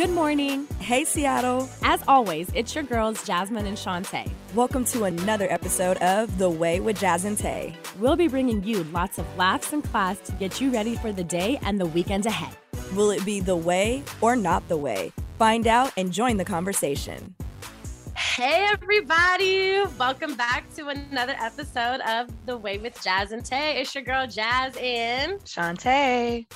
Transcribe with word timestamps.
Good 0.00 0.12
morning. 0.12 0.66
Hey, 0.78 1.04
Seattle. 1.04 1.68
As 1.82 2.02
always, 2.08 2.48
it's 2.54 2.74
your 2.74 2.84
girls, 2.84 3.22
Jasmine 3.26 3.66
and 3.66 3.76
Shantae. 3.76 4.30
Welcome 4.54 4.86
to 4.86 5.04
another 5.04 5.46
episode 5.52 5.98
of 5.98 6.38
The 6.38 6.48
Way 6.48 6.80
with 6.80 6.98
Jazz 6.98 7.26
and 7.26 7.36
Tay. 7.36 7.76
We'll 7.98 8.16
be 8.16 8.26
bringing 8.26 8.64
you 8.64 8.82
lots 8.84 9.18
of 9.18 9.26
laughs 9.36 9.74
and 9.74 9.84
class 9.84 10.18
to 10.20 10.32
get 10.32 10.58
you 10.58 10.70
ready 10.70 10.96
for 10.96 11.12
the 11.12 11.22
day 11.22 11.58
and 11.60 11.78
the 11.78 11.84
weekend 11.84 12.24
ahead. 12.24 12.56
Will 12.94 13.10
it 13.10 13.22
be 13.26 13.40
the 13.40 13.56
way 13.56 14.02
or 14.22 14.36
not 14.36 14.66
the 14.68 14.76
way? 14.78 15.12
Find 15.38 15.66
out 15.66 15.92
and 15.98 16.10
join 16.10 16.38
the 16.38 16.46
conversation. 16.46 17.34
Hey, 18.16 18.68
everybody. 18.72 19.82
Welcome 19.98 20.34
back 20.34 20.64
to 20.76 20.88
another 20.88 21.36
episode 21.38 22.00
of 22.08 22.30
The 22.46 22.56
Way 22.56 22.78
with 22.78 22.98
Jazz 23.04 23.32
and 23.32 23.44
Tay. 23.44 23.82
It's 23.82 23.94
your 23.94 24.04
girl, 24.04 24.26
Jazz 24.26 24.74
and 24.80 25.40
Shantae. 25.40 26.46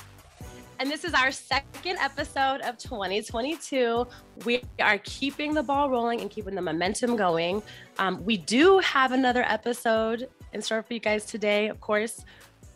And 0.77 0.91
this 0.91 1.05
is 1.05 1.13
our 1.13 1.31
second 1.31 1.97
episode 1.99 2.59
of 2.61 2.77
2022. 2.77 4.05
We 4.43 4.61
are 4.81 4.97
keeping 4.99 5.53
the 5.53 5.63
ball 5.63 5.89
rolling 5.89 6.19
and 6.19 6.29
keeping 6.29 6.53
the 6.53 6.61
momentum 6.61 7.15
going. 7.15 7.63
Um, 7.97 8.23
we 8.25 8.35
do 8.35 8.79
have 8.79 9.13
another 9.13 9.43
episode 9.43 10.27
in 10.51 10.61
store 10.61 10.83
for 10.83 10.93
you 10.93 10.99
guys 10.99 11.25
today, 11.25 11.69
of 11.69 11.79
course. 11.79 12.25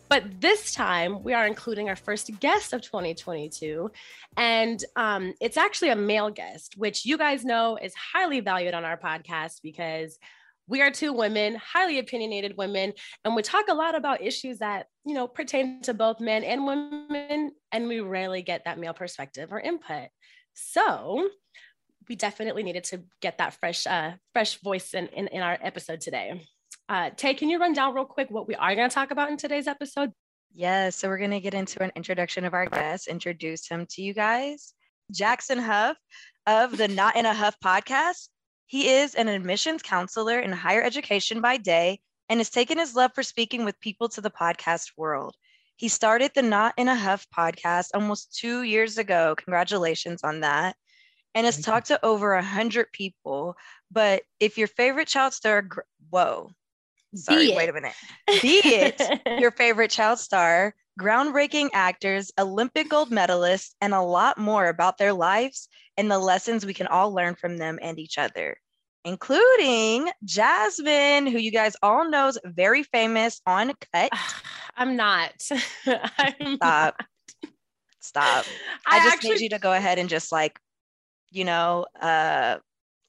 But 0.08 0.40
this 0.40 0.72
time, 0.72 1.22
we 1.22 1.34
are 1.34 1.46
including 1.46 1.90
our 1.90 1.96
first 1.96 2.30
guest 2.40 2.72
of 2.72 2.80
2022. 2.80 3.90
And 4.36 4.82
um, 4.96 5.34
it's 5.40 5.58
actually 5.58 5.90
a 5.90 5.96
male 5.96 6.30
guest, 6.30 6.78
which 6.78 7.04
you 7.04 7.18
guys 7.18 7.44
know 7.44 7.78
is 7.80 7.94
highly 7.94 8.40
valued 8.40 8.72
on 8.72 8.84
our 8.84 8.96
podcast 8.96 9.60
because 9.62 10.18
we 10.66 10.82
are 10.82 10.90
two 10.90 11.12
women, 11.12 11.56
highly 11.56 11.98
opinionated 11.98 12.56
women, 12.56 12.92
and 13.24 13.34
we 13.34 13.42
talk 13.42 13.66
a 13.68 13.74
lot 13.74 13.94
about 13.94 14.22
issues 14.22 14.58
that, 14.58 14.86
you 15.04 15.14
know, 15.14 15.26
pertain 15.26 15.82
to 15.82 15.94
both 15.94 16.20
men 16.20 16.44
and 16.44 16.64
women, 16.64 17.52
and 17.72 17.88
we 17.88 18.00
rarely 18.00 18.42
get 18.42 18.64
that 18.64 18.78
male 18.78 18.94
perspective 18.94 19.52
or 19.52 19.60
input. 19.60 20.08
So 20.54 21.28
we 22.08 22.16
definitely 22.16 22.62
needed 22.62 22.84
to 22.84 23.02
get 23.20 23.38
that 23.38 23.54
fresh, 23.54 23.86
uh, 23.86 24.12
fresh 24.32 24.60
voice 24.60 24.94
in, 24.94 25.06
in, 25.08 25.28
in 25.28 25.42
our 25.42 25.58
episode 25.60 26.00
today. 26.00 26.46
Uh, 26.88 27.10
Tay, 27.16 27.34
can 27.34 27.48
you 27.48 27.58
run 27.58 27.72
down 27.72 27.94
real 27.94 28.04
quick 28.04 28.30
what 28.30 28.48
we 28.48 28.54
are 28.54 28.74
going 28.74 28.88
to 28.88 28.94
talk 28.94 29.10
about 29.10 29.30
in 29.30 29.36
today's 29.36 29.68
episode? 29.68 30.12
Yes, 30.52 30.96
so 30.96 31.08
we're 31.08 31.18
going 31.18 31.30
to 31.30 31.40
get 31.40 31.54
into 31.54 31.82
an 31.82 31.92
introduction 31.94 32.44
of 32.44 32.54
our 32.54 32.66
guest, 32.66 33.06
introduce 33.06 33.68
him 33.68 33.86
to 33.90 34.02
you 34.02 34.12
guys. 34.12 34.74
Jackson 35.12 35.58
Huff 35.58 35.96
of 36.46 36.76
the 36.76 36.88
Not 36.88 37.16
in 37.16 37.26
a 37.26 37.34
Huff 37.34 37.56
podcast 37.64 38.28
he 38.70 38.88
is 38.88 39.16
an 39.16 39.26
admissions 39.26 39.82
counselor 39.82 40.38
in 40.38 40.52
higher 40.52 40.80
education 40.80 41.40
by 41.40 41.56
day 41.56 41.98
and 42.28 42.38
has 42.38 42.50
taken 42.50 42.78
his 42.78 42.94
love 42.94 43.10
for 43.12 43.24
speaking 43.24 43.64
with 43.64 43.80
people 43.80 44.08
to 44.10 44.20
the 44.20 44.30
podcast 44.30 44.92
world. 44.96 45.34
He 45.74 45.88
started 45.88 46.30
the 46.36 46.42
Not 46.42 46.74
in 46.76 46.86
a 46.86 46.94
Huff 46.94 47.26
podcast 47.36 47.88
almost 47.94 48.38
two 48.38 48.62
years 48.62 48.96
ago. 48.96 49.34
Congratulations 49.36 50.22
on 50.22 50.42
that. 50.42 50.76
And 51.34 51.46
has 51.46 51.56
Thank 51.56 51.66
talked 51.66 51.90
you. 51.90 51.96
to 51.96 52.06
over 52.06 52.34
a 52.34 52.44
hundred 52.44 52.92
people. 52.92 53.56
But 53.90 54.22
if 54.38 54.56
your 54.56 54.68
favorite 54.68 55.08
child 55.08 55.32
star, 55.32 55.68
whoa, 56.08 56.52
sorry, 57.16 57.52
wait 57.56 57.70
a 57.70 57.72
minute. 57.72 57.94
Be 58.40 58.60
it 58.62 59.02
your 59.40 59.50
favorite 59.50 59.90
child 59.90 60.20
star, 60.20 60.76
groundbreaking 61.00 61.70
actors, 61.72 62.30
Olympic 62.38 62.88
gold 62.90 63.10
medalists, 63.10 63.74
and 63.80 63.94
a 63.94 64.02
lot 64.02 64.36
more 64.36 64.68
about 64.68 64.98
their 64.98 65.12
lives 65.12 65.68
and 65.96 66.10
the 66.10 66.18
lessons 66.18 66.66
we 66.66 66.74
can 66.74 66.86
all 66.86 67.12
learn 67.12 67.34
from 67.34 67.56
them 67.56 67.78
and 67.80 67.98
each 67.98 68.18
other, 68.18 68.56
including 69.04 70.10
Jasmine, 70.24 71.26
who 71.26 71.38
you 71.38 71.50
guys 71.50 71.74
all 71.82 72.08
know 72.08 72.28
is 72.28 72.38
very 72.44 72.82
famous 72.82 73.40
on 73.46 73.72
Cut. 73.92 74.12
I'm 74.76 74.96
not. 74.96 75.32
I'm 75.86 76.56
Stop. 76.56 76.60
Not. 76.62 77.06
Stop. 78.00 78.44
I, 78.86 78.96
I 78.96 79.04
just 79.04 79.14
actually... 79.14 79.30
need 79.30 79.40
you 79.40 79.48
to 79.50 79.58
go 79.58 79.72
ahead 79.72 79.98
and 79.98 80.08
just 80.08 80.30
like, 80.30 80.58
you 81.30 81.44
know, 81.44 81.86
uh, 82.00 82.58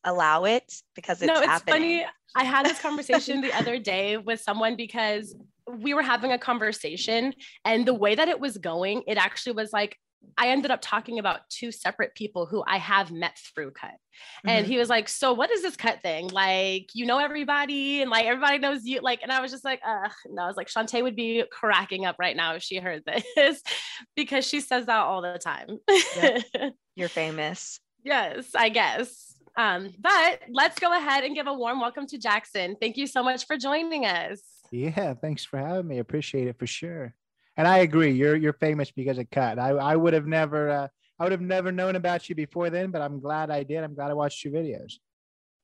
allow 0.03 0.45
it 0.45 0.72
because 0.95 1.22
it's 1.22 1.28
no, 1.28 1.39
it's 1.39 1.47
happening. 1.47 1.73
funny. 1.73 2.06
I 2.36 2.44
had 2.44 2.66
this 2.66 2.80
conversation 2.81 3.42
the 3.42 3.53
other 3.53 3.80
day 3.80 4.18
with 4.18 4.40
someone 4.40 4.75
because 4.75 5.35
we 5.80 5.94
were 5.94 6.02
having 6.02 6.32
a 6.32 6.38
conversation 6.38 7.34
and 7.66 7.86
the 7.86 7.94
way 7.94 8.16
that 8.16 8.28
it 8.28 8.40
was 8.40 8.58
going, 8.58 9.04
it 9.08 9.18
actually 9.18 9.54
was 9.54 9.72
like, 9.72 9.98
I 10.38 10.50
ended 10.50 10.72
up 10.72 10.80
talking 10.82 11.20
about 11.20 11.42
two 11.50 11.72
separate 11.72 12.16
people 12.16 12.46
who 12.46 12.64
I 12.66 12.78
have 12.78 13.12
met 13.12 13.38
through 13.54 13.72
cut. 13.72 13.90
Mm-hmm. 13.90 14.50
And 14.50 14.68
he 14.68 14.78
was 14.78 14.90
like, 14.90 15.09
So 15.09 15.34
what 15.34 15.52
is 15.52 15.62
this 15.62 15.76
cut 15.76 16.02
thing? 16.02 16.28
Like, 16.28 16.90
you 16.94 17.06
know 17.06 17.18
everybody 17.18 18.02
and 18.02 18.12
like 18.12 18.26
everybody 18.26 18.59
knows 18.59 18.86
you. 18.86 19.02
Like, 19.02 19.24
and 19.24 19.32
I 19.32 19.42
was 19.42 19.52
just 19.52 19.66
like, 19.66 19.82
uh 19.86 20.09
no, 20.30 20.44
I 20.44 20.48
was 20.48 20.58
like, 20.58 20.68
Shantae 20.68 21.02
would 21.04 21.16
be 21.16 21.44
cracking 21.52 22.06
up 22.06 22.18
right 22.20 22.36
now 22.36 22.56
if 22.56 22.64
she 22.64 22.78
heard 22.78 23.03
this 23.06 23.62
because 24.16 24.46
she 24.46 24.62
says 24.62 24.86
that 24.86 25.00
all 25.00 25.22
the 25.22 25.40
time. 25.40 25.78
Yep. 26.16 26.74
You're 26.96 27.09
famous. 27.09 27.80
yes, 28.03 28.52
I 28.56 28.70
guess. 28.70 29.36
Um, 29.58 29.90
but 30.00 30.42
let's 30.50 30.80
go 30.80 30.96
ahead 30.96 31.24
and 31.24 31.36
give 31.36 31.48
a 31.48 31.53
warm 31.53 31.82
welcome 31.82 32.08
to 32.08 32.18
Jackson. 32.18 32.78
Thank 32.80 32.96
you 32.96 33.06
so 33.06 33.22
much 33.22 33.46
for 33.46 33.58
joining 33.58 34.06
us. 34.06 34.40
Yeah, 34.72 35.14
thanks 35.16 35.44
for 35.44 35.59
having 35.59 35.88
me. 35.88 36.00
Appreciate 36.00 36.48
it 36.48 36.58
for 36.58 36.68
sure. 36.68 37.14
And 37.58 37.68
I 37.68 37.80
agree, 37.80 38.12
you're 38.12 38.36
you're 38.36 38.54
famous 38.54 38.92
because 38.92 39.18
of 39.18 39.30
Cut. 39.30 39.59
I 39.59 39.70
I 39.72 39.96
would 39.96 40.14
have 40.14 40.26
never 40.28 40.70
uh, 40.70 40.88
I 41.20 41.24
would 41.24 41.34
have 41.34 41.42
never 41.42 41.72
known 41.72 41.96
about 41.96 42.30
you 42.30 42.36
before 42.36 42.70
then, 42.70 42.92
but 42.92 43.02
I'm 43.02 43.20
glad 43.20 43.52
I 43.52 43.64
did. 43.64 43.84
I'm 43.84 43.94
glad 43.94 44.09
I 44.09 44.14
watched 44.14 44.44
your 44.46 44.54
videos. 44.54 44.94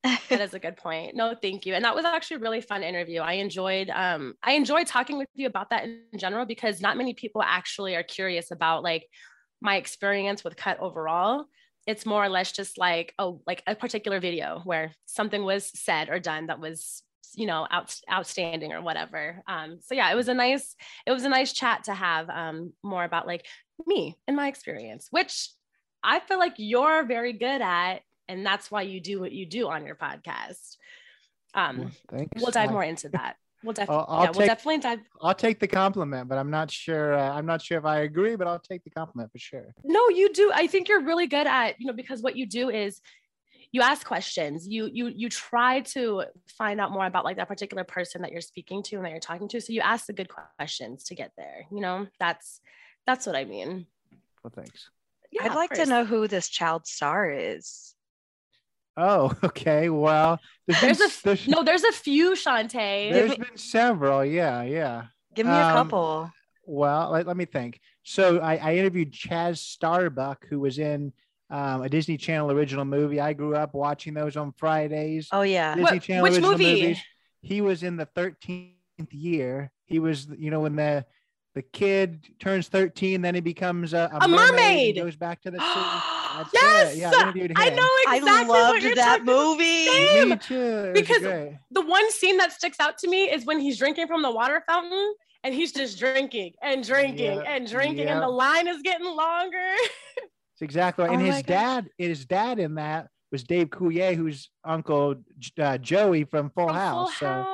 that 0.04 0.42
is 0.42 0.54
a 0.54 0.60
good 0.60 0.78
point. 0.78 1.16
No, 1.16 1.34
thank 1.42 1.66
you. 1.66 1.74
And 1.74 1.84
that 1.86 1.96
was 1.96 2.06
actually 2.06 2.38
a 2.38 2.40
really 2.42 2.62
fun 2.62 2.84
interview. 2.84 3.22
I 3.22 3.34
enjoyed 3.34 3.90
um 3.90 4.36
I 4.44 4.54
enjoyed 4.54 4.88
talking 4.88 5.18
with 5.18 5.30
you 5.34 5.48
about 5.48 5.70
that 5.70 5.86
in 5.86 6.20
general 6.20 6.46
because 6.46 6.82
not 6.82 6.98
many 6.98 7.14
people 7.14 7.42
actually 7.42 7.96
are 7.96 8.04
curious 8.04 8.52
about 8.52 8.84
like 8.84 9.08
my 9.62 9.78
experience 9.78 10.44
with 10.44 10.58
cut 10.58 10.80
overall. 10.80 11.46
It's 11.88 12.06
more 12.06 12.24
or 12.24 12.30
less 12.30 12.52
just 12.52 12.78
like 12.78 13.14
oh 13.18 13.42
like 13.48 13.64
a 13.66 13.76
particular 13.76 14.20
video 14.20 14.62
where 14.66 14.94
something 15.06 15.44
was 15.44 15.72
said 15.80 16.10
or 16.10 16.20
done 16.20 16.48
that 16.48 16.60
was 16.60 17.02
you 17.36 17.46
know 17.46 17.68
out, 17.70 17.96
outstanding 18.12 18.74
or 18.74 18.82
whatever. 18.82 19.44
Um 19.48 19.80
so 19.82 19.96
yeah 19.96 20.12
it 20.12 20.16
was 20.16 20.28
a 20.28 20.34
nice 20.34 20.76
it 21.06 21.12
was 21.12 21.24
a 21.24 21.30
nice 21.30 21.54
chat 21.54 21.86
to 21.86 21.94
have 21.94 22.30
um 22.30 22.74
more 22.84 23.04
about 23.04 23.28
like 23.28 23.46
me 23.86 24.18
and 24.28 24.36
my 24.36 24.48
experience 24.48 25.08
which 25.12 25.50
i 26.04 26.20
feel 26.20 26.40
like 26.40 26.56
you're 26.58 27.06
very 27.06 27.34
good 27.34 27.62
at 27.62 28.02
and 28.28 28.46
that's 28.46 28.70
why 28.72 28.82
you 28.82 29.00
do 29.00 29.20
what 29.20 29.32
you 29.32 29.46
do 29.46 29.68
on 29.68 29.86
your 29.86 29.96
podcast. 29.96 30.78
Um 31.54 31.92
well, 32.12 32.26
we'll 32.36 32.52
dive 32.52 32.72
more 32.72 32.84
into 32.84 33.10
that. 33.10 33.36
We'll 33.64 33.74
definitely 33.74 34.06
yeah, 34.10 34.26
take, 34.26 34.36
we'll 34.36 34.48
definitely 34.48 34.78
dive 34.78 35.00
i'll 35.22 35.34
take 35.34 35.60
the 35.60 35.68
compliment 35.68 36.30
but 36.30 36.38
i'm 36.38 36.52
not 36.52 36.70
sure 36.70 37.16
uh, 37.16 37.32
i'm 37.32 37.48
not 37.48 37.60
sure 37.60 37.80
if 37.80 37.86
i 37.86 38.02
agree 38.02 38.36
but 38.36 38.46
i'll 38.46 38.60
take 38.60 38.84
the 38.84 38.92
compliment 38.92 39.32
for 39.32 39.40
sure. 39.40 39.74
No 39.84 40.10
you 40.10 40.32
do. 40.32 40.52
I 40.54 40.68
think 40.68 40.88
you're 40.88 41.04
really 41.04 41.28
good 41.28 41.48
at 41.48 41.80
you 41.80 41.88
know 41.88 41.94
because 41.94 42.22
what 42.22 42.36
you 42.36 42.46
do 42.46 42.70
is 42.70 43.02
you 43.72 43.82
ask 43.82 44.06
questions. 44.06 44.68
You 44.68 44.90
you 44.92 45.08
you 45.08 45.30
try 45.30 45.82
to 45.82 46.24
find 46.58 46.82
out 46.82 46.92
more 46.92 47.06
about 47.06 47.26
like 47.26 47.38
that 47.38 47.48
particular 47.48 47.84
person 47.84 48.22
that 48.22 48.32
you're 48.32 48.42
speaking 48.42 48.82
to 48.84 48.96
and 48.96 49.06
that 49.06 49.12
you're 49.12 49.20
talking 49.20 49.48
to. 49.50 49.62
So 49.62 49.74
you 49.74 49.82
ask 49.82 50.06
the 50.06 50.14
good 50.14 50.30
questions 50.58 51.06
to 51.06 51.16
get 51.16 51.32
there 51.38 51.68
you 51.72 51.82
know? 51.82 52.08
That's 52.20 52.62
that's 53.06 53.26
what 53.26 53.36
i 53.36 53.46
mean. 53.46 53.86
Well 54.44 54.52
thanks. 54.56 54.90
Yeah, 55.32 55.44
i'd 55.46 55.56
like 55.56 55.72
to 55.72 55.86
know 55.86 56.06
who 56.06 56.28
this 56.28 56.50
child 56.50 56.88
star 56.88 57.30
is. 57.30 57.94
Oh 58.96 59.32
okay 59.44 59.90
well 59.90 60.40
there's, 60.68 60.98
there's 60.98 61.02
a 61.02 61.24
there's, 61.24 61.48
no 61.48 61.64
there's 61.64 61.84
a 61.84 61.92
few 61.92 62.32
shantae 62.32 63.14
there's 63.14 63.32
me, 63.32 63.38
been 63.38 63.58
several 63.58 64.26
yeah 64.26 64.64
yeah. 64.64 65.06
Give 65.36 65.46
me 65.46 65.54
um, 65.54 65.70
a 65.70 65.74
couple. 65.74 66.32
well 66.66 67.12
let, 67.12 67.28
let 67.28 67.38
me 67.38 67.46
think. 67.46 67.80
So 68.04 68.40
I, 68.40 68.56
I 68.56 68.76
interviewed 68.76 69.14
chez 69.14 69.62
starbuck 69.62 70.48
who 70.50 70.60
was 70.60 70.80
in 70.80 71.14
um, 71.50 71.82
a 71.82 71.90
Disney 71.90 72.18
Channel 72.18 72.52
original 72.52 72.86
movie. 72.86 73.20
I 73.20 73.34
grew 73.34 73.56
up 73.56 73.74
watching 73.74 74.14
those 74.14 74.36
on 74.36 74.54
Fridays. 74.58 75.30
Oh 75.32 75.42
yeah, 75.42 75.76
Disney 75.76 75.84
what, 75.84 76.04
Channel 76.04 76.24
which 76.24 76.42
movie? 76.42 76.82
Movies. 76.82 77.00
He 77.42 77.62
was 77.62 77.84
in 77.84 77.98
the 77.98 78.06
thirteenth 78.06 78.74
year. 79.12 79.72
He 79.86 80.00
was, 80.00 80.28
you 80.38 80.52
know, 80.52 80.62
when 80.62 80.76
the 80.76 81.06
the 81.58 81.64
kid 81.64 82.24
turns 82.40 82.68
13, 82.68 83.24
then 83.24 83.34
he 83.34 83.42
becomes 83.42 83.94
a, 83.94 84.12
a, 84.14 84.26
a 84.26 84.28
mermaid. 84.28 84.52
mermaid. 84.52 84.96
goes 84.96 85.16
back 85.16 85.42
to 85.42 85.50
the 85.50 85.58
sea. 85.58 86.50
yes, 86.54 86.96
yeah, 86.96 87.10
I, 87.12 87.32
I, 87.56 87.70
know 87.72 87.90
exactly. 88.06 88.30
I 88.30 88.44
loved 88.44 88.96
that 88.96 89.26
movie. 89.26 90.30
Me 90.30 90.38
too. 90.38 90.92
Because 90.94 91.24
the 91.72 91.82
one 91.82 92.12
scene 92.12 92.38
that 92.38 92.52
sticks 92.52 92.80
out 92.80 93.00
to 93.00 93.10
me 93.10 93.32
is 93.32 93.44
when 93.44 93.60
he's 93.60 93.80
drinking 93.80 94.06
from 94.06 94.22
the 94.22 94.30
water 94.30 94.62
fountain 94.68 95.16
and 95.44 95.52
he's 95.52 95.72
just 95.72 95.98
drinking 95.98 96.54
and 96.62 96.84
drinking 96.84 97.42
and 97.48 97.68
drinking, 97.68 98.06
and 98.08 98.22
the 98.22 98.28
line 98.28 98.68
is 98.68 98.84
getting 98.84 99.08
longer. 99.08 99.74
It's 100.58 100.64
exactly 100.64 101.06
right. 101.06 101.14
And 101.14 101.22
oh 101.22 101.32
his 101.32 101.44
dad, 101.44 101.88
his 102.00 102.26
dad 102.26 102.58
in 102.58 102.76
that 102.76 103.10
was 103.32 103.44
Dave 103.44 103.68
Coulier, 103.68 104.16
who's 104.16 104.50
Uncle 104.64 105.18
uh, 105.60 105.78
Joey 105.78 106.24
from 106.24 106.50
Full 106.50 106.66
from 106.66 106.76
House. 106.76 107.14
Full 107.14 107.28
House. 107.28 107.46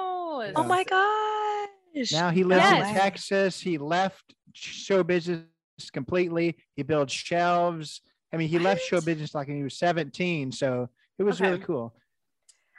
So, 0.46 0.54
oh 0.56 0.64
my 0.64 0.86
gosh. 0.86 2.14
Now 2.14 2.30
he 2.30 2.46
lives 2.46 2.64
yes. 2.64 2.88
in 2.88 2.96
Texas. 2.96 3.60
He 3.60 3.78
left 3.78 4.34
show 4.54 5.04
business 5.04 5.44
completely. 5.92 6.56
He 6.78 6.84
builds 6.84 7.12
shelves. 7.12 8.00
I 8.34 8.38
mean, 8.38 8.48
he 8.48 8.56
what? 8.56 8.64
left 8.64 8.84
show 8.84 9.02
business 9.02 9.36
like 9.36 9.50
when 9.50 9.58
he 9.58 9.64
was 9.64 9.78
17. 9.78 10.54
So 10.54 10.88
it 11.20 11.24
was 11.24 11.42
okay. 11.42 11.50
really 11.52 11.62
cool. 11.62 11.94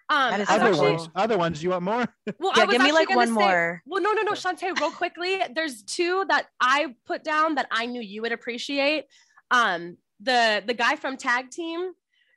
Um, 0.08 0.32
other 0.32 0.44
actually, 0.48 0.90
ones, 0.92 1.08
other 1.14 1.36
ones. 1.36 1.62
You 1.62 1.70
want 1.70 1.82
more? 1.82 2.06
Well, 2.38 2.52
yeah, 2.56 2.64
give 2.64 2.80
me 2.80 2.92
like 2.92 3.14
one 3.14 3.28
say, 3.28 3.34
more. 3.34 3.82
Well, 3.84 4.02
no, 4.02 4.12
no, 4.12 4.22
no, 4.22 4.32
Shantae, 4.32 4.78
real 4.80 4.90
quickly. 4.90 5.42
There's 5.54 5.82
two 5.82 6.24
that 6.30 6.46
I 6.60 6.94
put 7.04 7.24
down 7.24 7.56
that 7.56 7.68
I 7.70 7.84
knew 7.84 8.00
you 8.00 8.22
would 8.22 8.32
appreciate. 8.32 9.04
Um, 9.50 9.98
the 10.24 10.62
the 10.66 10.74
guy 10.74 10.96
from 10.96 11.16
Tag 11.16 11.50
Team. 11.50 11.92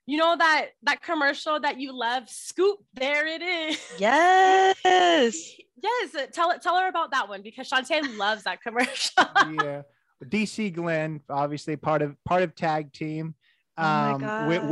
You 0.06 0.18
know 0.18 0.38
that 0.38 0.68
that 0.84 1.02
commercial 1.02 1.60
that 1.60 1.80
you 1.80 1.98
love, 1.98 2.30
Scoop. 2.30 2.80
There 2.94 3.28
it 3.28 3.42
is. 3.42 3.80
Yes. 3.98 4.78
yes. 5.82 6.16
Tell 6.32 6.58
tell 6.60 6.80
her 6.80 6.88
about 6.88 7.12
that 7.12 7.28
one 7.28 7.42
because 7.42 7.70
Shantae 7.70 8.18
loves 8.18 8.44
that 8.44 8.62
commercial. 8.62 9.24
yeah. 9.64 9.82
DC 10.24 10.74
Glenn, 10.74 11.22
obviously 11.30 11.76
part 11.76 12.02
of 12.02 12.16
part 12.24 12.42
of 12.42 12.56
tag 12.56 12.94
team. 12.94 13.36
Oh 13.78 13.84
my 13.84 14.44
Um, 14.44 14.48
with, 14.48 14.64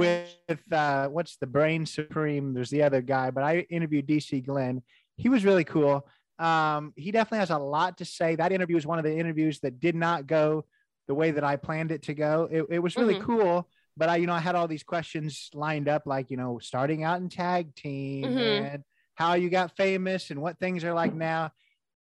with 0.48 0.74
uh, 0.74 1.08
what's 1.10 1.38
the 1.38 1.46
Brain 1.46 1.86
Supreme? 1.86 2.54
There's 2.54 2.72
the 2.72 2.82
other 2.82 3.02
guy, 3.02 3.30
but 3.30 3.44
I 3.44 3.60
interviewed 3.70 4.08
DC 4.08 4.44
Glenn. 4.44 4.82
He 5.16 5.30
was 5.30 5.46
really 5.46 5.64
cool. 5.64 6.08
Um, 6.40 6.92
he 6.96 7.12
definitely 7.12 7.40
has 7.40 7.52
a 7.52 7.58
lot 7.58 8.00
to 8.00 8.06
say. 8.06 8.36
That 8.36 8.52
interview 8.52 8.76
was 8.76 8.88
one 8.88 8.98
of 8.98 9.06
the 9.06 9.16
interviews 9.16 9.60
that 9.60 9.80
did 9.80 9.96
not 9.96 10.26
go 10.26 10.66
the 11.07 11.16
way 11.16 11.31
that 11.31 11.44
I 11.44 11.56
planned 11.56 11.92
it 11.92 12.04
to 12.04 12.13
go. 12.13 12.48
It, 12.52 12.66
it 12.69 12.80
was 12.80 12.96
really 12.96 13.16
Mhm. 13.16 13.22
cool, 13.24 13.69
but 13.98 14.10
I, 14.10 14.16
you 14.18 14.28
know, 14.28 14.34
I 14.34 14.40
had 14.40 14.56
all 14.56 14.68
these 14.68 14.84
questions 14.84 15.50
lined 15.54 15.88
up, 15.88 16.04
like 16.06 16.31
you 16.31 16.38
know, 16.38 16.60
starting 16.60 17.04
out 17.04 17.19
in 17.22 17.30
tag 17.30 17.75
team 17.75 18.25
Mhm. 18.25 18.74
and 18.74 18.84
how 19.16 19.34
you 19.36 19.50
got 19.50 19.75
famous 19.78 20.31
and 20.31 20.42
what 20.42 20.60
things 20.60 20.84
are 20.84 20.94
like 20.94 21.13
now. 21.13 21.52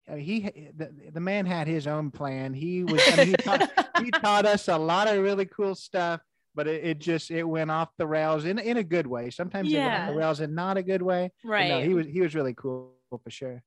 Uh, 0.08 0.16
he 0.16 0.40
the, 0.76 0.90
the 1.12 1.20
man 1.20 1.46
had 1.46 1.66
his 1.68 1.86
own 1.86 2.10
plan. 2.10 2.54
He 2.54 2.82
was 2.84 3.00
I 3.12 3.16
mean, 3.16 3.26
he, 3.28 3.32
taught, 3.34 3.70
he 4.04 4.10
taught 4.10 4.46
us 4.46 4.68
a 4.68 4.76
lot 4.78 5.06
of 5.08 5.22
really 5.22 5.44
cool 5.46 5.74
stuff, 5.74 6.20
but 6.54 6.66
it, 6.66 6.84
it 6.84 6.98
just 6.98 7.30
it 7.30 7.44
went 7.44 7.70
off 7.70 7.90
the 7.98 8.06
rails 8.06 8.44
in 8.44 8.58
in 8.58 8.76
a 8.78 8.82
good 8.82 9.06
way. 9.06 9.30
Sometimes 9.30 9.72
it 9.72 9.78
went 9.78 9.92
off 9.94 10.08
the 10.10 10.16
rails 10.16 10.40
in 10.40 10.54
not 10.54 10.76
a 10.76 10.82
good 10.82 11.02
way. 11.02 11.30
But 11.44 11.50
right. 11.50 11.68
No, 11.68 11.80
he 11.82 11.94
was 11.94 12.06
he 12.06 12.20
was 12.20 12.34
really 12.34 12.54
cool 12.54 12.94
for 13.22 13.30
sure. 13.30 13.62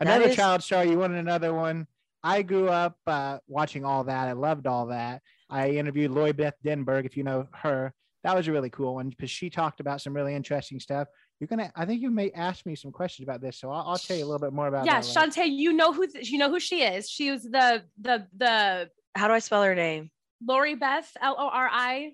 Another 0.00 0.26
is- 0.28 0.36
child 0.36 0.62
star. 0.62 0.84
You 0.84 0.98
wanted 0.98 1.18
another 1.18 1.52
one. 1.54 1.86
I 2.24 2.42
grew 2.42 2.68
up 2.68 2.96
uh, 3.06 3.38
watching 3.46 3.84
all 3.84 4.04
that. 4.04 4.28
I 4.28 4.32
loved 4.32 4.66
all 4.66 4.86
that. 4.86 5.22
I 5.50 5.70
interviewed 5.70 6.10
Lori 6.10 6.32
Beth 6.32 6.54
Denberg, 6.64 7.04
if 7.04 7.16
you 7.16 7.22
know 7.22 7.46
her. 7.52 7.92
That 8.24 8.34
was 8.34 8.48
a 8.48 8.52
really 8.52 8.70
cool 8.70 8.94
one 8.94 9.10
because 9.10 9.30
she 9.30 9.50
talked 9.50 9.80
about 9.80 10.00
some 10.00 10.14
really 10.16 10.34
interesting 10.34 10.80
stuff. 10.80 11.06
You're 11.38 11.48
gonna, 11.48 11.70
I 11.76 11.84
think 11.84 12.00
you 12.00 12.10
may 12.10 12.30
ask 12.30 12.64
me 12.64 12.74
some 12.74 12.90
questions 12.90 13.28
about 13.28 13.42
this, 13.42 13.58
so 13.58 13.70
I'll, 13.70 13.84
I'll 13.90 13.98
tell 13.98 14.16
you 14.16 14.24
a 14.24 14.26
little 14.26 14.40
bit 14.40 14.54
more 14.54 14.68
about 14.68 14.86
yeah, 14.86 15.02
that. 15.02 15.06
later. 15.06 15.20
Shantae, 15.42 15.50
you 15.54 15.74
know 15.74 15.92
who 15.92 16.06
th- 16.06 16.30
you 16.30 16.38
know 16.38 16.48
who 16.48 16.58
she 16.58 16.82
is. 16.82 17.10
She 17.10 17.30
was 17.30 17.42
the 17.42 17.82
the 18.00 18.26
the 18.34 18.88
How 19.14 19.28
do 19.28 19.34
I 19.34 19.40
spell 19.40 19.62
her 19.62 19.74
name? 19.74 20.10
Lori 20.46 20.74
Beth 20.74 21.10
L 21.20 21.36
O 21.38 21.48
R 21.48 21.68
I. 21.70 22.12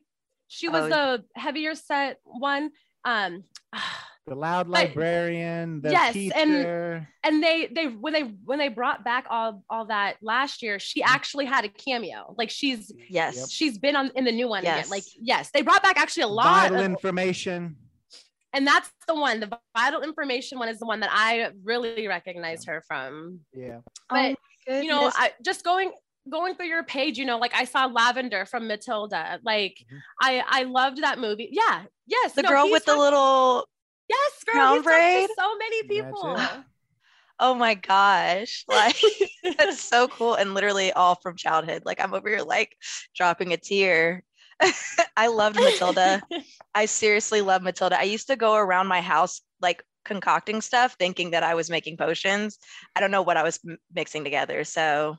She 0.48 0.68
was 0.68 0.86
Oh. 0.86 0.88
the 0.88 1.24
heavier 1.36 1.76
set 1.76 2.18
one. 2.24 2.70
Um, 3.04 3.44
the 4.26 4.34
loud 4.34 4.70
But- 4.70 4.88
librarian, 4.88 5.80
the 5.82 5.90
Yes, 5.90 6.14
and- 6.14 6.50
teacher. 6.50 7.08
and 7.24 7.42
they 7.42 7.66
they 7.74 7.86
when 7.88 8.12
they 8.12 8.22
when 8.44 8.58
they 8.58 8.68
brought 8.68 9.04
back 9.04 9.26
all 9.30 9.64
all 9.70 9.86
that 9.86 10.16
last 10.22 10.62
year, 10.62 10.78
she 10.78 11.00
Mm-hmm. 11.00 11.14
actually 11.14 11.44
had 11.46 11.64
a 11.64 11.68
cameo. 11.68 12.34
Like 12.38 12.50
she's 12.50 12.92
Yes. 13.08 13.36
Yep. 13.36 13.46
she's 13.50 13.78
been 13.78 13.96
on 13.96 14.10
in 14.14 14.24
the 14.24 14.32
new 14.32 14.48
one 14.48 14.60
again. 14.60 14.76
Yes. 14.78 14.90
Like 14.90 15.04
yes, 15.20 15.50
they 15.52 15.62
brought 15.62 15.82
back 15.82 15.98
actually 15.98 16.24
a 16.24 16.28
lot. 16.28 16.62
vital 16.70 16.78
Of, 16.78 16.84
information. 16.84 17.76
and 18.52 18.66
that's 18.66 18.90
the 19.06 19.14
one. 19.14 19.40
The 19.40 19.58
vital 19.76 20.02
information 20.02 20.58
one 20.58 20.68
is 20.68 20.78
the 20.78 20.86
one 20.86 21.00
that 21.00 21.10
I 21.12 21.50
really 21.64 22.06
recognize 22.06 22.64
her 22.66 22.82
from. 22.86 23.40
Yeah. 23.52 23.78
But 24.08 24.36
Oh 24.68 24.80
you 24.80 24.88
know. 24.88 25.10
I 25.14 25.32
just 25.42 25.64
going 25.64 25.92
going 26.30 26.54
through 26.54 26.66
your 26.66 26.84
page, 26.84 27.16
you 27.18 27.24
know, 27.24 27.38
like 27.38 27.54
I 27.54 27.64
saw 27.64 27.86
Lavender 27.86 28.44
from 28.44 28.68
Matilda. 28.68 29.40
Like 29.42 29.78
Mhm. 29.90 30.00
I 30.22 30.44
I 30.46 30.62
loved 30.64 30.98
that 31.02 31.18
movie. 31.18 31.48
Yeah. 31.50 31.84
Yes. 32.06 32.34
the 32.34 32.42
no, 32.42 32.48
girl 32.50 32.70
with 32.70 32.84
the 32.84 32.96
little 32.96 33.66
yes, 34.10 34.44
girl. 34.44 34.54
crown 34.54 34.76
talked 34.76 34.84
to 34.84 34.90
braid? 34.90 35.30
so 35.36 35.56
many 35.56 35.82
people. 35.84 36.36
oh 37.40 37.54
my 37.54 37.74
gosh 37.74 38.64
like 38.68 38.94
that's 39.58 39.80
so 39.80 40.06
cool 40.08 40.34
and 40.34 40.54
literally 40.54 40.92
all 40.92 41.14
from 41.16 41.34
childhood 41.36 41.82
like 41.86 41.98
i'm 41.98 42.12
over 42.12 42.28
here 42.28 42.42
like 42.42 42.76
dropping 43.16 43.52
a 43.52 43.56
tear 43.56 44.22
i 45.16 45.26
loved 45.26 45.56
matilda 45.56 46.22
i 46.74 46.84
seriously 46.84 47.40
love 47.40 47.62
matilda 47.62 47.98
i 47.98 48.02
used 48.02 48.26
to 48.26 48.36
go 48.36 48.54
around 48.54 48.86
my 48.86 49.00
house 49.00 49.40
like 49.60 49.82
concocting 50.04 50.60
stuff 50.60 50.96
thinking 50.98 51.30
that 51.30 51.42
i 51.42 51.54
was 51.54 51.70
making 51.70 51.96
potions 51.96 52.58
i 52.94 53.00
don't 53.00 53.10
know 53.10 53.22
what 53.22 53.38
i 53.38 53.42
was 53.42 53.58
m- 53.66 53.78
mixing 53.94 54.22
together 54.22 54.62
so 54.62 55.16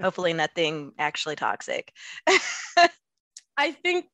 hopefully 0.00 0.32
nothing 0.32 0.92
actually 0.98 1.34
toxic 1.36 1.92
I 3.60 3.72
think 3.72 4.06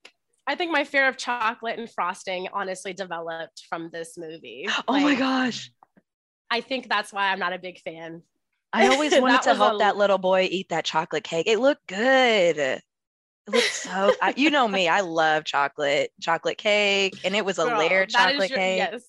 I 0.47 0.55
think 0.55 0.71
my 0.73 0.85
fear 0.85 1.09
of 1.09 1.17
chocolate 1.17 1.79
and 1.79 1.91
frosting 1.91 2.49
honestly 2.53 2.93
developed 2.93 3.65
from 3.69 3.91
this 3.93 4.17
movie. 4.17 4.67
oh 4.89 5.01
my 5.01 5.15
gosh 5.15 5.71
I 6.51 6.61
think 6.61 6.89
that's 6.89 7.13
why 7.13 7.33
I'm 7.33 7.41
not 7.41 7.53
a 7.53 7.59
big 7.59 7.81
fan. 7.81 8.23
i 8.73 8.87
always 8.89 9.13
wanted 9.21 9.43
to 9.43 9.55
help 9.55 9.75
a- 9.75 9.79
that 9.79 9.97
little 9.97 10.19
boy 10.19 10.47
eat 10.51 10.69
that 10.69 10.85
chocolate 10.85 11.25
cake 11.25 11.47
it 11.49 11.59
looked 11.59 11.87
good 11.89 12.57
it 12.59 12.83
looked 13.49 13.65
so 13.73 14.13
I, 14.23 14.35
you 14.37 14.51
know 14.51 14.67
me 14.69 14.89
i 14.89 15.01
love 15.01 15.45
chocolate 15.45 16.11
chocolate 16.21 16.59
cake 16.59 17.19
and 17.25 17.35
it 17.35 17.45
was 17.45 17.59
a 17.59 17.65
Girl, 17.65 17.79
layered 17.79 18.11
chocolate 18.11 18.51
your- 18.51 18.59
cake 18.59 18.79
Yes. 18.79 19.03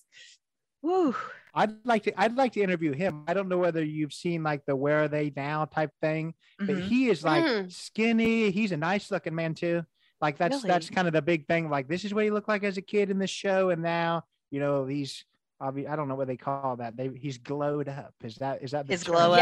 Woo. 0.82 1.14
I'd 1.54 1.74
like 1.84 2.04
to. 2.04 2.20
I'd 2.20 2.36
like 2.36 2.52
to 2.52 2.60
interview 2.62 2.92
him. 2.92 3.24
I 3.26 3.34
don't 3.34 3.48
know 3.48 3.58
whether 3.58 3.82
you've 3.82 4.12
seen 4.12 4.44
like 4.44 4.64
the 4.64 4.76
"Where 4.76 5.02
Are 5.04 5.08
They 5.08 5.32
Now" 5.34 5.64
type 5.64 5.90
thing, 6.00 6.34
but 6.56 6.68
Mhm. 6.76 6.82
he 6.82 7.08
is 7.08 7.24
like 7.24 7.42
Mm. 7.44 7.72
skinny. 7.72 8.52
He's 8.52 8.70
a 8.70 8.76
nice 8.76 9.10
looking 9.10 9.34
man 9.34 9.54
too. 9.54 9.84
Like 10.20 10.36
that's 10.38 10.62
that's 10.62 10.90
kind 10.90 11.06
of 11.06 11.12
the 11.14 11.22
big 11.22 11.46
thing. 11.46 11.70
Like 11.70 11.88
this 11.88 12.04
is 12.04 12.12
what 12.12 12.24
he 12.24 12.30
looked 12.30 12.48
like 12.48 12.64
as 12.64 12.76
a 12.76 12.82
kid 12.82 13.10
in 13.10 13.18
the 13.18 13.26
show, 13.26 13.70
and 13.70 13.82
now 13.82 14.24
you 14.50 14.60
know 14.60 14.84
he's. 14.86 15.24
obvi- 15.62 15.88
I 15.88 15.94
don't 15.96 16.08
know 16.08 16.14
what 16.16 16.26
they 16.28 16.36
call 16.36 16.76
that. 16.76 16.96
They 16.96 17.10
he's 17.16 17.38
glowed 17.38 17.88
up. 17.88 18.14
Is 18.24 18.36
that 18.36 18.62
is 18.62 18.72
that 18.72 18.86
the 18.86 18.92
His 18.94 19.04
term? 19.04 19.14
glow 19.14 19.32
up? 19.34 19.40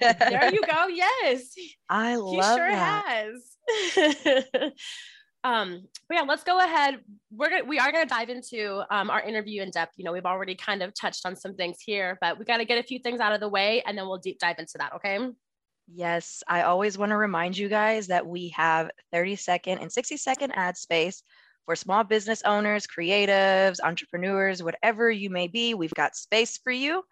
Yeah. 0.00 0.14
there 0.30 0.52
you 0.52 0.60
go. 0.72 0.86
Yes. 0.88 1.54
I 1.88 2.16
love. 2.16 2.30
He 2.34 2.42
sure 2.42 2.70
that. 2.70 3.04
has. 3.06 4.72
um, 5.44 5.82
but 6.08 6.14
yeah, 6.16 6.22
let's 6.22 6.42
go 6.44 6.58
ahead. 6.58 6.98
We're 7.30 7.50
gonna 7.50 7.64
we 7.64 7.78
are 7.78 7.92
gonna 7.92 8.06
dive 8.06 8.28
into 8.28 8.82
um, 8.90 9.10
our 9.10 9.20
interview 9.22 9.62
in 9.62 9.70
depth. 9.70 9.94
You 9.96 10.04
know, 10.04 10.12
we've 10.12 10.26
already 10.26 10.54
kind 10.56 10.82
of 10.82 10.92
touched 10.94 11.24
on 11.26 11.36
some 11.36 11.54
things 11.54 11.78
here, 11.80 12.18
but 12.20 12.38
we 12.38 12.44
got 12.44 12.56
to 12.58 12.64
get 12.64 12.78
a 12.78 12.82
few 12.82 12.98
things 12.98 13.20
out 13.20 13.32
of 13.32 13.40
the 13.40 13.48
way, 13.48 13.82
and 13.86 13.96
then 13.96 14.06
we'll 14.08 14.18
deep 14.18 14.38
dive 14.40 14.56
into 14.58 14.78
that. 14.78 14.94
Okay. 14.96 15.18
Yes, 15.90 16.42
I 16.46 16.62
always 16.62 16.98
want 16.98 17.10
to 17.10 17.16
remind 17.16 17.56
you 17.56 17.68
guys 17.68 18.08
that 18.08 18.26
we 18.26 18.48
have 18.50 18.90
30 19.12 19.36
second 19.36 19.78
and 19.78 19.90
60 19.90 20.18
second 20.18 20.52
ad 20.52 20.76
space 20.76 21.22
for 21.64 21.74
small 21.74 22.04
business 22.04 22.42
owners, 22.44 22.86
creatives, 22.86 23.78
entrepreneurs, 23.82 24.62
whatever 24.62 25.10
you 25.10 25.30
may 25.30 25.48
be. 25.48 25.72
We've 25.72 25.94
got 25.94 26.14
space 26.14 26.58
for 26.58 26.72
you. 26.72 27.04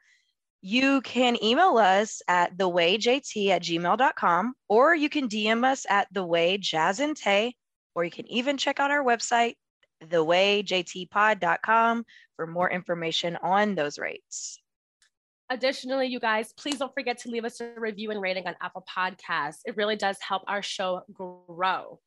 You 0.61 1.01
can 1.03 1.43
email 1.43 1.79
us 1.79 2.21
at 2.29 2.59
thewayjt 2.59 3.49
at 3.49 3.63
gmail.com 3.63 4.55
or 4.69 4.95
you 4.95 5.09
can 5.09 5.29
DM 5.29 5.65
us 5.65 5.87
at 5.89 6.13
thewayjazzandtay, 6.13 7.53
or 7.95 8.05
you 8.05 8.11
can 8.11 8.31
even 8.31 8.59
check 8.59 8.79
out 8.79 8.91
our 8.91 9.05
website, 9.05 9.55
thewayjtpod.com 10.05 12.05
for 12.37 12.47
more 12.47 12.71
information 12.71 13.39
on 13.43 13.75
those 13.75 13.99
rates. 13.99 14.61
Additionally, 15.49 16.09
you 16.09 16.19
guys, 16.19 16.53
please 16.57 16.79
don't 16.79 16.93
forget 16.93 17.19
to 17.19 17.31
leave 17.31 17.45
us 17.45 17.61
a 17.61 17.73
review 17.79 18.11
and 18.11 18.21
rating 18.21 18.47
on 18.49 18.57
Apple 18.61 18.85
Podcasts. 18.89 19.61
It 19.65 19.77
really 19.77 19.95
does 19.95 20.19
help 20.21 20.43
our 20.49 20.61
show 20.61 21.03
grow. 21.13 22.01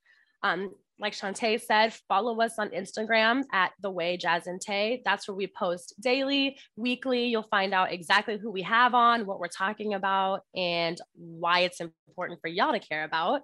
Um, 0.44 0.72
like 1.00 1.14
Shantae 1.14 1.62
said, 1.62 1.94
follow 2.10 2.42
us 2.42 2.60
on 2.60 2.70
Instagram 2.70 3.44
at 3.54 3.72
The 3.82 3.90
Way 3.90 4.18
Jazz 4.18 4.48
and 4.48 4.60
Tay. 4.60 5.02
That's 5.06 5.28
where 5.28 5.36
we 5.36 5.48
post 5.48 5.94
daily, 6.02 6.58
weekly. 6.76 7.28
You'll 7.28 7.44
find 7.44 7.74
out 7.74 7.94
exactly 7.94 8.38
who 8.38 8.52
we 8.52 8.64
have 8.64 8.94
on, 8.94 9.26
what 9.26 9.40
we're 9.40 9.48
talking 9.48 9.94
about, 9.94 10.42
and 10.56 11.00
why 11.14 11.62
it's 11.62 11.80
important 11.80 12.42
for 12.42 12.50
y'all 12.50 12.74
to 12.74 12.80
care 12.80 13.06
about. 13.06 13.44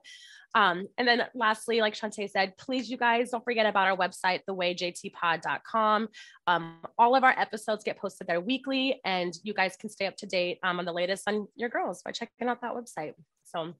Um, 0.54 0.88
and 0.98 1.06
then 1.08 1.24
lastly, 1.34 1.82
like 1.82 1.96
Shantae 1.96 2.30
said, 2.30 2.58
please, 2.58 2.90
you 2.90 2.98
guys, 2.98 3.32
don't 3.32 3.44
forget 3.44 3.66
about 3.66 3.88
our 3.88 3.98
website, 3.98 4.42
thewayjtpod.com. 4.50 6.08
Um, 6.48 6.78
all 6.98 7.16
of 7.16 7.24
our 7.24 7.38
episodes 7.38 7.84
get 7.84 7.98
posted 7.98 8.28
there 8.28 8.40
weekly, 8.40 9.02
and 9.04 9.34
you 9.44 9.54
guys 9.54 9.76
can 9.76 9.90
stay 9.90 10.08
up 10.08 10.16
to 10.18 10.26
date 10.26 10.60
um, 10.64 10.80
on 10.80 10.86
the 10.86 10.94
latest 10.94 11.28
on 11.28 11.48
your 11.56 11.70
girls 11.70 12.02
by 12.04 12.12
checking 12.12 12.48
out 12.48 12.62
that 12.62 12.74
website. 12.74 13.14
So 13.44 13.74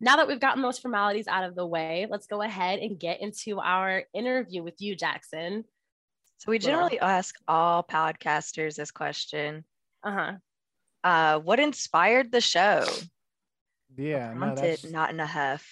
now 0.00 0.16
that 0.16 0.28
we've 0.28 0.40
gotten 0.40 0.62
those 0.62 0.78
formalities 0.78 1.26
out 1.28 1.44
of 1.44 1.54
the 1.54 1.66
way, 1.66 2.06
let's 2.10 2.26
go 2.26 2.42
ahead 2.42 2.80
and 2.80 2.98
get 2.98 3.20
into 3.20 3.60
our 3.60 4.04
interview 4.14 4.62
with 4.62 4.74
you, 4.80 4.94
Jackson. 4.96 5.64
So 6.38 6.50
we 6.50 6.58
Cool. 6.58 6.66
generally 6.68 7.00
ask 7.00 7.34
all 7.48 7.82
podcasters 7.82 8.74
this 8.76 8.90
question. 8.90 9.64
Uh 10.02 10.12
huh. 10.12 10.32
Uh, 11.02 11.38
what 11.40 11.58
inspired 11.60 12.30
the 12.30 12.40
show? 12.40 12.84
Yeah, 13.96 14.34
no, 14.34 14.54
that's 14.54 14.84
not 14.84 15.10
in 15.10 15.20
a 15.20 15.26
huff. 15.26 15.64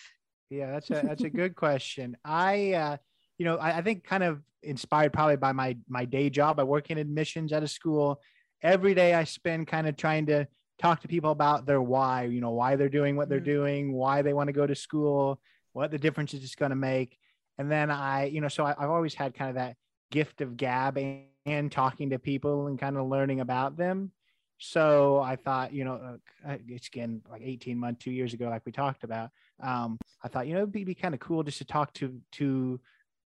yeah, 0.48 0.70
that's 0.70 0.90
a 0.90 1.02
that's 1.04 1.22
a 1.24 1.30
good 1.40 1.54
question. 1.54 2.16
I 2.24 2.72
uh, 2.72 2.96
you 3.38 3.44
know, 3.44 3.56
I, 3.56 3.78
I 3.78 3.82
think 3.82 4.04
kind 4.04 4.22
of 4.22 4.40
inspired 4.62 5.12
probably 5.12 5.36
by 5.36 5.52
my 5.52 5.76
my 5.88 6.04
day 6.06 6.30
job. 6.30 6.58
I 6.58 6.62
work 6.62 6.90
in 6.90 6.98
admissions 6.98 7.52
at 7.52 7.62
a 7.62 7.68
school. 7.68 8.22
Every 8.62 8.94
day 8.94 9.12
I 9.12 9.24
spend 9.24 9.66
kind 9.66 9.86
of 9.86 9.96
trying 9.96 10.26
to 10.26 10.46
talk 10.78 11.00
to 11.02 11.08
people 11.08 11.30
about 11.30 11.66
their 11.66 11.80
why, 11.80 12.24
you 12.24 12.40
know, 12.40 12.50
why 12.50 12.76
they're 12.76 12.88
doing 12.88 13.16
what 13.16 13.28
they're 13.28 13.40
Mhm. 13.40 13.44
doing, 13.44 13.92
why 13.92 14.22
they 14.22 14.32
want 14.32 14.48
to 14.48 14.52
go 14.52 14.66
to 14.66 14.74
school, 14.74 15.40
what 15.72 15.90
the 15.90 15.98
difference 15.98 16.34
is 16.34 16.42
it's 16.44 16.54
going 16.54 16.70
to 16.70 16.76
make. 16.76 17.18
And 17.58 17.70
then 17.70 17.90
I, 17.90 18.24
you 18.24 18.40
know, 18.40 18.48
so 18.48 18.64
I, 18.64 18.74
I've 18.76 18.90
always 18.90 19.14
had 19.14 19.34
kind 19.34 19.50
of 19.50 19.56
that 19.56 19.76
gift 20.10 20.40
of 20.40 20.56
gab 20.56 20.96
and, 20.98 21.24
and 21.46 21.70
talking 21.70 22.10
to 22.10 22.18
people 22.18 22.66
and 22.66 22.78
kind 22.78 22.96
of 22.96 23.06
learning 23.06 23.40
about 23.40 23.76
them. 23.76 24.10
So 24.58 25.20
I 25.20 25.36
thought, 25.36 25.72
you 25.72 25.84
know, 25.84 26.18
uh, 26.46 26.56
it's 26.68 26.88
again 26.88 27.22
like 27.30 27.42
18 27.44 27.78
months, 27.78 28.04
two 28.04 28.10
years 28.12 28.32
ago, 28.34 28.48
like 28.48 28.62
we 28.64 28.72
talked 28.72 29.04
about. 29.04 29.30
Um, 29.60 29.98
I 30.22 30.28
thought, 30.28 30.46
you 30.46 30.54
know, 30.54 30.60
it'd 30.60 30.72
be, 30.72 30.84
be 30.84 30.94
kind 30.94 31.14
of 31.14 31.20
cool 31.20 31.42
just 31.42 31.58
to 31.58 31.64
talk 31.64 31.92
to 31.94 32.20
to 32.32 32.80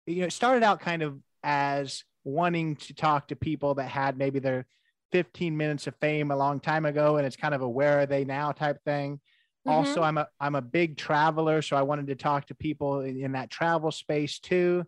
you 0.06 0.20
know, 0.20 0.26
it 0.26 0.32
started 0.32 0.62
out 0.62 0.80
kind 0.80 1.02
of 1.02 1.18
as 1.42 2.04
wanting 2.24 2.76
to 2.76 2.94
talk 2.94 3.28
to 3.28 3.36
people 3.36 3.74
that 3.74 3.88
had 3.88 4.18
maybe 4.18 4.38
their 4.38 4.66
15 5.12 5.56
minutes 5.56 5.86
of 5.86 5.94
fame 5.96 6.30
a 6.30 6.36
long 6.36 6.60
time 6.60 6.84
ago 6.84 7.16
and 7.16 7.26
it's 7.26 7.36
kind 7.36 7.54
of 7.54 7.62
a 7.62 7.68
where 7.68 8.00
are 8.00 8.06
they 8.06 8.24
now 8.24 8.52
type 8.52 8.82
thing. 8.84 9.20
Mm-hmm. 9.66 9.76
also 9.76 10.02
i'm 10.02 10.16
a 10.16 10.26
i'm 10.40 10.54
a 10.54 10.62
big 10.62 10.96
traveler 10.96 11.60
so 11.60 11.76
i 11.76 11.82
wanted 11.82 12.06
to 12.06 12.14
talk 12.14 12.46
to 12.46 12.54
people 12.54 13.00
in, 13.00 13.20
in 13.20 13.32
that 13.32 13.50
travel 13.50 13.90
space 13.90 14.38
too. 14.38 14.84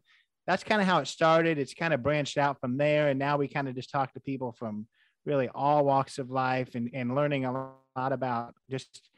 That's 0.46 0.64
kind 0.64 0.80
of 0.80 0.88
how 0.88 0.98
it 0.98 1.06
started. 1.06 1.58
It's 1.58 1.74
kind 1.74 1.94
of 1.94 2.02
branched 2.02 2.36
out 2.36 2.58
from 2.58 2.76
there 2.78 3.08
and 3.08 3.18
now 3.18 3.36
we 3.36 3.48
kind 3.48 3.68
of 3.68 3.74
just 3.74 3.90
talk 3.90 4.12
to 4.14 4.20
people 4.20 4.52
from 4.52 4.86
really 5.24 5.48
all 5.54 5.84
walks 5.84 6.18
of 6.18 6.30
life 6.30 6.74
and, 6.74 6.90
and 6.94 7.14
learning 7.14 7.44
a 7.44 7.52
lot 7.52 8.12
about 8.12 8.54
just 8.70 9.08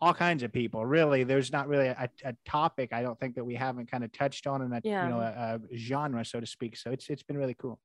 all 0.00 0.14
kinds 0.14 0.42
of 0.42 0.50
people 0.50 0.84
really. 0.86 1.24
There's 1.24 1.52
not 1.52 1.68
really 1.68 1.88
a, 1.88 2.08
a 2.24 2.34
topic 2.46 2.94
i 2.94 3.02
don't 3.02 3.20
think 3.20 3.34
that 3.34 3.44
we 3.44 3.54
haven't 3.54 3.90
kind 3.90 4.04
of 4.04 4.12
touched 4.12 4.46
on 4.46 4.62
in 4.62 4.72
a 4.72 4.80
yeah. 4.82 5.04
you 5.04 5.10
know 5.10 5.20
a, 5.20 5.60
a 5.70 5.76
genre 5.76 6.24
so 6.24 6.40
to 6.40 6.46
speak. 6.46 6.78
So 6.78 6.90
it's 6.90 7.10
it's 7.10 7.22
been 7.22 7.36
really 7.36 7.56
cool 7.60 7.78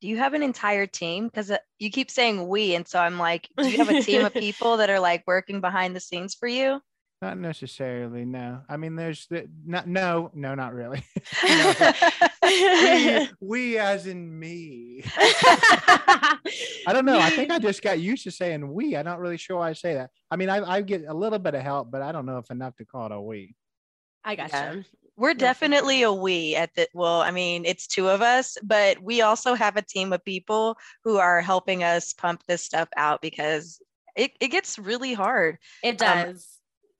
do 0.00 0.08
you 0.08 0.16
have 0.18 0.34
an 0.34 0.42
entire 0.42 0.86
team? 0.86 1.26
Because 1.26 1.50
uh, 1.50 1.58
you 1.78 1.90
keep 1.90 2.10
saying 2.10 2.48
we 2.48 2.74
and 2.74 2.86
so 2.86 2.98
i'm 2.98 3.18
like 3.18 3.48
do 3.58 3.68
you 3.68 3.78
have 3.78 3.88
a 3.88 4.02
team 4.02 4.24
of 4.24 4.32
people 4.34 4.76
that 4.78 4.90
are 4.90 5.00
like 5.00 5.24
working 5.26 5.60
behind 5.60 5.94
the 5.94 6.00
scenes 6.00 6.34
for 6.34 6.48
you? 6.48 6.80
Not 7.22 7.38
necessarily 7.38 8.26
no. 8.26 8.60
I 8.68 8.76
mean 8.76 8.94
there's 8.94 9.26
the 9.28 9.48
not 9.64 9.88
no 9.88 10.30
no 10.34 10.54
not 10.54 10.74
really. 10.74 11.04
We, 12.46 13.28
we 13.40 13.78
as 13.78 14.06
in 14.06 14.38
me. 14.38 15.02
I 15.16 16.38
don't 16.92 17.04
know. 17.04 17.18
I 17.18 17.30
think 17.30 17.50
i 17.50 17.58
just 17.58 17.82
got 17.82 17.98
used 17.98 18.22
to 18.22 18.30
saying 18.30 18.72
we. 18.72 18.96
I'm 18.96 19.04
not 19.04 19.18
really 19.18 19.36
sure 19.36 19.56
why 19.56 19.70
i 19.70 19.72
say 19.72 19.94
that. 19.94 20.10
I 20.30 20.36
mean 20.36 20.50
i, 20.50 20.58
I 20.64 20.80
get 20.82 21.04
a 21.08 21.14
little 21.14 21.40
bit 21.40 21.54
of 21.54 21.62
help 21.62 21.90
but 21.90 22.02
i 22.02 22.12
don't 22.12 22.26
know 22.26 22.38
if 22.38 22.50
enough 22.50 22.76
to 22.76 22.84
call 22.84 23.06
it 23.06 23.12
a 23.12 23.20
we. 23.20 23.56
I 24.24 24.36
got 24.36 24.50
yeah. 24.50 24.82
We're 25.16 25.34
definitely 25.34 26.02
a 26.02 26.12
we 26.12 26.54
at 26.56 26.74
the 26.74 26.88
well, 26.92 27.22
I 27.22 27.30
mean, 27.30 27.64
it's 27.64 27.86
two 27.86 28.08
of 28.08 28.20
us, 28.20 28.58
but 28.62 29.02
we 29.02 29.22
also 29.22 29.54
have 29.54 29.76
a 29.76 29.82
team 29.82 30.12
of 30.12 30.24
people 30.24 30.76
who 31.04 31.16
are 31.16 31.40
helping 31.40 31.82
us 31.82 32.12
pump 32.12 32.42
this 32.46 32.62
stuff 32.62 32.88
out 32.96 33.22
because 33.22 33.80
it, 34.14 34.32
it 34.40 34.48
gets 34.48 34.78
really 34.78 35.14
hard. 35.14 35.58
It 35.82 36.02
um, 36.02 36.26
does. 36.26 36.36
Um, 36.36 36.42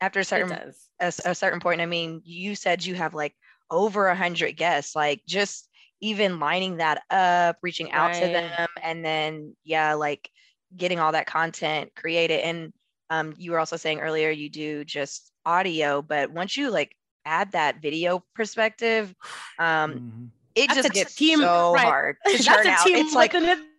after 0.01 0.21
a 0.21 0.25
certain 0.25 0.73
a, 1.01 1.13
a, 1.25 1.35
certain 1.35 1.61
point. 1.61 1.81
I 1.81 1.87
mean, 1.87 2.23
you 2.25 2.55
said 2.55 2.85
you 2.85 2.95
have 2.95 3.15
like 3.15 3.35
over 3.71 4.09
a 4.09 4.17
hundred 4.17 4.57
guests, 4.57 4.95
like 4.95 5.23
just 5.27 5.69
even 6.01 6.39
lining 6.39 6.77
that 6.79 7.03
up, 7.11 7.59
reaching 7.63 7.93
out 7.93 8.13
right. 8.13 8.23
to 8.23 8.29
them, 8.29 8.69
and 8.83 9.05
then 9.05 9.57
yeah, 9.65 9.95
like 9.95 10.31
getting 10.77 10.99
all 10.99 11.13
that 11.13 11.27
content 11.27 11.93
created. 11.97 12.41
And 12.41 12.73
um, 13.11 13.35
you 13.39 13.53
were 13.53 13.59
also 13.59 13.77
saying 13.77 14.01
earlier 14.01 14.31
you 14.31 14.49
do 14.51 14.85
just 14.85 15.33
audio, 15.45 16.03
but 16.03 16.31
once 16.31 16.57
you 16.57 16.71
like 16.71 16.95
add 17.27 17.53
that 17.53 17.83
video 17.83 18.25
perspective, 18.35 19.15
um, 19.59 19.93
mm-hmm. 19.93 20.25
it 20.55 20.69
That's 20.69 20.83
just 20.83 20.93
gets 20.93 21.15
team, 21.15 21.41
so 21.41 21.75
right. 21.75 21.85
hard 21.85 22.17
to 22.27 22.43
turn 22.43 22.67
out. 22.67 22.87
It's 22.87 23.15
like 23.15 23.35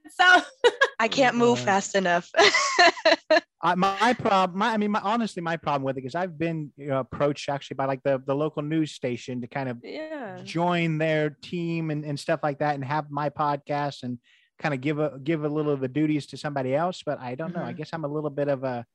itself. 0.08 0.50
I 1.00 1.08
can't 1.08 1.36
move 1.36 1.60
fast 1.60 1.96
enough. 1.96 2.30
I, 3.62 3.76
my 3.76 4.14
problem, 4.14 4.60
my, 4.60 4.70
I 4.70 4.78
mean, 4.78 4.92
my, 4.92 5.02
honestly, 5.02 5.42
my 5.42 5.58
problem 5.58 5.84
with 5.84 5.98
it 5.98 6.06
is 6.06 6.16
I've 6.16 6.38
been 6.38 6.72
you 6.78 6.88
know, 6.88 7.00
approached 7.00 7.50
actually 7.50 7.76
by 7.76 7.86
like 7.86 8.02
the, 8.04 8.22
the 8.26 8.36
local 8.36 8.64
news 8.64 8.92
station 8.92 9.42
to 9.42 9.48
kind 9.48 9.70
of 9.70 9.78
yeah. 9.84 10.40
join 10.44 10.98
their 10.98 11.32
team 11.42 11.92
and, 11.92 12.04
and 12.04 12.20
stuff 12.20 12.40
like 12.44 12.60
that 12.60 12.76
and 12.76 12.84
have 12.84 13.10
my 13.10 13.30
podcast 13.30 14.04
and 14.04 14.20
kind 14.60 14.74
of 14.74 14.82
give 14.82 14.98
a 15.00 15.20
give 15.24 15.44
a 15.44 15.48
little 15.48 15.72
of 15.72 15.80
the 15.80 15.88
duties 15.88 16.26
to 16.28 16.38
somebody 16.38 16.74
else. 16.74 17.04
But 17.06 17.20
I 17.20 17.36
don't 17.36 17.50
mm-hmm. 17.50 17.60
know. 17.60 17.66
I 17.66 17.70
mm-hmm. 17.70 17.78
guess 17.78 17.90
I'm 17.94 18.06
a 18.06 18.08
little 18.08 18.30
bit 18.30 18.48
of 18.48 18.64
a 18.64 18.86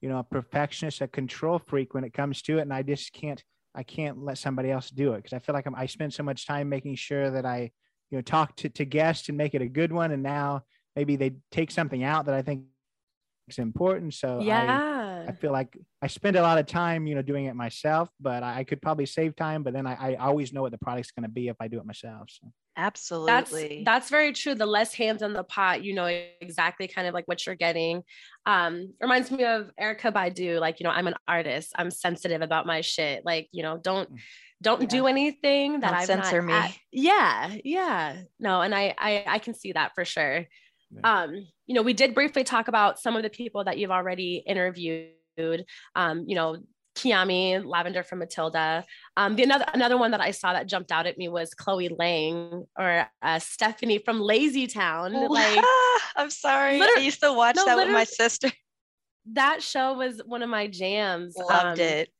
you 0.00 0.08
know 0.08 0.18
a 0.18 0.24
perfectionist, 0.24 1.00
a 1.00 1.08
control 1.08 1.58
freak 1.58 1.94
when 1.94 2.04
it 2.04 2.12
comes 2.12 2.42
to 2.42 2.58
it, 2.58 2.62
and 2.62 2.72
I 2.72 2.82
just 2.82 3.12
can't 3.12 3.42
I 3.74 3.82
can't 3.82 4.18
let 4.22 4.38
somebody 4.38 4.70
else 4.70 4.90
do 4.90 5.14
it 5.14 5.18
because 5.18 5.32
I 5.32 5.38
feel 5.38 5.54
like 5.54 5.66
I'm, 5.66 5.74
I 5.74 5.86
spend 5.86 6.12
so 6.12 6.22
much 6.22 6.46
time 6.46 6.68
making 6.68 6.96
sure 6.96 7.30
that 7.30 7.46
I, 7.46 7.70
you 8.10 8.18
know, 8.18 8.22
talk 8.22 8.56
to, 8.56 8.68
to 8.68 8.84
guests 8.84 9.28
and 9.28 9.38
make 9.38 9.54
it 9.54 9.62
a 9.62 9.68
good 9.68 9.92
one. 9.92 10.10
And 10.10 10.22
now 10.22 10.62
maybe 10.94 11.16
they 11.16 11.36
take 11.50 11.70
something 11.70 12.04
out 12.04 12.26
that 12.26 12.34
I 12.34 12.42
think 12.42 12.64
is 13.48 13.58
important. 13.58 14.14
So 14.14 14.40
yeah, 14.42 15.24
I, 15.26 15.30
I 15.30 15.32
feel 15.32 15.52
like 15.52 15.76
I 16.02 16.06
spend 16.06 16.36
a 16.36 16.42
lot 16.42 16.58
of 16.58 16.66
time, 16.66 17.06
you 17.06 17.14
know, 17.14 17.22
doing 17.22 17.46
it 17.46 17.56
myself, 17.56 18.10
but 18.20 18.42
I, 18.42 18.58
I 18.58 18.64
could 18.64 18.82
probably 18.82 19.06
save 19.06 19.34
time, 19.36 19.62
but 19.62 19.72
then 19.72 19.86
I, 19.86 20.12
I 20.12 20.14
always 20.16 20.52
know 20.52 20.62
what 20.62 20.72
the 20.72 20.78
product's 20.78 21.10
going 21.12 21.24
to 21.24 21.30
be 21.30 21.48
if 21.48 21.56
I 21.60 21.68
do 21.68 21.78
it 21.78 21.86
myself. 21.86 22.28
So. 22.28 22.52
Absolutely. 22.76 23.82
That's 23.84 23.84
that's 23.84 24.10
very 24.10 24.32
true. 24.32 24.54
The 24.54 24.66
less 24.66 24.94
hands 24.94 25.22
on 25.22 25.34
the 25.34 25.44
pot, 25.44 25.84
you 25.84 25.94
know 25.94 26.06
exactly 26.40 26.88
kind 26.88 27.06
of 27.06 27.12
like 27.12 27.28
what 27.28 27.44
you're 27.44 27.54
getting. 27.54 28.02
Um, 28.46 28.94
reminds 29.00 29.30
me 29.30 29.44
of 29.44 29.70
Erykah 29.80 30.12
Badu. 30.12 30.58
Like, 30.58 30.80
you 30.80 30.84
know, 30.84 30.90
I'm 30.90 31.06
an 31.06 31.14
artist. 31.28 31.72
I'm 31.76 31.90
sensitive 31.90 32.40
about 32.40 32.66
my 32.66 32.80
shit. 32.80 33.24
Like, 33.24 33.48
you 33.52 33.62
know, 33.62 33.78
don't 33.78 34.10
mm. 34.10 34.18
don't 34.62 34.82
yeah. 34.82 34.88
do 34.88 35.06
anything 35.06 35.80
that 35.80 35.92
I 35.92 36.04
censor 36.06 36.40
me. 36.40 36.54
At. 36.54 36.76
Yeah, 36.90 37.56
yeah. 37.62 38.16
No, 38.40 38.62
and 38.62 38.74
I, 38.74 38.94
I 38.98 39.24
I 39.26 39.38
can 39.38 39.54
see 39.54 39.72
that 39.72 39.92
for 39.94 40.04
sure. 40.04 40.46
Yeah. 40.90 41.00
Um, 41.22 41.46
you 41.66 41.74
know, 41.74 41.82
we 41.82 41.92
did 41.92 42.14
briefly 42.14 42.44
talk 42.44 42.68
about 42.68 42.98
some 42.98 43.16
of 43.16 43.22
the 43.22 43.30
people 43.30 43.64
that 43.64 43.78
you've 43.78 43.90
already 43.90 44.42
interviewed. 44.46 45.10
Um, 45.94 46.24
you 46.26 46.34
know, 46.34 46.56
Kiami, 46.94 47.64
Lavender 47.64 48.02
from 48.02 48.18
Matilda. 48.20 48.84
Um, 49.16 49.36
the 49.36 49.42
another 49.42 49.64
another 49.72 49.98
one 49.98 50.10
that 50.10 50.20
I 50.20 50.30
saw 50.30 50.52
that 50.52 50.66
jumped 50.66 50.92
out 50.92 51.06
at 51.06 51.18
me 51.18 51.28
was 51.28 51.54
Chloe 51.54 51.88
Lang 51.88 52.64
or 52.78 53.06
uh, 53.22 53.38
Stephanie 53.38 53.98
from 53.98 54.20
Lazy 54.20 54.66
Town. 54.66 55.12
Like, 55.32 55.64
I'm 56.14 56.28
sorry, 56.28 56.80
I 56.80 57.00
used 57.00 57.20
to 57.22 57.32
watch 57.32 57.56
no, 57.56 57.64
that 57.64 57.76
with 57.76 57.90
my 57.90 58.04
sister. 58.04 58.50
That 59.32 59.62
show 59.62 59.94
was 59.94 60.20
one 60.26 60.42
of 60.42 60.50
my 60.50 60.66
jams. 60.66 61.36
Loved 61.36 61.80
um, 61.80 61.86
it. 61.86 62.10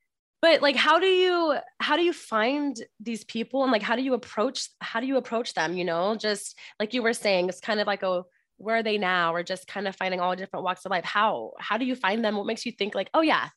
But 0.40 0.62
like, 0.62 0.76
how 0.76 0.98
do 0.98 1.06
you 1.06 1.56
how 1.78 1.96
do 1.96 2.02
you 2.02 2.12
find 2.12 2.76
these 3.00 3.24
people 3.24 3.62
and 3.62 3.70
like 3.70 3.82
how 3.82 3.96
do 3.96 4.02
you 4.02 4.14
approach 4.14 4.68
how 4.80 5.00
do 5.00 5.06
you 5.06 5.16
approach 5.16 5.54
them? 5.54 5.76
You 5.76 5.84
know, 5.84 6.16
just 6.16 6.58
like 6.80 6.94
you 6.94 7.02
were 7.02 7.12
saying, 7.12 7.48
it's 7.48 7.60
kind 7.60 7.80
of 7.80 7.86
like 7.86 8.02
a 8.02 8.22
where 8.56 8.76
are 8.76 8.82
they 8.82 8.98
now, 8.98 9.34
or 9.34 9.42
just 9.42 9.66
kind 9.66 9.86
of 9.86 9.96
finding 9.96 10.20
all 10.20 10.36
different 10.36 10.64
walks 10.64 10.84
of 10.84 10.90
life. 10.90 11.04
How 11.04 11.52
how 11.58 11.76
do 11.76 11.84
you 11.84 11.94
find 11.94 12.24
them? 12.24 12.36
What 12.36 12.46
makes 12.46 12.64
you 12.64 12.72
think 12.72 12.94
like, 12.94 13.10
oh 13.14 13.20
yeah, 13.20 13.48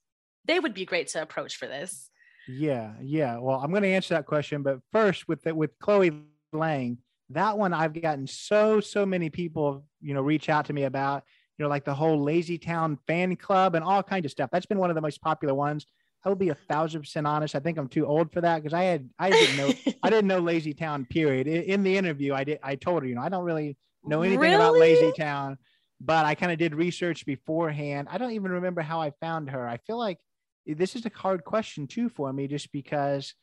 they 0.48 0.60
would 0.60 0.74
be 0.74 0.86
great 0.86 1.08
to 1.10 1.22
approach 1.22 1.58
for 1.58 1.68
this. 1.68 2.10
Yeah, 2.48 2.94
yeah. 3.02 3.38
Well, 3.38 3.60
I'm 3.60 3.72
going 3.72 3.84
to 3.84 3.90
answer 3.90 4.14
that 4.14 4.26
question, 4.26 4.62
but 4.62 4.80
first 4.92 5.28
with 5.28 5.42
the, 5.44 5.56
with 5.56 5.78
Chloe 5.80 6.24
Lang, 6.54 7.00
that 7.30 7.58
one 7.58 7.74
I've 7.74 8.00
gotten 8.00 8.28
so 8.28 8.80
so 8.80 9.06
many 9.06 9.30
people, 9.30 9.86
you 10.02 10.14
know, 10.14 10.22
reach 10.22 10.48
out 10.50 10.66
to 10.66 10.74
me 10.74 10.84
about, 10.84 11.24
you 11.58 11.64
know, 11.64 11.70
like 11.70 11.86
the 11.86 11.94
whole 11.94 12.22
Lazy 12.22 12.58
Town 12.58 13.00
fan 13.08 13.36
club 13.36 13.76
and 13.76 13.84
all 13.84 14.04
kinds 14.04 14.26
of 14.26 14.32
stuff. 14.32 14.50
That's 14.52 14.68
been 14.68 14.78
one 14.78 14.92
of 14.92 14.96
the 14.96 15.02
most 15.02 15.22
popular 15.22 15.56
ones. 15.56 15.86
I 16.24 16.30
will 16.30 16.36
be 16.36 16.50
a 16.50 16.56
thousand 16.56 17.02
percent 17.02 17.28
honest. 17.28 17.56
I 17.56 17.60
think 17.60 17.78
I'm 17.78 17.88
too 17.88 18.06
old 18.06 18.32
for 18.32 18.42
that 18.42 18.62
because 18.62 18.74
I 18.74 18.84
had 18.84 19.10
I 19.18 19.30
didn't 19.32 19.58
know 19.58 19.94
I 20.04 20.10
didn't 20.10 20.28
know 20.28 20.40
Lazy 20.40 20.74
Town. 20.74 21.06
Period. 21.06 21.48
In 21.48 21.84
the 21.84 21.98
interview, 21.98 22.34
I 22.34 22.44
did 22.44 22.60
I 22.62 22.76
told 22.76 23.04
her, 23.04 23.10
you 23.10 23.16
know, 23.16 23.22
I 23.22 23.30
don't 23.30 23.44
really 23.44 23.78
know 24.04 24.22
anything 24.22 24.40
really? 24.40 24.56
about 24.56 24.74
Lazy 24.76 25.12
Town, 25.14 25.58
but 26.00 26.26
I 26.26 26.36
kind 26.36 26.52
of 26.52 26.60
did 26.60 26.76
research 26.76 27.26
beforehand. 27.26 28.08
I 28.12 28.18
don't 28.18 28.32
even 28.32 28.52
remember 28.52 28.82
how 28.82 29.02
I 29.02 29.12
found 29.20 29.50
her. 29.50 29.68
I 29.68 29.78
feel 29.78 29.98
like 29.98 30.20
this 30.68 30.96
is 30.96 31.06
a 31.06 31.12
hard 31.14 31.44
question 31.44 31.88
too 31.88 32.10
for 32.10 32.32
me, 32.32 32.48
just 32.48 32.72
because 32.72 33.34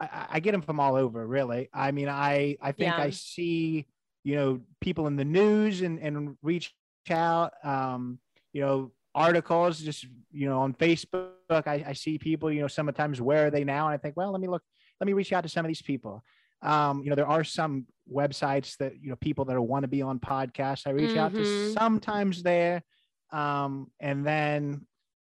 I, 0.00 0.26
I 0.30 0.40
get 0.40 0.52
them 0.52 0.62
from 0.62 0.80
all 0.80 0.96
over. 0.96 1.26
Really, 1.26 1.68
I 1.72 1.90
mean, 1.90 2.08
I 2.08 2.56
I 2.60 2.72
think 2.72 2.92
yeah. 2.96 3.02
I 3.02 3.10
see 3.10 3.86
you 4.24 4.36
know 4.36 4.60
people 4.80 5.06
in 5.06 5.16
the 5.16 5.24
news 5.24 5.82
and 5.82 5.98
and 5.98 6.36
reach 6.42 6.72
out. 7.10 7.52
Um, 7.62 8.18
you 8.52 8.62
know, 8.62 8.92
articles 9.14 9.80
just 9.80 10.06
you 10.32 10.48
know 10.48 10.60
on 10.60 10.74
Facebook. 10.74 11.30
I, 11.50 11.84
I 11.88 11.92
see 11.92 12.18
people. 12.18 12.50
You 12.50 12.62
know, 12.62 12.68
sometimes 12.68 13.20
where 13.20 13.46
are 13.46 13.50
they 13.50 13.64
now? 13.64 13.86
And 13.86 13.94
I 13.94 13.98
think, 13.98 14.16
well, 14.16 14.32
let 14.32 14.40
me 14.40 14.48
look. 14.48 14.62
Let 15.00 15.06
me 15.06 15.12
reach 15.12 15.32
out 15.32 15.42
to 15.42 15.48
some 15.48 15.64
of 15.64 15.68
these 15.68 15.82
people. 15.82 16.22
Um, 16.62 17.02
you 17.02 17.10
know, 17.10 17.16
there 17.16 17.26
are 17.26 17.44
some 17.44 17.86
websites 18.12 18.76
that 18.78 18.94
you 19.00 19.10
know 19.10 19.16
people 19.16 19.44
that 19.44 19.60
want 19.60 19.84
to 19.84 19.88
be 19.88 20.02
on 20.02 20.18
podcasts. 20.18 20.86
I 20.86 20.90
reach 20.90 21.10
mm-hmm. 21.10 21.18
out 21.18 21.34
to 21.34 21.40
mm-hmm. 21.40 21.72
sometimes 21.74 22.42
there, 22.42 22.82
um, 23.30 23.90
and 24.00 24.26
then 24.26 24.86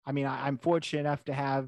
I 0.07 0.13
mean, 0.13 0.25
I, 0.25 0.47
am 0.47 0.57
fortunate 0.57 1.01
enough 1.01 1.23
to 1.25 1.33
have, 1.33 1.67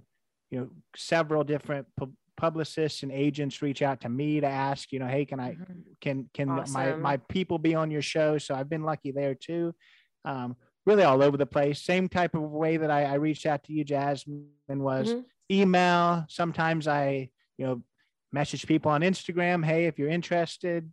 you 0.50 0.60
know, 0.60 0.70
several 0.96 1.44
different 1.44 1.88
pu- 1.98 2.14
publicists 2.38 3.04
and 3.04 3.12
agents 3.12 3.62
reach 3.62 3.82
out 3.82 4.02
to 4.02 4.10
me 4.10 4.40
to 4.40 4.48
ask, 4.48 4.94
you 4.94 5.00
know, 5.00 5.08
hey, 5.08 5.26
can 5.26 5.42
I, 5.42 5.52
mm-hmm. 5.52 5.74
can 6.00 6.30
can 6.34 6.50
awesome. 6.50 6.74
my 6.74 6.96
my 6.96 7.18
people 7.18 7.60
be 7.60 7.76
on 7.76 7.92
your 7.92 8.02
show? 8.02 8.38
So 8.38 8.56
I've 8.56 8.70
been 8.70 8.84
lucky 8.84 9.12
there 9.12 9.36
too. 9.36 9.76
Um, 10.24 10.56
really 10.86 11.04
all 11.04 11.22
over 11.22 11.36
the 11.36 11.46
place. 11.46 11.82
Same 11.82 12.08
type 12.08 12.34
of 12.34 12.42
way 12.42 12.78
that 12.78 12.90
I, 12.90 13.04
I 13.04 13.14
reached 13.16 13.46
out 13.46 13.64
to 13.66 13.74
you, 13.74 13.84
Jasmine, 13.84 14.48
was 14.70 15.10
mm-hmm. 15.10 15.20
email. 15.52 16.26
Sometimes 16.30 16.88
I, 16.88 17.30
you 17.58 17.66
know, 17.66 17.84
message 18.32 18.66
people 18.66 18.90
on 18.90 19.02
Instagram. 19.02 19.64
Hey, 19.66 19.86
if 19.86 20.00
you're 20.00 20.10
interested, 20.10 20.92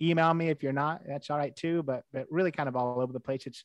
email 0.00 0.32
me. 0.32 0.48
If 0.48 0.62
you're 0.62 0.72
not, 0.72 1.02
that's 1.06 1.28
all 1.28 1.38
right 1.38 1.54
too. 1.54 1.82
But 1.82 2.04
but 2.12 2.26
really 2.30 2.52
kind 2.52 2.68
of 2.68 2.76
all 2.76 3.00
over 3.00 3.12
the 3.12 3.20
place. 3.20 3.46
It's 3.46 3.64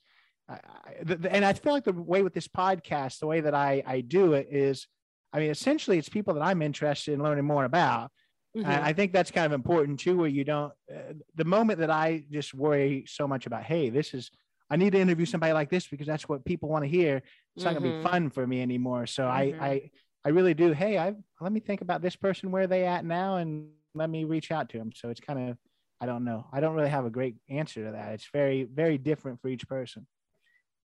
I, 0.49 0.59
the, 1.03 1.31
and 1.31 1.43
I 1.43 1.53
feel 1.53 1.73
like 1.73 1.83
the 1.83 1.93
way 1.93 2.23
with 2.23 2.33
this 2.33 2.47
podcast, 2.47 3.19
the 3.19 3.27
way 3.27 3.41
that 3.41 3.53
I, 3.53 3.83
I 3.85 4.01
do 4.01 4.33
it 4.33 4.47
is, 4.51 4.87
I 5.33 5.39
mean, 5.39 5.49
essentially 5.49 5.97
it's 5.97 6.09
people 6.09 6.33
that 6.35 6.41
I'm 6.43 6.61
interested 6.61 7.13
in 7.13 7.21
learning 7.21 7.45
more 7.45 7.65
about. 7.65 8.11
Mm-hmm. 8.55 8.69
I 8.69 8.93
think 8.93 9.11
that's 9.11 9.29
kind 9.29 9.45
of 9.45 9.51
important 9.51 9.99
too, 9.99 10.17
where 10.17 10.27
you 10.27 10.43
don't, 10.43 10.73
uh, 10.93 11.13
the 11.35 11.45
moment 11.45 11.79
that 11.79 11.91
I 11.91 12.23
just 12.31 12.53
worry 12.53 13.05
so 13.07 13.27
much 13.27 13.45
about, 13.45 13.63
hey, 13.63 13.89
this 13.89 14.13
is, 14.13 14.31
I 14.69 14.77
need 14.77 14.93
to 14.93 14.99
interview 14.99 15.25
somebody 15.25 15.53
like 15.53 15.69
this 15.69 15.87
because 15.87 16.07
that's 16.07 16.27
what 16.27 16.43
people 16.45 16.69
want 16.69 16.83
to 16.83 16.89
hear. 16.89 17.17
It's 17.17 17.63
mm-hmm. 17.63 17.73
not 17.73 17.79
going 17.79 17.91
to 17.91 17.97
be 17.97 18.03
fun 18.03 18.29
for 18.29 18.47
me 18.47 18.61
anymore. 18.61 19.05
So 19.05 19.23
mm-hmm. 19.23 19.61
I, 19.61 19.67
I, 19.67 19.91
I 20.25 20.29
really 20.29 20.53
do. 20.53 20.73
Hey, 20.73 20.97
I 20.97 21.15
let 21.39 21.53
me 21.53 21.61
think 21.61 21.79
about 21.79 22.01
this 22.01 22.17
person, 22.17 22.51
where 22.51 22.67
they 22.67 22.85
at 22.85 23.05
now, 23.05 23.37
and 23.37 23.69
let 23.95 24.09
me 24.09 24.25
reach 24.25 24.51
out 24.51 24.67
to 24.69 24.77
them. 24.77 24.91
So 24.93 25.07
it's 25.07 25.21
kind 25.21 25.51
of 25.51 25.57
I 26.01 26.05
don't 26.05 26.25
know. 26.25 26.47
I 26.51 26.59
don't 26.59 26.75
really 26.75 26.89
have 26.89 27.05
a 27.05 27.09
great 27.09 27.35
answer 27.49 27.85
to 27.85 27.91
that. 27.91 28.11
It's 28.11 28.27
very 28.33 28.65
very 28.65 28.97
different 28.97 29.41
for 29.41 29.47
each 29.47 29.65
person. 29.69 30.05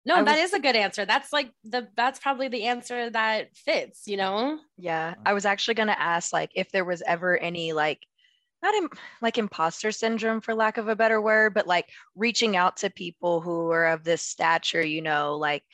No, 0.06 0.20
I 0.20 0.22
that 0.22 0.36
was- 0.36 0.40
is 0.40 0.54
a 0.54 0.60
good 0.60 0.76
answer. 0.76 1.04
That's 1.04 1.32
like 1.34 1.52
the 1.64 1.88
that's 1.96 2.18
probably 2.20 2.48
the 2.48 2.64
answer 2.64 3.10
that 3.10 3.56
fits, 3.56 4.06
you 4.08 4.16
know? 4.16 4.60
Yeah, 4.78 5.14
I 5.26 5.32
was 5.34 5.44
actually 5.46 5.74
going 5.74 5.88
to 5.88 6.00
ask 6.00 6.32
like 6.32 6.50
if 6.54 6.70
there 6.70 6.84
was 6.84 7.02
ever 7.06 7.36
any 7.38 7.72
like 7.74 8.06
not 8.62 8.74
Im- 8.74 8.90
like 9.22 9.38
imposter 9.38 9.92
syndrome 9.92 10.40
for 10.42 10.54
lack 10.54 10.78
of 10.78 10.88
a 10.88 10.96
better 10.96 11.20
word, 11.22 11.54
but 11.54 11.66
like 11.68 11.90
reaching 12.16 12.56
out 12.56 12.78
to 12.78 12.90
people 12.90 13.40
who 13.42 13.70
are 13.72 13.86
of 13.88 14.04
this 14.04 14.22
stature, 14.22 14.84
you 14.84 15.02
know, 15.02 15.36
like 15.36 15.64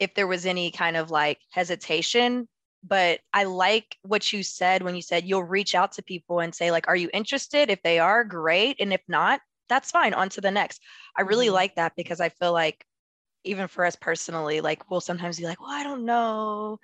if 0.00 0.14
there 0.14 0.26
was 0.28 0.46
any 0.46 0.70
kind 0.72 0.96
of 0.96 1.10
like 1.10 1.40
hesitation. 1.52 2.48
But 2.84 3.20
I 3.34 3.44
like 3.44 3.96
what 4.02 4.32
you 4.32 4.42
said 4.44 4.82
when 4.82 4.96
you 4.96 5.02
said 5.02 5.24
you'll 5.26 5.44
reach 5.44 5.74
out 5.74 5.92
to 5.94 6.02
people 6.02 6.40
and 6.40 6.54
say 6.54 6.70
like, 6.72 6.88
"Are 6.88 6.96
you 6.96 7.10
interested? 7.14 7.70
If 7.70 7.82
they 7.82 7.98
are, 8.00 8.24
great, 8.24 8.76
and 8.80 8.92
if 8.92 9.02
not, 9.08 9.40
that's 9.68 9.90
fine. 9.92 10.14
On 10.14 10.28
to 10.30 10.40
the 10.40 10.50
next." 10.52 10.80
I 11.16 11.22
really 11.22 11.48
Mhm. 11.48 11.52
like 11.54 11.76
that 11.76 11.94
because 11.96 12.20
I 12.20 12.28
feel 12.30 12.52
like 12.52 12.84
even 13.46 13.68
for 13.68 13.84
us 13.84 13.96
personally, 13.96 14.60
like 14.60 14.90
we'll 14.90 15.00
sometimes 15.00 15.38
be 15.38 15.44
like, 15.46 15.60
"Well, 15.60 15.70
I 15.70 15.82
don't 15.82 16.04
know." 16.04 16.78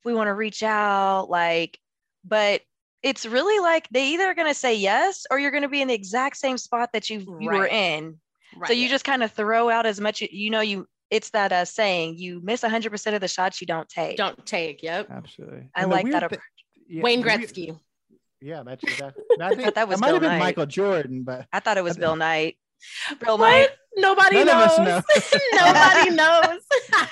if 0.00 0.04
we 0.06 0.14
want 0.14 0.26
to 0.26 0.34
reach 0.34 0.64
out 0.64 1.30
like 1.30 1.78
but 2.24 2.60
it's 3.04 3.24
really 3.24 3.60
like 3.60 3.88
they 3.90 4.08
either 4.08 4.24
are 4.24 4.34
going 4.34 4.48
to 4.48 4.54
say 4.54 4.74
yes 4.74 5.26
or 5.30 5.38
you're 5.38 5.52
going 5.52 5.62
to 5.62 5.68
be 5.68 5.80
in 5.80 5.86
the 5.86 5.94
exact 5.94 6.36
same 6.36 6.58
spot 6.58 6.90
that 6.92 7.08
you 7.08 7.20
you 7.40 7.48
were 7.50 7.66
in 7.68 8.18
Right. 8.56 8.66
so 8.66 8.72
you 8.74 8.88
just 8.88 9.04
kind 9.04 9.22
of 9.22 9.30
throw 9.30 9.70
out 9.70 9.86
as 9.86 10.00
much 10.00 10.20
you 10.20 10.50
know 10.50 10.60
you 10.60 10.86
it's 11.10 11.30
that 11.30 11.52
uh, 11.52 11.64
saying 11.64 12.16
you 12.18 12.40
miss 12.42 12.62
100% 12.62 13.14
of 13.14 13.20
the 13.20 13.28
shots 13.28 13.60
you 13.60 13.66
don't 13.68 13.88
take 13.88 14.16
don't 14.16 14.44
take. 14.44 14.82
Yep. 14.82 15.06
Absolutely. 15.10 15.68
I 15.76 15.82
And 15.82 15.90
like 15.92 16.04
that 16.06 16.10
weird 16.10 16.22
approach. 16.24 16.40
thi- 16.88 16.94
yeah, 16.96 17.02
Wayne 17.02 17.20
the 17.20 17.26
weird- 17.28 17.40
Gretzky. 17.42 17.78
Yeah, 18.40 18.62
that's 18.64 18.82
exactly. 18.82 19.22
I 19.40 19.54
think 19.54 19.74
that 19.74 19.86
was 19.88 20.00
might 20.00 20.06
Bill 20.08 20.14
have 20.16 20.22
been 20.22 20.30
Knight. 20.32 20.38
Michael 20.40 20.66
Jordan, 20.66 21.22
but 21.22 21.46
i 21.52 21.60
thought 21.60 21.78
it 21.78 21.84
was 21.84 21.96
I- 21.96 22.00
bill 22.00 22.16
knight 22.16 22.56
bill 23.20 23.38
What? 23.38 23.48
knight 23.50 23.68
Nobody 23.96 24.44
None 24.44 24.46
knows. 24.46 24.78
know. 24.78 25.02
Nobody 25.52 26.10
knows. 26.10 26.60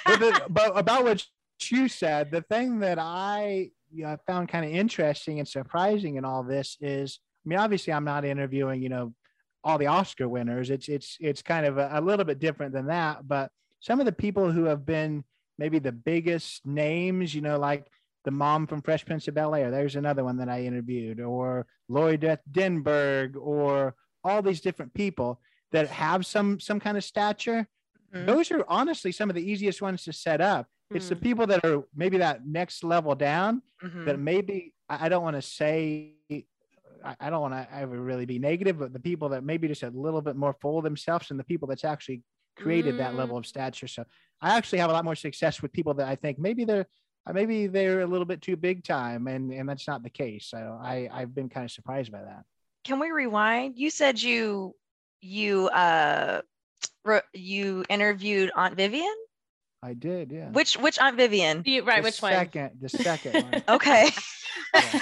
but, 0.05 0.21
the, 0.21 0.43
but 0.49 0.79
about 0.79 1.05
what 1.05 1.25
you 1.63 1.89
said, 1.89 2.31
the 2.31 2.43
thing 2.43 2.81
that 2.81 2.99
I 2.99 3.71
you 3.93 4.05
know, 4.05 4.17
found 4.27 4.49
kind 4.49 4.65
of 4.65 4.73
interesting 4.73 5.39
and 5.39 5.49
surprising 5.49 6.17
in 6.17 6.25
all 6.25 6.43
this 6.43 6.77
is, 6.81 7.19
I 7.45 7.49
mean, 7.49 7.59
obviously, 7.59 7.93
I'm 7.93 8.05
not 8.05 8.25
interviewing, 8.25 8.83
you 8.83 8.89
know, 8.89 9.15
all 9.63 9.79
the 9.79 9.89
Oscar 9.89 10.29
winners. 10.29 10.71
It's 10.71 10.89
it's 10.89 11.17
it's 11.21 11.43
kind 11.43 11.67
of 11.67 11.79
a, 11.79 11.91
a 11.93 12.01
little 12.01 12.25
bit 12.25 12.39
different 12.39 12.73
than 12.73 12.87
that. 12.87 13.27
But 13.27 13.51
some 13.81 14.01
of 14.01 14.07
the 14.07 14.13
people 14.13 14.51
who 14.51 14.65
have 14.65 14.87
been 14.87 15.25
maybe 15.59 15.79
the 15.79 15.93
biggest 15.93 16.65
names, 16.65 17.35
you 17.35 17.43
know, 17.43 17.59
like 17.59 17.87
the 18.25 18.31
mom 18.31 18.67
from 18.67 18.83
Fresh 18.83 19.07
Prince 19.07 19.29
of 19.29 19.35
Bel 19.35 19.55
Air. 19.55 19.71
There's 19.71 19.97
another 19.97 20.25
one 20.25 20.39
that 20.39 20.49
I 20.49 20.63
interviewed, 20.63 21.21
or 21.21 21.67
Lori 21.89 22.19
Denberg, 22.19 23.37
or 23.37 23.95
all 24.25 24.43
these 24.43 24.61
different 24.61 24.95
people 24.95 25.41
that 25.73 25.89
have 25.89 26.27
some 26.27 26.59
some 26.61 26.81
kind 26.81 26.97
of 26.97 27.05
stature 27.05 27.67
Mhm. 28.15 28.27
those 28.27 28.51
are 28.51 28.65
honestly 28.69 29.13
some 29.13 29.31
of 29.31 29.37
the 29.37 29.43
easiest 29.53 29.81
ones 29.81 30.03
to 30.05 30.13
set 30.13 30.41
up. 30.41 30.67
It's 30.91 31.09
the 31.09 31.15
Mm. 31.15 31.23
people 31.23 31.47
that 31.47 31.65
are 31.65 31.85
maybe 31.95 32.19
that 32.19 32.45
next 32.45 32.83
level 32.83 33.15
down 33.15 33.63
Mhm. 33.83 34.05
that 34.07 34.19
maybe 34.19 34.75
I 34.89 35.09
don't 35.09 35.23
want 35.23 35.37
to 35.37 35.43
say 35.43 36.17
I 37.21 37.31
don't 37.31 37.41
want 37.41 37.55
to 37.55 37.67
ever 37.75 37.99
really 37.99 38.27
be 38.27 38.39
negative, 38.39 38.79
but 38.79 38.93
the 38.93 39.01
people 39.01 39.31
that 39.31 39.43
maybe 39.43 39.67
just 39.69 39.83
a 39.85 39.91
little 39.91 40.21
bit 40.21 40.37
more 40.37 40.53
full 40.61 40.77
of 40.79 40.85
themselves 40.85 41.31
and 41.31 41.41
the 41.41 41.45
people 41.45 41.67
that's 41.67 41.85
actually 41.85 42.23
created 42.57 42.99
that 42.99 43.13
Mm. 43.15 43.17
level 43.17 43.37
of 43.39 43.47
stature. 43.47 43.87
So 43.89 44.05
I 44.43 44.57
actually 44.57 44.81
have 44.81 44.91
a 44.91 44.93
lot 44.93 45.05
more 45.05 45.15
success 45.15 45.63
with 45.63 45.73
people 45.73 45.95
that 45.95 46.09
I 46.09 46.17
think 46.17 46.39
maybe 46.39 46.65
they're 46.65 46.87
uh, 47.27 47.33
maybe 47.33 47.67
they're 47.69 48.01
a 48.01 48.07
little 48.07 48.25
bit 48.27 48.41
too 48.43 48.57
big 48.57 48.83
time, 48.83 49.29
and 49.29 49.53
and 49.53 49.69
that's 49.69 49.87
not 49.87 50.03
the 50.03 50.11
case. 50.11 50.47
So 50.47 50.79
I 50.83 51.09
I've 51.13 51.35
been 51.35 51.49
kind 51.49 51.65
of 51.65 51.71
surprised 51.71 52.11
by 52.11 52.23
that. 52.23 52.45
can 52.83 52.99
we 52.99 53.11
rewind 53.11 53.79
you 53.79 53.91
said 53.91 54.21
you 54.21 54.75
you 55.21 55.69
uh 55.69 56.41
re- 57.05 57.21
you 57.35 57.85
interviewed 57.89 58.51
aunt 58.55 58.75
vivian 58.77 59.15
I 59.83 59.95
did, 59.95 60.31
yeah. 60.31 60.51
which 60.51 60.77
which 60.77 60.99
aunt 60.99 61.17
vivian 61.17 61.63
You- 61.65 61.85
right, 61.85 62.03
the 62.03 62.09
which 62.09 62.21
one? 62.21 62.33
second, 62.33 62.71
The 62.81 62.89
second 62.91 63.45
one. 63.45 63.63
okay 63.77 64.11
because 64.75 65.01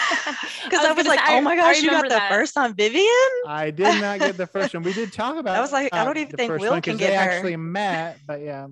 I, 0.81 0.93
was 0.93 0.97
gonna 0.97 1.09
like, 1.09 1.19
say, 1.27 1.37
oh 1.39 1.41
my 1.41 1.57
gosh, 1.57 1.83
you 1.83 1.91
got 1.91 2.03
the 2.05 2.11
that. 2.11 2.31
first 2.31 2.57
on 2.57 2.75
Vivian? 2.75 3.05
I 3.47 3.71
did 3.71 4.01
not 4.01 4.19
get 4.19 4.37
the 4.37 4.47
first 4.47 4.73
one. 4.75 4.83
We 4.83 4.93
did 4.93 5.13
talk 5.13 5.37
about. 5.37 5.57
I 5.57 5.61
was 5.61 5.73
like, 5.73 5.93
I 5.95 6.05
don't 6.05 6.17
even 6.17 6.37
think 6.37 6.51
first 6.53 6.63
Will 6.63 6.71
one 6.71 6.81
can 6.83 6.93
'cause 6.95 7.01
get 7.01 7.11
they 7.11 7.17
her. 7.17 7.21
actually 7.31 7.57
met, 7.57 8.19
but 8.27 8.41
yeah, 8.41 8.69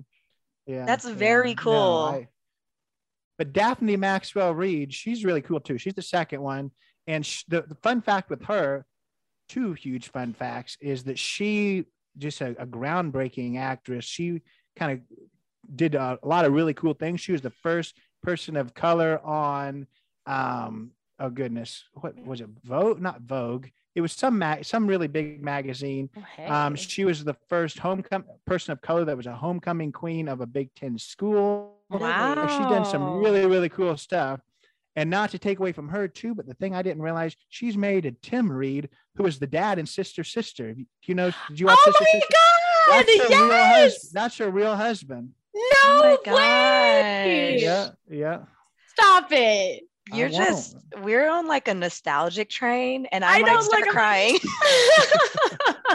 yeah. 0.65 0.85
That's 0.85 1.05
yeah. 1.05 1.13
very 1.13 1.49
No, 1.55 1.61
cool. 1.61 2.03
I- 2.13 2.27
but 3.37 3.53
Daphne 3.53 3.95
Maxwell 3.97 4.53
Reid, 4.55 4.91
she's 4.93 5.23
really 5.25 5.41
cool 5.41 5.59
too. 5.59 5.77
She's 5.77 5.93
the 5.93 6.01
second 6.01 6.41
one, 6.41 6.71
and 7.05 7.23
sh- 7.25 7.43
the, 7.47 7.61
the 7.63 7.75
fun 7.75 8.01
fact 8.01 8.29
with 8.31 8.43
her, 8.45 8.85
two 9.47 9.73
huge 9.73 10.09
fun 10.11 10.33
facts, 10.33 10.77
is 10.81 11.03
that 11.05 11.19
she 11.19 11.85
just 12.17 12.41
a, 12.41 12.49
a 12.61 12.65
groundbreaking 12.65 13.57
actress. 13.57 14.05
She 14.05 14.41
kind 14.75 14.91
of 14.93 15.17
did 15.75 15.95
a, 15.95 16.17
a 16.21 16.27
lot 16.27 16.45
of 16.45 16.53
really 16.53 16.73
cool 16.73 16.93
things. 16.93 17.21
She 17.21 17.31
was 17.31 17.41
the 17.41 17.49
first 17.51 17.95
person 18.23 18.57
of 18.57 18.73
color 18.73 19.19
on 19.23 19.87
um 20.25 20.91
oh 21.19 21.29
goodness 21.29 21.85
what 21.93 22.13
was 22.25 22.41
it 22.41 22.49
vogue 22.63 22.99
not 22.99 23.21
vogue 23.21 23.67
it 23.95 24.01
was 24.01 24.11
some 24.11 24.37
mag- 24.37 24.65
some 24.65 24.85
really 24.85 25.07
big 25.07 25.41
magazine 25.41 26.09
um 26.47 26.75
Hey. 26.75 26.81
she 26.81 27.05
was 27.05 27.23
the 27.23 27.35
first 27.47 27.79
homecoming 27.79 28.27
person 28.45 28.73
of 28.73 28.81
color 28.81 29.05
that 29.05 29.15
was 29.15 29.27
a 29.27 29.33
homecoming 29.33 29.91
queen 29.91 30.27
of 30.27 30.41
a 30.41 30.45
big 30.45 30.73
10 30.75 30.97
school 30.97 31.77
wow. 31.89 32.47
she's 32.47 32.67
done 32.67 32.85
some 32.85 33.19
really 33.19 33.45
really 33.45 33.69
cool 33.69 33.95
stuff 33.95 34.41
and 34.97 35.09
not 35.09 35.29
to 35.29 35.39
take 35.39 35.59
away 35.59 35.71
from 35.71 35.87
her 35.87 36.07
too 36.09 36.35
but 36.35 36.45
the 36.45 36.53
thing 36.55 36.75
i 36.75 36.81
didn't 36.81 37.01
realize 37.01 37.35
she's 37.47 37.77
married 37.77 38.03
to 38.03 38.11
tim 38.11 38.51
reid 38.51 38.89
who 39.15 39.25
is 39.25 39.39
the 39.39 39.47
dad 39.47 39.79
and 39.79 39.87
sister 39.87 40.23
sister 40.25 40.73
do 40.73 40.85
you 41.05 41.15
know 41.15 41.31
did 41.47 41.59
you 41.59 41.67
watch 41.67 41.77
Oh 41.79 41.91
sister 41.91 42.03
my 42.03 42.19
sister 42.19 42.27
god! 42.33 43.05
that's 43.05 43.17
her 43.21 43.29
real 43.29 43.47
Yes! 43.47 43.71
husband 43.93 44.11
that's 44.13 44.37
her 44.39 44.49
real 44.49 44.75
husband 44.75 45.29
No 45.55 45.61
Oh 45.85 46.17
my 46.25 46.33
way! 46.33 47.53
gosh. 47.55 47.63
yeah 47.63 47.89
yeah 48.09 48.39
Stop 48.89 49.27
it! 49.31 49.83
You're 50.11 50.29
just 50.29 50.75
we're 51.03 51.29
on 51.29 51.47
like 51.47 51.67
a 51.67 51.73
nostalgic 51.73 52.49
train 52.49 53.05
and 53.11 53.23
I, 53.23 53.37
I 53.37 53.41
might 53.41 53.53
know, 53.53 53.61
start 53.61 53.81
like, 53.83 53.91
crying 53.91 54.37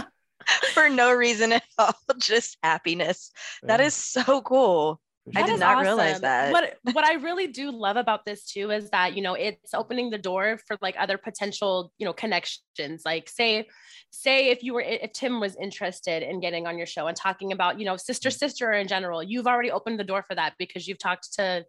for 0.75 0.89
no 0.89 1.13
reason 1.13 1.53
at 1.53 1.65
all, 1.79 1.95
just 2.19 2.57
happiness. 2.63 3.33
That 3.65 3.81
Yeah, 3.81 3.87
is 3.87 3.95
so 3.95 4.41
cool. 4.43 5.01
For 5.33 5.39
I 5.39 5.43
did 5.43 5.55
is 5.55 5.61
not 5.61 5.81
realize 5.83 6.21
that. 6.21 6.51
What 6.53 6.79
what 6.95 7.05
I 7.05 7.15
really 7.15 7.47
do 7.47 7.71
love 7.71 7.97
about 7.97 8.25
this 8.25 8.45
too 8.45 8.71
is 8.71 8.91
that 8.91 9.15
you 9.15 9.23
know 9.23 9.35
it's 9.35 9.73
opening 9.75 10.11
the 10.11 10.19
door 10.19 10.59
for 10.67 10.77
like 10.81 10.97
other 10.99 11.17
potential 11.19 11.93
you 11.99 12.05
know 12.07 12.13
connections. 12.13 13.03
Like 13.05 13.29
say 13.29 13.69
say 14.11 14.49
if 14.51 14.63
you 14.65 14.75
were 14.75 14.81
if 14.81 15.13
Tim 15.13 15.39
was 15.39 15.55
interested 15.57 16.23
in 16.23 16.41
getting 16.41 16.67
on 16.67 16.77
your 16.77 16.87
show 16.87 17.07
and 17.07 17.17
talking 17.17 17.53
about 17.53 17.79
you 17.79 17.85
know 17.87 17.97
sister 17.97 18.31
Mm. 18.31 18.39
sister 18.39 18.73
in 18.73 18.89
general, 18.89 19.23
you've 19.23 19.47
already 19.47 19.71
opened 19.71 20.01
the 20.01 20.05
door 20.05 20.25
for 20.27 20.35
that 20.35 20.55
because 20.59 20.89
you've 20.89 20.99
talked 20.99 21.35
to 21.35 21.65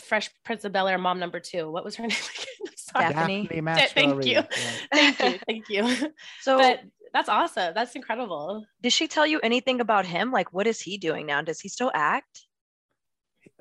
Fresh 0.00 0.30
Prince 0.44 0.64
of 0.64 0.70
Bel 0.72 0.86
Air 0.86 0.98
mom 0.98 1.18
number 1.18 1.40
two. 1.40 1.70
What 1.70 1.84
was 1.84 1.96
her 1.96 2.02
name 2.06 2.10
again? 2.12 2.74
Sorry. 2.76 3.12
Daphne. 3.12 3.46
Daphne 3.48 3.86
Thank 3.88 4.24
you. 4.24 4.32
yeah. 4.32 4.42
Thank 4.92 5.18
you, 5.20 5.38
thank 5.46 5.68
you. 5.68 6.12
So 6.42 6.58
But 6.58 6.80
that's 7.12 7.28
awesome. 7.28 7.72
That's 7.74 7.94
incredible. 7.96 8.64
did 8.82 8.92
she 8.92 9.08
tell 9.08 9.26
you 9.26 9.40
anything 9.40 9.80
about 9.80 10.04
him? 10.06 10.30
Like 10.30 10.52
what 10.52 10.66
is 10.66 10.80
he 10.80 10.98
doing 10.98 11.26
now? 11.26 11.42
Does 11.42 11.60
he 11.60 11.68
still 11.68 11.90
act? 11.94 12.46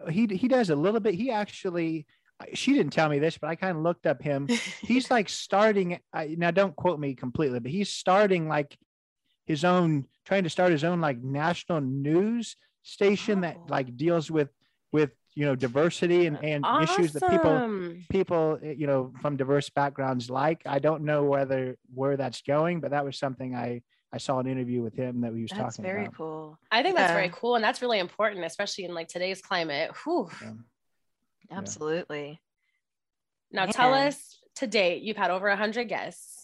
He 0.09 0.27
he 0.27 0.47
does 0.47 0.69
a 0.69 0.75
little 0.75 0.99
bit. 0.99 1.15
He 1.15 1.31
actually, 1.31 2.05
she 2.53 2.73
didn't 2.73 2.93
tell 2.93 3.09
me 3.09 3.19
this, 3.19 3.37
but 3.37 3.49
I 3.49 3.55
kind 3.55 3.75
of 3.77 3.83
looked 3.83 4.05
up 4.05 4.21
him. 4.21 4.47
He's 4.81 5.09
like 5.15 5.29
starting. 5.29 5.99
Now, 6.13 6.51
don't 6.51 6.75
quote 6.75 6.99
me 6.99 7.15
completely, 7.15 7.59
but 7.59 7.71
he's 7.71 7.89
starting 7.89 8.47
like 8.47 8.77
his 9.45 9.63
own, 9.63 10.05
trying 10.25 10.43
to 10.43 10.49
start 10.49 10.71
his 10.71 10.83
own 10.83 10.99
like 11.01 11.21
national 11.23 11.81
news 11.81 12.55
station 12.83 13.39
Oh. 13.39 13.41
that 13.41 13.57
like 13.69 13.97
deals 13.97 14.31
with 14.31 14.49
with 14.91 15.11
you 15.35 15.45
know 15.45 15.55
diversity 15.55 16.25
and 16.25 16.37
and 16.43 16.65
issues 16.81 17.13
that 17.13 17.29
people 17.29 17.51
people 18.09 18.59
eh, 18.63 18.73
you 18.77 18.87
know 18.87 19.13
from 19.21 19.37
diverse 19.37 19.69
backgrounds 19.69 20.29
like. 20.29 20.61
I 20.65 20.79
don't 20.79 21.03
know 21.03 21.25
whether 21.25 21.77
where 21.93 22.17
that's 22.17 22.41
going, 22.41 22.79
but 22.79 22.91
that 22.91 23.05
was 23.05 23.17
something 23.19 23.55
I 23.55 23.81
I 24.13 24.17
saw 24.17 24.39
an 24.39 24.47
interview 24.47 24.81
with 24.81 24.95
him 24.95 25.21
that 25.21 25.33
we 25.33 25.41
was 25.41 25.51
talking 25.51 25.61
about. 25.61 25.65
That's 25.67 25.77
talking 25.77 25.91
very 25.91 26.05
about. 26.05 26.15
cool. 26.15 26.59
I 26.71 26.81
think 26.81 26.95
that's 26.95 27.11
very 27.11 27.29
cool, 27.33 27.55
and 27.55 27.63
that's 27.63 27.81
really 27.81 27.99
important, 27.99 28.45
especially 28.45 28.85
in 28.85 28.93
like 28.93 29.07
today's 29.09 29.41
climate. 29.41 29.91
Whew. 30.03 30.29
Yeah. 30.41 30.53
Yeah. 31.49 31.57
Absolutely. 31.57 32.41
Now, 33.51 33.65
tell 33.65 33.93
us 33.93 34.39
to 34.55 34.67
date, 34.67 35.03
you've 35.03 35.17
had 35.17 35.31
over 35.31 35.47
100 35.47 35.87
guests. 35.87 36.43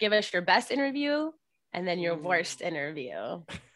Give 0.00 0.12
us 0.12 0.32
your 0.32 0.42
best 0.42 0.70
interview 0.70 1.30
and 1.72 1.86
then 1.86 1.98
your 2.00 2.14
Ooh. 2.14 2.22
worst 2.22 2.60
interview. 2.60 3.42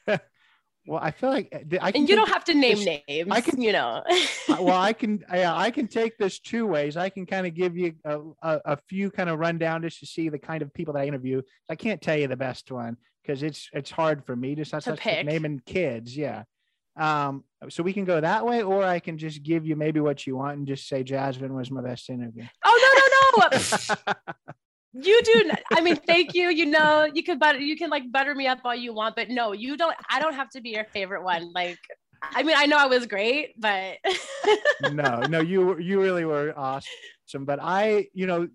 Well, 0.89 1.01
I 1.03 1.11
feel 1.11 1.29
like 1.31 1.49
eh, 1.53 1.79
I 1.83 1.93
can 1.93 2.01
And 2.03 2.09
you 2.09 2.17
don't 2.17 2.31
have 2.31 2.45
to 2.45 2.55
name 2.55 2.77
this- 2.79 3.01
names, 3.09 3.29
I 3.31 3.41
can- 3.43 3.61
you 3.61 3.73
know. 3.73 4.03
Well, 4.49 4.69
I 4.81 4.93
can 5.01 5.23
yeah, 5.33 5.55
I 5.55 5.71
can 5.71 5.87
take 5.87 6.17
this 6.17 6.39
two 6.41 6.67
ways. 6.67 6.97
I 6.97 7.11
can 7.11 7.27
kind 7.27 7.47
of 7.47 7.55
give 7.55 7.77
you 7.77 7.93
a, 8.05 8.19
a, 8.43 8.61
a 8.65 8.77
few 8.89 9.11
kind 9.11 9.29
of 9.29 9.39
rundown 9.39 9.83
just 9.83 10.01
to 10.01 10.07
see 10.07 10.29
the 10.31 10.39
kind 10.39 10.63
of 10.63 10.73
people 10.73 10.95
that 10.95 11.01
I 11.01 11.07
interview. 11.07 11.43
I 11.69 11.77
can't 11.77 12.01
tell 12.01 12.17
you 12.17 12.27
the 12.27 12.37
best 12.37 12.71
one 12.73 12.97
because 13.23 13.43
it's 13.43 13.69
it's 13.73 13.91
hard 13.91 14.25
for 14.25 14.35
me 14.35 14.55
to 14.55 14.65
such 14.65 14.85
To 14.85 14.95
pick. 14.97 15.27
naming 15.27 15.61
kids. 15.67 16.17
Yeah. 16.17 16.45
Um, 16.97 17.45
so 17.69 17.83
we 17.85 17.93
can 17.93 18.05
go 18.05 18.21
that 18.21 18.45
way, 18.45 18.63
or 18.63 18.83
I 18.83 18.99
can 18.99 19.19
just 19.19 19.43
give 19.45 19.65
you 19.67 19.77
maybe 19.77 20.01
what 20.01 20.27
you 20.27 20.37
want 20.37 20.59
and 20.59 20.67
just 20.67 20.89
say 20.89 21.05
Jasmine 21.05 21.55
was 21.55 21.71
my 21.71 21.83
best 21.83 22.09
interview. 22.11 22.45
oh, 22.65 23.39
no, 23.39 23.45
no, 23.45 23.59
no. 23.59 24.25
you 24.93 25.21
do. 25.25 25.51
I 25.75 25.81
mean, 25.81 25.97
thank 25.97 26.35
you. 26.35 26.49
You 26.51 26.67
know, 26.67 27.05
you 27.13 27.23
could 27.23 27.39
butter, 27.39 27.59
you 27.59 27.77
can 27.77 27.91
like 27.91 28.11
butter 28.11 28.35
me 28.35 28.47
up 28.47 28.61
all 28.65 28.75
you 28.75 28.93
want, 28.93 29.17
but 29.17 29.29
no, 29.29 29.53
you 29.53 29.77
don't. 29.77 29.95
I 30.11 30.21
don't 30.21 30.35
have 30.35 30.51
to 30.51 30.61
be 30.61 30.71
your 30.71 30.85
favorite 30.93 31.23
one. 31.23 31.53
Like, 31.53 31.79
I 32.23 32.43
mean, 32.43 32.57
I 32.57 32.67
know 32.67 32.77
I 32.77 32.87
was 32.87 33.07
great, 33.07 33.55
but 33.61 33.99
no, 34.81 35.27
no, 35.27 35.41
you 35.41 35.79
you 35.79 36.01
really 36.01 36.25
were 36.25 36.53
awesome. 36.57 37.45
But 37.45 37.59
I, 37.61 38.09
you 38.13 38.27
know, 38.27 38.49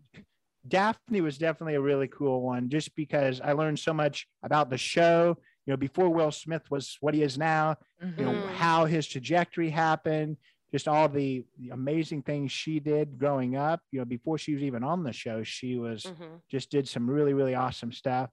Daphne 0.68 1.22
was 1.22 1.38
definitely 1.38 1.76
a 1.76 1.82
really 1.82 2.08
cool 2.08 2.42
one, 2.42 2.70
just 2.70 2.96
because 2.96 3.42
I 3.42 3.54
learned 3.54 3.80
so 3.80 3.94
much 3.94 4.28
about 4.44 4.70
the 4.70 4.78
show. 4.78 5.38
You 5.66 5.74
know, 5.74 5.78
before 5.78 6.10
Will 6.10 6.32
Smith 6.32 6.70
was 6.70 6.98
what 7.00 7.14
he 7.14 7.22
is 7.22 7.38
now. 7.38 7.78
Mhm. 8.04 8.20
You 8.20 8.26
know 8.26 8.34
Mhm. 8.34 8.54
how 8.56 8.86
his 8.86 9.08
trajectory 9.08 9.70
happened, 9.70 10.38
just 10.74 10.88
all 10.88 11.08
the, 11.08 11.46
amazing 11.72 12.24
things 12.24 12.52
she 12.52 12.80
did 12.80 13.18
growing 13.20 13.56
up. 13.56 13.80
You 13.92 14.00
know, 14.00 14.06
before 14.06 14.38
she 14.38 14.54
was 14.56 14.64
even 14.64 14.84
on 14.84 15.04
the 15.04 15.14
show, 15.14 15.44
she 15.44 15.78
was 15.78 16.04
Mhm. 16.04 16.42
just 16.50 16.70
did 16.72 16.88
some 16.90 17.10
really 17.10 17.34
really 17.34 17.56
awesome 17.56 17.92
stuff. 17.92 18.30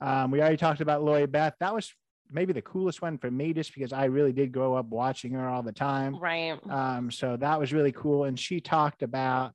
Um, 0.00 0.30
we 0.32 0.40
already 0.40 0.56
talked 0.56 0.80
about 0.80 1.04
Lori 1.04 1.26
Beth. 1.26 1.54
That 1.60 1.74
was 1.74 1.92
maybe 2.30 2.52
the 2.54 2.62
coolest 2.62 3.02
one 3.02 3.18
for 3.18 3.30
me, 3.30 3.52
just 3.52 3.74
because 3.74 3.92
I 3.92 4.06
really 4.06 4.32
did 4.32 4.50
grow 4.52 4.74
up 4.74 4.86
watching 4.86 5.32
her 5.34 5.46
all 5.46 5.62
the 5.62 5.72
time. 5.72 6.16
right. 6.16 6.58
Um, 6.68 7.10
so 7.10 7.36
that 7.36 7.60
was 7.60 7.72
really 7.74 7.92
cool. 7.92 8.24
And 8.24 8.40
she 8.40 8.60
talked 8.60 9.02
about 9.02 9.54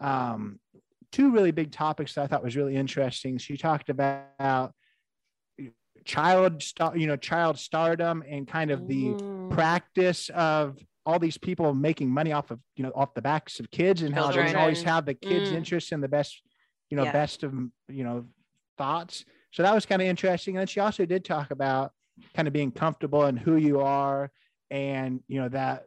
um, 0.00 0.58
two 1.12 1.30
really 1.30 1.52
big 1.52 1.70
topics 1.70 2.14
that 2.14 2.24
I 2.24 2.26
thought 2.26 2.42
was 2.42 2.56
really 2.56 2.74
interesting. 2.76 3.38
She 3.38 3.56
talked 3.56 3.88
about 3.88 4.74
child 6.04 6.62
star, 6.62 6.96
you 6.96 7.06
know, 7.06 7.16
child 7.16 7.58
stardom 7.58 8.22
and 8.28 8.46
kind 8.46 8.70
of 8.70 8.86
the 8.86 9.14
Mm. 9.14 9.20
practice 9.50 10.28
of 10.30 10.78
all 11.06 11.18
these 11.18 11.38
people 11.38 11.72
making 11.72 12.10
money 12.10 12.32
off 12.32 12.50
of 12.50 12.58
you 12.76 12.82
know 12.84 12.92
off 12.94 13.14
the 13.14 13.22
backs 13.22 13.60
of 13.60 13.70
kids 13.70 14.02
and 14.02 14.14
how 14.14 14.30
they 14.32 14.54
always 14.54 14.82
have 14.82 15.06
the 15.06 15.14
kids' 15.14 15.50
Mm. 15.50 15.56
interest 15.56 15.92
in 15.92 16.00
the 16.00 16.08
best, 16.08 16.42
you 16.90 16.96
know, 16.96 17.04
Yeah. 17.04 17.12
best 17.12 17.42
of 17.44 17.54
you 17.88 18.04
know 18.04 18.26
thoughts. 18.76 19.24
So 19.52 19.62
that 19.62 19.74
was 19.74 19.86
kind 19.86 20.02
of 20.02 20.08
interesting. 20.08 20.56
And 20.56 20.60
then 20.60 20.66
she 20.66 20.80
also 20.80 21.06
did 21.06 21.24
talk 21.24 21.50
about 21.50 21.92
kind 22.34 22.48
of 22.48 22.52
being 22.52 22.72
comfortable 22.72 23.24
in 23.26 23.36
who 23.36 23.56
you 23.56 23.80
are 23.80 24.30
and 24.70 25.20
you 25.28 25.40
know 25.40 25.48
that 25.48 25.84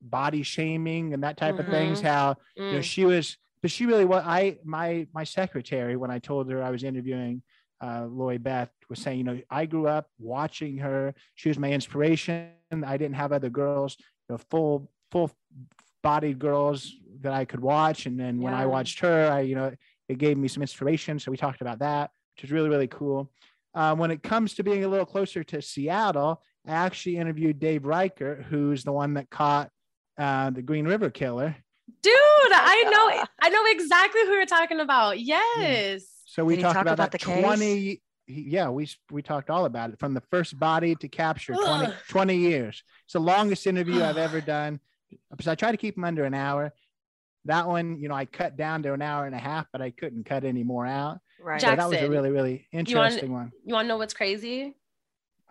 body 0.00 0.42
shaming 0.42 1.14
and 1.14 1.22
that 1.22 1.36
type 1.36 1.58
of 1.58 1.66
things. 1.66 2.00
How 2.00 2.36
you 2.56 2.62
know 2.72 2.78
Mm. 2.78 2.84
she 2.84 3.04
was, 3.04 3.36
but 3.62 3.70
she 3.70 3.86
really 3.86 4.04
was. 4.04 4.22
I 4.26 4.58
my 4.64 5.06
my 5.14 5.24
secretary 5.24 5.96
when 5.96 6.10
I 6.10 6.18
told 6.18 6.50
her 6.50 6.62
I 6.62 6.70
was 6.70 6.82
interviewing 6.82 7.42
uh, 7.80 8.06
Lori 8.10 8.38
Beth 8.38 8.70
was 8.90 8.98
saying, 8.98 9.18
you 9.18 9.24
know, 9.24 9.40
I 9.50 9.64
grew 9.66 9.86
up 9.86 10.08
watching 10.18 10.78
her. 10.78 11.14
She 11.36 11.48
was 11.48 11.58
my 11.60 11.70
inspiration. 11.70 12.50
I 12.84 12.96
didn't 12.96 13.14
have 13.14 13.32
other 13.32 13.50
girls, 13.50 13.96
you 13.98 14.04
know, 14.34 14.38
full 14.50 14.90
full 15.10 15.30
bodied 16.02 16.38
girls 16.38 16.94
that 17.20 17.32
I 17.32 17.44
could 17.44 17.60
watch. 17.60 18.06
And 18.06 18.18
then 18.18 18.40
when 18.40 18.54
I 18.54 18.66
watched 18.66 19.00
her, 19.00 19.30
I 19.30 19.40
you 19.40 19.54
know 19.54 19.72
it 20.08 20.18
gave 20.18 20.38
me 20.38 20.48
some 20.48 20.62
inspiration. 20.62 21.18
So 21.18 21.30
we 21.30 21.36
talked 21.36 21.60
about 21.60 21.80
that, 21.80 22.10
which 22.36 22.44
is 22.44 22.52
really 22.52 22.68
really 22.68 22.88
cool. 22.88 23.30
Um, 23.74 23.98
when 23.98 24.10
it 24.10 24.22
comes 24.22 24.54
to 24.54 24.62
being 24.62 24.84
a 24.84 24.88
little 24.88 25.06
closer 25.06 25.44
to 25.44 25.62
Seattle, 25.62 26.42
I 26.66 26.72
actually 26.72 27.16
interviewed 27.16 27.58
Dave 27.58 27.84
Reichert, 27.84 28.44
who's 28.44 28.82
the 28.82 28.92
one 28.92 29.14
that 29.14 29.30
caught 29.30 29.70
uh, 30.16 30.50
the 30.50 30.62
Green 30.62 30.86
River 30.86 31.10
Killer. 31.10 31.54
Dude, 32.02 32.14
I 32.14 32.84
know 32.90 33.24
I 33.40 33.48
know 33.48 33.62
exactly 33.68 34.22
who 34.22 34.32
you're 34.32 34.46
talking 34.46 34.80
about. 34.80 35.20
Yes. 35.20 36.06
So 36.24 36.44
we 36.44 36.56
talked 36.56 36.74
talk 36.74 36.82
about, 36.82 36.94
about 36.94 37.12
that 37.12 37.18
the 37.18 37.24
case? 37.24 37.98
20 38.28 38.42
he- 38.42 38.50
yeah, 38.50 38.68
we 38.70 38.88
we 39.10 39.22
talked 39.22 39.50
all 39.50 39.64
about 39.64 39.90
it 39.90 39.98
from 39.98 40.14
the 40.14 40.22
first 40.30 40.58
body 40.58 40.94
to 40.96 41.08
capture 41.08 41.54
20, 41.54 41.92
20 42.08 42.36
years. 42.36 42.82
It's 43.04 43.14
the 43.14 43.20
longest 43.20 43.66
interview 43.66 44.02
I've 44.02 44.16
ever 44.18 44.40
done. 44.56 44.80
Because 45.30 45.48
I 45.48 45.54
try 45.54 45.70
to 45.70 45.78
keep 45.78 45.94
them 45.94 46.04
under 46.04 46.24
an 46.24 46.34
hour. 46.34 46.72
That 47.46 47.66
one, 47.66 47.98
you 47.98 48.08
know, 48.08 48.14
I 48.14 48.26
cut 48.26 48.56
down 48.58 48.82
to 48.82 48.92
an 48.92 49.00
hour 49.00 49.24
and 49.24 49.34
a 49.34 49.38
half, 49.38 49.66
but 49.72 49.80
I 49.80 49.90
couldn't 49.90 50.24
cut 50.24 50.44
any 50.44 50.62
more 50.62 50.86
out. 50.86 51.18
Right. 51.40 51.60
So 51.60 51.68
that 51.68 51.78
was 51.78 51.92
a 51.92 51.94
Jackson, 51.94 52.10
really, 52.10 52.30
really 52.30 52.66
want- 52.72 52.88
interesting 52.90 53.32
one. 53.32 53.52
You 53.64 53.74
want 53.74 53.86
to 53.86 53.88
know 53.88 53.96
what's 53.96 54.12
crazy? 54.12 54.76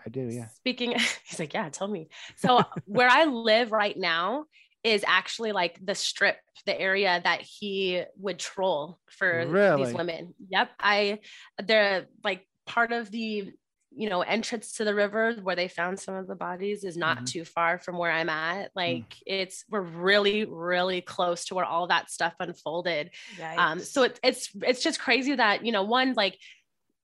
I 0.06 0.10
do, 0.10 0.22
yeah. 0.30 0.50
Speaking, 0.50 0.92
he's 1.26 1.40
like, 1.40 1.54
yeah, 1.56 1.70
tell 1.70 1.88
me. 1.88 2.10
So 2.36 2.62
where 2.86 3.10
I 3.10 3.26
live 3.26 3.72
right 3.72 3.98
now 3.98 4.46
is 4.84 5.04
actually 5.08 5.54
like 5.54 5.84
the 5.84 5.96
strip, 5.96 6.38
the 6.68 6.80
area 6.80 7.20
that 7.24 7.42
he 7.42 8.04
would 8.18 8.38
troll 8.38 9.00
for 9.10 9.46
Really? 9.48 9.86
these 9.86 9.94
women. 9.96 10.36
Yep. 10.50 10.70
I 10.80 11.20
they're 11.66 12.06
like 12.24 12.48
part 12.68 12.92
of 12.92 13.12
the 13.12 13.54
you 13.92 14.10
know 14.10 14.22
entrance 14.22 14.74
to 14.74 14.84
the 14.84 14.94
river 14.94 15.34
where 15.42 15.56
they 15.56 15.68
found 15.70 16.00
some 16.00 16.14
of 16.16 16.28
the 16.28 16.36
bodies 16.36 16.84
is 16.84 16.98
not 16.98 17.24
Mhm. 17.24 17.26
too 17.26 17.46
far 17.46 17.80
from 17.80 17.98
where 17.98 18.12
I'm 18.12 18.30
at. 18.30 18.72
Like 18.76 19.16
it's 19.26 19.66
we're 19.70 19.82
really, 19.82 20.46
really 20.46 21.02
close 21.02 21.46
to 21.46 21.56
where 21.56 21.66
all 21.66 21.88
that 21.88 22.12
stuff 22.12 22.36
unfolded. 22.40 23.12
Um, 23.56 23.80
so 23.80 24.04
Yikes. 24.04 24.06
it, 24.06 24.20
it's 24.24 24.50
it's 24.62 24.84
just 24.84 25.00
crazy 25.00 25.36
that 25.36 25.66
you 25.66 25.72
know 25.72 25.84
one 25.84 26.14
like 26.16 26.38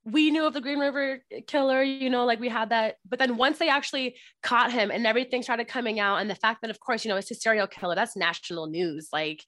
we 0.05 0.31
knew 0.31 0.45
of 0.45 0.53
the 0.53 0.59
Green 0.61 0.79
River 0.79 1.23
killer, 1.47 1.81
you 1.81 2.09
know, 2.09 2.25
like 2.25 2.39
we 2.41 2.49
had 2.49 2.69
that, 2.69 2.97
but 3.05 3.19
then 3.19 3.37
once 3.37 3.57
they 3.59 3.69
actually 3.69 4.17
caught 4.41 4.69
him 4.71 4.91
and 4.91 5.07
everything 5.07 5.41
started 5.43 5.69
coming 5.69 5.97
out, 5.99 6.17
and 6.17 6.29
the 6.29 6.35
fact 6.35 6.61
that 6.61 6.69
of 6.69 6.81
course 6.81 7.05
you 7.05 7.09
know 7.09 7.15
it's 7.17 7.31
a 7.31 7.35
serial 7.35 7.67
killer, 7.67 7.95
that's 7.95 8.17
national 8.17 8.67
news. 8.67 9.09
Like, 9.13 9.45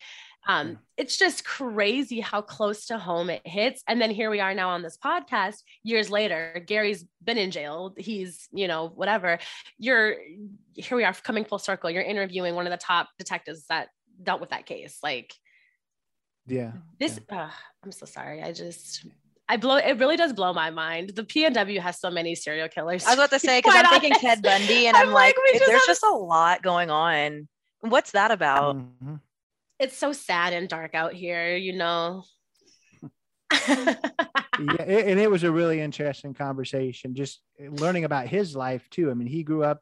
um, 0.47 0.67
Yeah. 0.69 0.75
it's 0.97 1.17
just 1.17 1.43
crazy 1.45 2.19
how 2.19 2.41
close 2.41 2.86
to 2.88 2.97
home 2.97 3.29
it 3.29 3.41
hits. 3.45 3.84
And 3.88 4.01
then 4.01 4.12
here 4.12 4.29
we 4.29 4.39
are 4.39 4.53
now 4.53 4.69
on 4.69 4.81
this 4.84 4.97
podcast 4.97 5.58
years 5.84 6.10
later. 6.10 6.63
Gary's 6.65 7.05
been 7.23 7.38
in 7.38 7.51
jail. 7.51 7.93
He's 7.97 8.47
you 8.51 8.67
know 8.67 8.89
whatever. 8.89 9.39
You're 9.77 10.15
here 10.75 10.97
we 10.97 11.03
are 11.03 11.13
coming 11.13 11.45
full 11.45 11.60
circle. 11.60 11.89
You're 11.89 12.03
interviewing 12.03 12.55
one 12.55 12.67
of 12.67 12.71
the 12.71 12.77
top 12.77 13.10
detectives 13.17 13.65
that 13.69 13.89
dealt 14.21 14.41
with 14.41 14.51
that 14.51 14.65
case. 14.65 14.99
Like 15.03 15.34
Yeah. 16.47 16.73
this 16.99 17.19
uh, 17.31 17.49
i'm 17.84 17.91
so 17.91 18.05
sorry 18.05 18.41
i 18.43 18.51
just 18.51 19.05
i 19.49 19.58
blow 19.58 19.77
it 19.77 19.97
really 19.99 20.15
does 20.15 20.31
blow 20.34 20.53
my 20.53 20.69
mind 20.69 21.10
the 21.15 21.23
pnw 21.23 21.79
has 21.79 21.99
so 21.99 22.10
many 22.12 22.34
serial 22.36 22.67
killers 22.67 23.03
I 23.05 23.10
was 23.10 23.15
about 23.19 23.31
to 23.31 23.39
say 23.39 23.58
because 23.63 23.75
I'm 23.75 23.89
thinking. 23.89 24.13
Ted 24.19 24.41
Bundy, 24.43 24.88
and 24.88 24.95
I'm 24.95 25.08
I'm, 25.08 25.13
like, 25.13 25.36
like, 25.38 25.53
just 25.53 25.65
there's 25.65 25.81
have- 25.81 25.88
just 25.88 26.03
a 26.03 26.15
lot 26.15 26.62
going 26.62 26.89
on. 26.91 27.47
What's 27.81 28.12
that 28.12 28.29
about? 28.31 28.75
Mhm. 28.77 29.19
It's 29.79 29.97
so 29.97 30.13
sad 30.13 30.53
and 30.53 30.69
dark 30.69 30.95
out 30.95 31.13
here 31.13 31.55
you 31.55 31.73
know 31.73 32.23
yeah, 33.67 34.81
and 34.83 35.19
it 35.19 35.29
was 35.29 35.43
a 35.43 35.51
really 35.51 35.81
interesting 35.81 36.33
conversation. 36.33 37.15
Just 37.15 37.41
learning 37.59 38.03
about 38.05 38.27
his 38.27 38.55
life 38.55 38.89
too. 38.89 39.11
I 39.11 39.13
mean, 39.13 39.27
he 39.27 39.43
grew 39.43 39.63
up. 39.63 39.81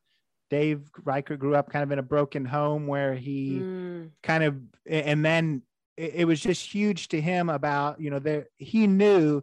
Dave 0.50 0.90
Reichert 1.04 1.40
grew 1.40 1.56
up 1.56 1.72
kind 1.72 1.84
of 1.84 1.92
in 1.92 2.00
a 2.00 2.04
broken 2.04 2.46
home 2.46 2.86
where 2.86 3.16
he 3.16 3.60
Mm, 3.62 4.12
kind 4.22 4.44
of, 4.44 4.58
and 4.86 5.26
then 5.26 5.64
it, 5.98 6.14
it 6.16 6.26
was 6.26 6.40
just 6.40 6.66
huge 6.66 7.08
to 7.10 7.22
him 7.22 7.50
about 7.50 8.00
you 8.00 8.12
know 8.12 8.20
there 8.20 8.48
he 8.58 8.86
knew 8.86 9.42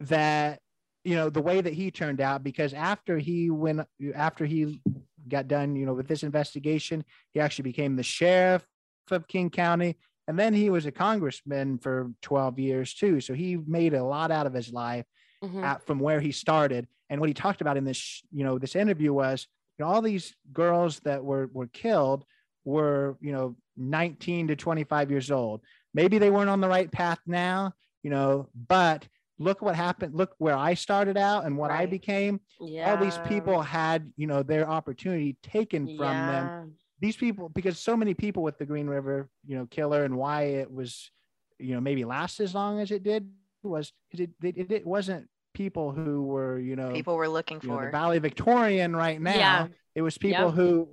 that 0.00 0.60
you 1.04 1.14
know 1.14 1.28
the 1.28 1.42
way 1.42 1.60
that 1.60 1.74
he 1.74 1.90
turned 1.90 2.20
out 2.20 2.42
because 2.42 2.72
after 2.72 3.18
he 3.18 3.50
went 3.50 3.86
after 4.14 4.46
he 4.46 4.80
got 5.28 5.48
done 5.48 5.76
you 5.76 5.84
know 5.84 5.94
with 5.94 6.08
this 6.08 6.22
investigation 6.22 7.04
he 7.32 7.40
actually 7.40 7.62
became 7.62 7.96
the 7.96 8.02
sheriff 8.02 8.66
of 9.10 9.28
king 9.28 9.50
county. 9.50 9.96
And 10.26 10.38
then 10.38 10.54
he 10.54 10.70
was 10.70 10.86
a 10.86 10.92
congressman 10.92 11.78
for 11.78 12.10
12 12.22 12.58
years 12.58 12.94
too. 12.94 13.20
So 13.20 13.34
he 13.34 13.56
made 13.56 13.94
a 13.94 14.04
lot 14.04 14.30
out 14.30 14.46
of 14.46 14.54
his 14.54 14.72
life 14.72 15.04
mhm. 15.42 15.62
at, 15.62 15.86
from 15.86 15.98
where 15.98 16.20
he 16.20 16.32
started. 16.32 16.86
And 17.10 17.20
what 17.20 17.28
he 17.28 17.34
talked 17.34 17.60
about 17.60 17.76
in 17.76 17.84
this 17.84 18.22
you 18.32 18.44
know 18.44 18.58
this 18.58 18.74
interview 18.74 19.12
was 19.12 19.46
you 19.78 19.84
know 19.84 19.90
all 19.90 20.02
these 20.02 20.34
girls 20.52 21.00
that 21.00 21.22
were 21.22 21.50
were 21.52 21.66
killed 21.66 22.24
were 22.64 23.18
you 23.20 23.32
know 23.32 23.56
19 23.76 24.48
to 24.48 24.56
25 24.56 25.10
years 25.10 25.30
old. 25.30 25.60
Maybe 25.92 26.18
they 26.18 26.30
weren't 26.30 26.50
on 26.50 26.60
the 26.60 26.68
right 26.68 26.90
path 26.90 27.20
now 27.26 27.72
you 28.02 28.10
know 28.10 28.48
but 28.54 29.06
look 29.38 29.60
what 29.62 29.74
happened. 29.74 30.14
Look 30.14 30.34
where 30.38 30.56
i 30.56 30.74
started 30.74 31.16
out 31.16 31.44
and 31.44 31.58
what 31.58 31.70
i 31.70 31.86
became. 31.86 32.40
Yeah 32.60 32.90
all 32.90 32.96
these 32.96 33.18
people 33.26 33.60
had 33.60 34.10
you 34.16 34.26
know 34.26 34.42
their 34.42 34.68
opportunity 34.68 35.36
taken 35.42 35.86
from 35.96 36.16
them 36.32 36.46
Yeah. 36.46 36.62
These 37.04 37.16
people 37.16 37.48
because 37.50 37.78
so 37.78 37.94
many 37.96 38.14
people 38.14 38.42
with 38.42 38.56
the 38.58 38.64
green 38.64 38.86
river 38.86 39.28
you 39.46 39.54
know 39.56 39.66
killer 39.66 40.04
and 40.04 40.14
why 40.16 40.38
it 40.62 40.68
was 40.72 41.10
you 41.58 41.74
know 41.74 41.80
maybe 41.88 42.04
last 42.04 42.40
as 42.40 42.54
long 42.54 42.80
as 42.80 42.90
it 42.90 43.02
did 43.02 43.22
was 43.62 43.92
because 44.10 44.20
it, 44.26 44.30
it 44.60 44.70
it 44.78 44.86
wasn't 44.86 45.28
people 45.54 45.92
who 45.92 46.22
were 46.34 46.58
you 46.58 46.76
know 46.76 46.90
People 46.92 47.16
were 47.16 47.28
looking 47.28 47.58
you 47.62 47.68
know, 47.68 47.76
the 47.76 47.82
for. 47.86 47.90
valley 47.90 48.18
victorian 48.18 48.94
right 48.96 49.20
now 49.20 49.34
Yeah. 49.34 49.66
it 49.94 50.02
was 50.02 50.16
people 50.18 50.46
Yep. 50.46 50.54
who 50.54 50.88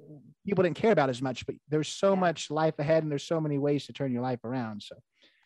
people 0.45 0.63
didn't 0.65 0.77
care 0.83 0.91
about 0.91 1.09
as 1.09 1.21
much 1.21 1.45
but 1.45 1.55
there's 1.69 1.87
so 2.03 2.13
Yeah. 2.13 2.19
much 2.27 2.39
life 2.51 2.77
ahead 2.79 3.03
and 3.03 3.09
there's 3.11 3.23
so 3.35 3.39
many 3.39 3.57
ways 3.57 3.85
to 3.87 3.93
turn 3.93 4.11
your 4.11 4.21
life 4.29 4.43
around 4.43 4.83
so 4.83 4.95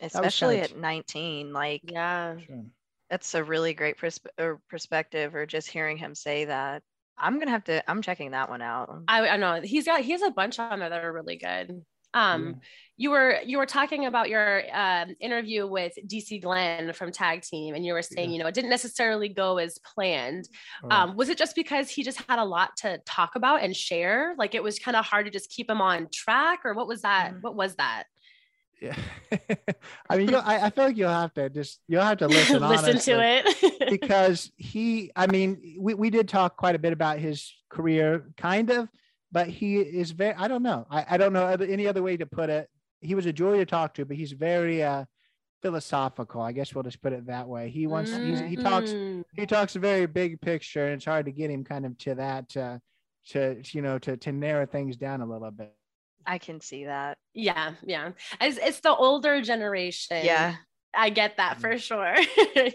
especially 0.02 0.56
kinda- 0.62 0.72
at 0.72 0.78
19 0.78 1.54
like 1.54 1.82
yeah 1.86 2.38
sure. 2.40 2.66
that's 3.12 3.34
a 3.36 3.44
really 3.44 3.74
great 3.74 3.98
persp- 3.98 4.60
perspective 4.74 5.36
or 5.36 5.46
just 5.46 5.68
hearing 5.70 5.98
him 5.98 6.14
say 6.16 6.46
that 6.46 6.82
i'm 7.18 7.40
gonna 7.40 7.52
have 7.52 7.64
to 7.64 7.88
i'm 7.90 8.02
checking 8.02 8.32
that 8.32 8.50
one 8.50 8.62
out 8.62 9.04
I, 9.08 9.28
I 9.30 9.38
know 9.38 9.62
he's 9.62 9.86
got 9.86 10.02
he 10.02 10.12
has 10.12 10.22
a 10.22 10.32
bunch 10.32 10.60
on 10.60 10.80
there 10.80 10.90
that 10.90 11.04
are 11.04 11.14
really 11.14 11.38
good 11.38 11.84
um 12.14 12.62
you 12.98 13.12
were 13.12 13.40
you 13.46 13.58
were 13.58 13.66
talking 13.66 14.06
about 14.06 14.30
your 14.30 14.64
um, 14.74 15.14
interview 15.20 15.68
with 15.68 15.92
dc 16.08 16.42
glenn 16.42 16.94
from 16.94 17.12
tag 17.12 17.42
team 17.42 17.76
and 17.76 17.86
you 17.86 17.92
were 17.92 18.02
saying 18.02 18.30
Yeah. 18.30 18.38
you 18.38 18.42
know 18.42 18.48
it 18.48 18.54
didn't 18.54 18.70
necessarily 18.70 19.28
go 19.28 19.58
as 19.58 19.78
planned 19.80 20.48
right. 20.82 21.02
um, 21.02 21.18
was 21.18 21.28
it 21.28 21.38
just 21.38 21.56
because 21.56 21.90
he 21.90 22.04
just 22.04 22.22
had 22.30 22.40
a 22.40 22.46
lot 22.46 22.78
to 22.78 23.00
talk 23.06 23.36
about 23.36 23.64
and 23.64 23.76
share 23.76 24.34
like 24.38 24.56
it 24.56 24.64
was 24.64 24.80
kind 24.80 24.96
of 24.96 25.04
hard 25.04 25.26
to 25.26 25.32
just 25.32 25.50
keep 25.50 25.70
him 25.70 25.82
on 25.82 26.08
track 26.10 26.60
or 26.64 26.74
what 26.74 26.88
was 26.88 27.02
that 27.02 27.34
Mhm. 27.34 27.42
what 27.42 27.56
was 27.56 27.76
that 27.76 28.04
Yeah. 28.86 28.96
I 30.10 30.18
mean, 30.18 30.36
I, 30.36 30.66
I 30.66 30.70
feel 30.70 30.86
like 30.86 30.98
you'll 30.98 31.10
have 31.10 31.34
to 31.34 31.50
just 31.50 31.82
you'll 31.88 32.04
have 32.04 32.20
to 32.20 32.28
listen. 32.28 32.62
Listen 32.70 33.00
to 33.00 33.20
it. 33.22 33.90
because 33.90 34.52
he. 34.58 35.12
I 35.16 35.28
mean, 35.28 35.78
we 35.80 35.94
we 35.94 36.10
did 36.10 36.28
talk 36.28 36.56
quite 36.58 36.76
a 36.76 36.80
bit 36.80 36.94
about 36.94 37.20
his 37.20 37.52
career, 37.70 38.30
kind 38.38 38.70
of, 38.70 38.90
but 39.32 39.48
he 39.48 39.78
is 39.78 40.12
very. 40.12 40.36
I 40.36 40.48
don't 40.48 40.64
know. 40.64 40.86
I 40.90 41.06
I 41.12 41.18
don't 41.18 41.34
know 41.34 41.48
any 41.48 41.88
other 41.88 42.04
way 42.04 42.18
to 42.18 42.26
put 42.26 42.50
it. 42.50 42.70
He 43.02 43.16
was 43.16 43.26
a 43.26 43.34
joy 43.34 43.58
to 43.58 43.66
talk 43.66 43.96
to, 43.96 44.06
but 44.06 44.18
he's 44.18 44.32
very 44.32 44.84
uh 44.84 45.06
philosophical. 45.62 46.42
I 46.42 46.52
guess 46.52 46.76
we'll 46.76 46.84
just 46.84 47.02
put 47.02 47.14
it 47.14 47.26
that 47.26 47.48
way. 47.48 47.70
He 47.70 47.88
wants. 47.88 48.16
He's, 48.16 48.40
he 48.40 48.56
talks. 48.56 48.92
Mm. 48.92 49.24
He 49.34 49.48
talks 49.48 49.76
a 49.76 49.80
very 49.80 50.06
big 50.06 50.42
picture, 50.42 50.86
and 50.86 50.94
it's 50.94 51.06
hard 51.06 51.26
to 51.26 51.32
get 51.32 51.50
him 51.50 51.64
kind 51.64 51.86
of 51.86 51.98
to 52.00 52.16
that. 52.16 52.56
Uh, 52.56 52.78
to 53.30 53.60
you 53.72 53.82
know 53.82 53.98
to 53.98 54.18
to 54.18 54.32
narrow 54.32 54.68
things 54.68 54.98
down 54.98 55.22
a 55.22 55.26
little 55.26 55.50
bit. 55.50 55.74
I 56.26 56.38
can 56.38 56.60
see 56.62 56.86
that. 56.86 57.18
Yeah, 57.34 57.74
yeah. 57.84 58.12
It's, 58.42 58.58
it's 58.58 58.80
the 58.80 58.96
older 58.96 59.42
generation. 59.42 60.26
Yeah. 60.26 60.56
I 60.98 61.10
get 61.10 61.38
that 61.38 61.60
for 61.60 61.78
sure. 61.78 62.16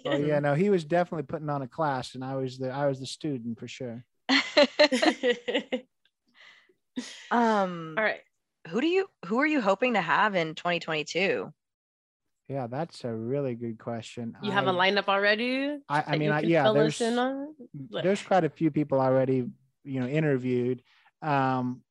Oh 0.04 0.16
yeah, 0.16 0.38
no, 0.42 0.54
he 0.54 0.68
was 0.68 0.84
definitely 0.84 1.22
putting 1.24 1.48
on 1.48 1.62
a 1.62 1.68
class, 1.68 2.14
and 2.14 2.22
I 2.22 2.36
was 2.36 2.58
the 2.58 2.70
I 2.70 2.86
was 2.86 3.00
the 3.00 3.06
student 3.06 3.58
for 3.58 3.66
sure. 3.66 4.04
um 7.30 7.94
All 7.96 8.04
right. 8.04 8.20
who 8.68 8.80
do 8.80 8.86
you 8.86 9.06
who 9.24 9.40
are 9.40 9.46
you 9.46 9.60
hoping 9.60 9.94
to 9.94 10.00
have 10.00 10.34
in 10.34 10.54
2022? 10.54 11.52
Yeah, 12.48 12.66
that's 12.66 13.04
a 13.04 13.14
really 13.14 13.54
good 13.54 13.78
question. 13.78 14.36
You 14.42 14.50
have 14.50 14.66
a 14.66 14.70
I- 14.70 14.90
lineup 14.90 15.08
already? 15.08 15.78
I, 15.88 16.04
I 16.06 16.18
mean, 16.18 16.32
I, 16.32 16.40
yeah, 16.40 16.72
there's 16.72 17.00
us 17.00 17.12
in 17.12 17.18
on? 17.18 17.54
Like- 17.90 18.02
there's 18.02 18.22
quite 18.22 18.44
a 18.44 18.50
few 18.50 18.72
people 18.72 19.00
already, 19.00 19.48
you 19.84 20.00
know, 20.00 20.06
interviewed. 20.06 20.82
Um, 21.22 21.82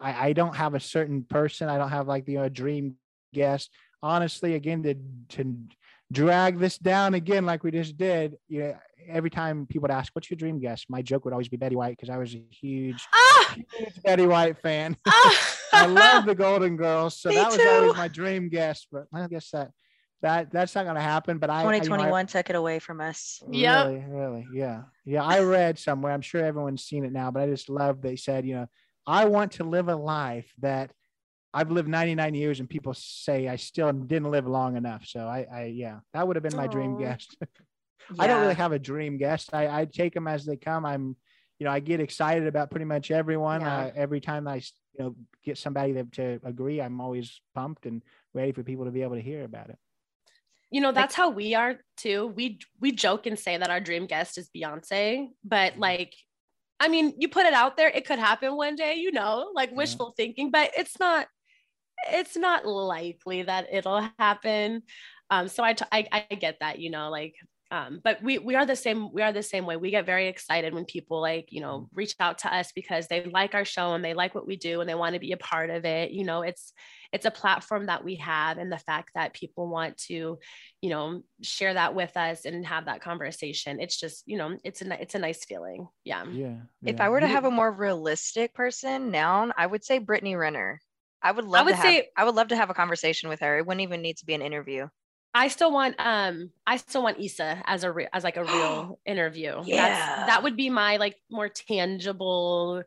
I, 0.00 0.28
I 0.28 0.32
don't 0.32 0.56
have 0.56 0.74
a 0.74 0.80
certain 0.80 1.24
person. 1.24 1.68
I 1.68 1.78
don't 1.78 1.90
have 1.90 2.08
like 2.08 2.24
the 2.26 2.32
you 2.32 2.38
know, 2.38 2.48
dream 2.48 2.96
guest. 3.32 3.70
Honestly, 4.02 4.54
again, 4.54 4.82
to 4.84 4.94
to 5.36 5.54
drag 6.10 6.58
this 6.58 6.78
down 6.78 7.14
again, 7.14 7.46
like 7.46 7.62
we 7.62 7.70
just 7.70 7.96
did. 7.96 8.36
You 8.48 8.60
know, 8.60 8.74
every 9.08 9.30
time 9.30 9.66
people 9.66 9.82
would 9.82 9.90
ask, 9.90 10.12
"What's 10.14 10.30
your 10.30 10.38
dream 10.38 10.58
guest?" 10.58 10.86
My 10.88 11.02
joke 11.02 11.24
would 11.24 11.32
always 11.32 11.48
be 11.48 11.56
Betty 11.58 11.76
White 11.76 11.96
because 11.96 12.08
I 12.10 12.16
was 12.16 12.34
a 12.34 12.42
huge, 12.50 13.04
Ah! 13.14 13.54
huge 13.76 14.02
Betty 14.02 14.26
White 14.26 14.58
fan. 14.62 14.96
Ah! 15.06 15.56
I 15.72 15.86
love 15.86 16.26
the 16.26 16.34
Golden 16.34 16.76
Girls, 16.76 17.20
so 17.20 17.28
Me 17.28 17.36
that 17.36 17.46
was 17.48 17.56
too. 17.58 17.68
always 17.68 17.96
my 17.96 18.08
dream 18.08 18.48
guest. 18.48 18.88
But 18.90 19.04
I 19.12 19.26
guess 19.28 19.50
that 19.50 19.70
that 20.22 20.50
that's 20.50 20.74
not 20.74 20.84
going 20.84 20.96
to 20.96 21.00
happen. 21.02 21.38
But 21.38 21.50
I, 21.50 21.54
I, 21.54 21.58
you 21.60 21.64
know, 21.64 21.70
I- 21.76 21.78
2021 21.80 22.26
took 22.26 22.50
it 22.50 22.56
away 22.56 22.78
from 22.78 23.00
us. 23.00 23.42
Yep. 23.50 23.86
Really, 23.86 24.04
really, 24.08 24.46
yeah, 24.52 24.82
yeah. 25.04 25.22
I 25.22 25.40
read 25.40 25.78
somewhere. 25.78 26.12
I'm 26.12 26.22
sure 26.22 26.42
everyone's 26.44 26.84
seen 26.84 27.04
it 27.04 27.12
now, 27.12 27.30
but 27.30 27.42
I 27.42 27.46
just 27.46 27.68
love. 27.68 28.00
They 28.02 28.16
said, 28.16 28.44
you 28.46 28.54
know, 28.54 28.66
I 29.10 29.24
want 29.26 29.52
to 29.52 29.64
live 29.64 29.88
a 29.88 29.96
life 29.96 30.52
that 30.60 30.92
I've 31.52 31.70
lived 31.72 31.88
99 31.88 32.34
years, 32.34 32.60
and 32.60 32.68
people 32.68 32.94
say 32.94 33.48
I 33.48 33.56
still 33.56 33.92
didn't 33.92 34.30
live 34.30 34.46
long 34.46 34.76
enough. 34.76 35.04
So 35.06 35.26
I, 35.26 35.46
I 35.52 35.64
yeah, 35.64 36.00
that 36.14 36.26
would 36.26 36.36
have 36.36 36.44
been 36.44 36.54
my 36.56 36.68
dream 36.68 36.92
Aw. 36.94 36.98
guest. 36.98 37.36
I 38.20 38.26
don't 38.26 38.40
really 38.40 38.54
have 38.54 38.72
a 38.72 38.78
dream 38.78 39.18
guest. 39.18 39.52
I, 39.52 39.80
I 39.80 39.84
take 39.84 40.14
them 40.14 40.28
as 40.28 40.44
they 40.44 40.56
come. 40.56 40.86
I'm, 40.86 41.16
you 41.58 41.64
know, 41.66 41.72
I 41.72 41.80
get 41.80 42.00
excited 42.00 42.46
about 42.46 42.70
pretty 42.70 42.86
much 42.86 43.10
everyone. 43.10 43.62
Yeah. 43.62 43.78
Uh, 43.86 43.90
every 43.96 44.20
time 44.20 44.46
I, 44.46 44.56
you 44.56 45.04
know, 45.04 45.16
get 45.44 45.58
somebody 45.58 45.92
to, 45.94 46.04
to 46.04 46.40
agree, 46.44 46.80
I'm 46.80 47.00
always 47.00 47.40
pumped 47.54 47.86
and 47.86 48.02
ready 48.32 48.52
for 48.52 48.62
people 48.62 48.84
to 48.84 48.90
be 48.92 49.02
able 49.02 49.16
to 49.16 49.22
hear 49.22 49.44
about 49.44 49.70
it. 49.70 49.78
you 50.70 50.80
know 50.80 50.92
that's 50.92 51.14
how 51.16 51.30
we 51.30 51.54
are 51.54 51.76
too 51.96 52.28
we 52.28 52.58
we 52.80 52.92
joke 52.92 53.26
and 53.26 53.38
say 53.38 53.56
that 53.56 53.70
our 53.70 53.80
dream 53.80 54.06
guest 54.06 54.38
is 54.38 54.50
beyonce 54.56 55.28
but 55.44 55.72
Mm-hmm. 55.72 55.80
like 55.80 56.14
i 56.80 56.88
mean 56.88 57.14
you 57.18 57.28
put 57.28 57.46
it 57.46 57.54
out 57.54 57.76
there 57.76 57.88
it 57.88 58.06
could 58.06 58.18
happen 58.18 58.56
one 58.56 58.76
day 58.76 58.96
you 58.96 59.12
know 59.12 59.50
like 59.54 59.70
Yeah. 59.70 59.76
wishful 59.76 60.12
thinking 60.16 60.50
but 60.50 60.70
it's 60.76 60.98
not 60.98 61.26
it's 62.12 62.36
not 62.36 62.66
likely 62.66 63.42
that 63.42 63.68
it'll 63.72 64.08
happen 64.18 64.82
um 65.30 65.48
so 65.48 65.62
I, 65.62 65.74
t- 65.74 65.84
I 65.92 66.06
i 66.12 66.34
get 66.34 66.58
that 66.60 66.78
you 66.78 66.90
know 66.90 67.10
like 67.10 67.34
um 67.70 68.00
but 68.02 68.22
we 68.22 68.38
we 68.38 68.54
are 68.54 68.66
the 68.66 68.76
same 68.76 69.12
we 69.12 69.22
are 69.22 69.32
the 69.32 69.42
same 69.42 69.64
way 69.66 69.76
we 69.76 69.90
get 69.90 70.06
very 70.06 70.28
excited 70.28 70.74
when 70.74 70.84
people 70.84 71.20
like 71.20 71.48
you 71.50 71.60
know 71.60 71.88
reach 71.94 72.14
out 72.20 72.38
to 72.38 72.54
us 72.54 72.72
because 72.72 73.06
they 73.06 73.24
like 73.24 73.54
our 73.54 73.64
show 73.64 73.94
and 73.94 74.04
they 74.04 74.14
like 74.14 74.34
what 74.34 74.46
we 74.46 74.56
do 74.56 74.80
and 74.80 74.88
they 74.88 74.94
want 74.94 75.14
to 75.14 75.20
be 75.20 75.32
a 75.32 75.36
part 75.36 75.70
of 75.70 75.84
it 75.84 76.10
you 76.10 76.24
know 76.24 76.42
it's 76.42 76.72
it's 77.12 77.26
a 77.26 77.30
platform 77.30 77.86
that 77.86 78.04
we 78.04 78.16
have 78.16 78.58
and 78.58 78.70
the 78.70 78.78
fact 78.78 79.10
that 79.14 79.32
people 79.34 79.68
want 79.68 79.96
to 79.96 80.38
you 80.80 80.90
know 80.90 81.22
share 81.42 81.74
that 81.74 81.94
with 81.94 82.16
us 82.16 82.44
and 82.44 82.66
have 82.66 82.86
that 82.86 83.02
conversation 83.02 83.80
it's 83.80 83.98
just 83.98 84.22
you 84.26 84.36
know 84.38 84.56
it's 84.64 84.82
a 84.82 85.02
it's 85.02 85.14
a 85.14 85.18
nice 85.18 85.44
feeling 85.44 85.88
yeah 86.04 86.24
Yeah. 86.26 86.56
If. 86.84 87.00
I 87.00 87.08
were 87.08 87.20
to 87.20 87.26
have 87.26 87.44
a 87.44 87.50
more 87.50 87.70
realistic 87.70 88.54
person 88.54 89.10
noun, 89.10 89.52
I 89.56 89.66
would 89.66 89.84
say 89.84 89.98
Brittany 89.98 90.36
Renner. 90.36 90.80
I 91.22 91.32
would 91.32 91.44
love 91.44 91.62
I 91.62 91.64
would 91.64 91.70
to 91.72 91.76
have, 91.76 91.84
say- 91.84 92.08
I 92.16 92.24
would 92.24 92.34
love 92.34 92.48
to 92.48 92.56
have 92.56 92.70
a 92.70 92.74
conversation 92.74 93.28
with 93.28 93.40
her. 93.40 93.58
It 93.58 93.66
wouldn't 93.66 93.82
even 93.82 94.00
need 94.00 94.16
to 94.18 94.26
be 94.26 94.32
an 94.34 94.42
interview. 94.42 94.88
I 95.32 95.48
still 95.48 95.72
want 95.72 95.94
um 95.98 96.50
I 96.66 96.76
still 96.76 97.02
want 97.02 97.20
Issa 97.20 97.62
as 97.66 97.84
a 97.84 97.92
re- 97.92 98.08
as 98.12 98.24
like 98.24 98.36
a 98.36 98.44
real 98.44 98.98
interview. 99.06 99.62
Yeah. 99.64 99.76
That's, 99.88 100.26
that 100.28 100.42
would 100.42 100.56
be 100.56 100.70
my 100.70 100.96
like 100.96 101.16
more 101.30 101.48
tangible, 101.48 102.82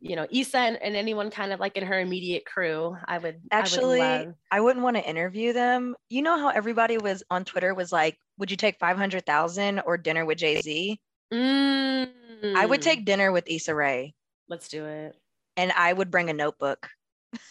you 0.00 0.16
know, 0.16 0.26
Issa 0.30 0.58
and, 0.58 0.82
and 0.82 0.96
anyone 0.96 1.30
kind 1.30 1.52
of 1.52 1.60
like 1.60 1.76
in 1.76 1.84
her 1.86 1.98
immediate 2.00 2.44
crew. 2.46 2.96
I 3.06 3.18
would 3.18 3.40
Actually, 3.50 4.00
I 4.02 4.18
would 4.18 4.26
love. 4.26 4.34
I 4.50 4.60
wouldn't 4.60 4.82
want 4.82 4.96
to 4.96 5.08
interview 5.08 5.52
them. 5.52 5.94
You 6.08 6.22
know 6.22 6.38
how 6.38 6.48
everybody 6.48 6.98
was 6.98 7.22
on 7.30 7.44
Twitter 7.44 7.74
was 7.74 7.92
like, 7.92 8.18
would 8.38 8.50
you 8.50 8.56
take 8.56 8.78
500,000 8.80 9.80
or 9.86 9.96
dinner 9.96 10.24
with 10.24 10.38
Jay-Z? 10.38 11.00
I 11.32 12.66
would 12.68 12.80
Mm, 12.80 12.84
take 12.84 13.04
dinner 13.04 13.32
with 13.32 13.44
Issa 13.48 13.74
Rae 13.74 14.14
Let's 14.48 14.68
do 14.68 14.84
it. 14.84 15.16
and 15.56 15.72
I 15.72 15.92
would 15.92 16.10
bring 16.10 16.28
a 16.30 16.34
notebook 16.34 16.88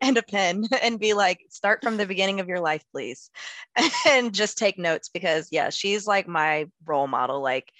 and 0.00 0.16
a 0.16 0.22
pen 0.22 0.64
and 0.82 0.98
be 0.98 1.14
like, 1.14 1.40
start 1.50 1.82
from 1.82 1.96
the 1.96 2.06
beginning 2.06 2.40
of 2.40 2.48
your 2.48 2.60
life, 2.60 2.84
please. 2.92 3.30
and 4.06 4.34
just 4.34 4.58
take 4.58 4.78
notes 4.78 5.08
because, 5.08 5.48
yeah, 5.50 5.70
she's 5.70 6.06
like 6.06 6.28
my 6.28 6.66
role 6.84 7.06
model. 7.06 7.42
Like, 7.42 7.70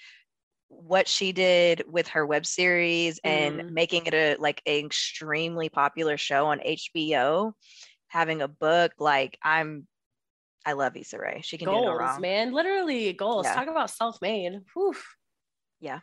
what 0.71 1.07
she 1.07 1.31
did 1.31 1.83
with 1.87 2.07
her 2.09 2.25
web 2.25 2.45
series 2.45 3.19
and 3.23 3.61
Mm. 3.61 3.71
making 3.71 4.05
it 4.05 4.13
a 4.13 4.35
like 4.39 4.61
an 4.67 4.85
extremely 4.85 5.67
popular 5.67 6.15
show 6.15 6.45
on 6.45 6.59
HBO, 6.59 7.53
having 8.07 8.43
a 8.43 8.47
book, 8.47 8.91
like 8.99 9.37
I'm 9.43 9.87
I 10.65 10.73
love 10.73 10.95
Issa 10.95 11.17
Rae. 11.17 11.41
She 11.43 11.57
can 11.57 11.69
do 11.69 11.75
no 11.75 11.93
wrong. 11.95 12.21
man. 12.21 12.51
Literally 12.53 13.13
goals. 13.13 13.45
Yeah. 13.45 13.55
Talk 13.55 13.67
about 13.67 13.89
self-made. 13.89 14.59
Whew. 14.75 14.93
Yeah. 15.79 16.01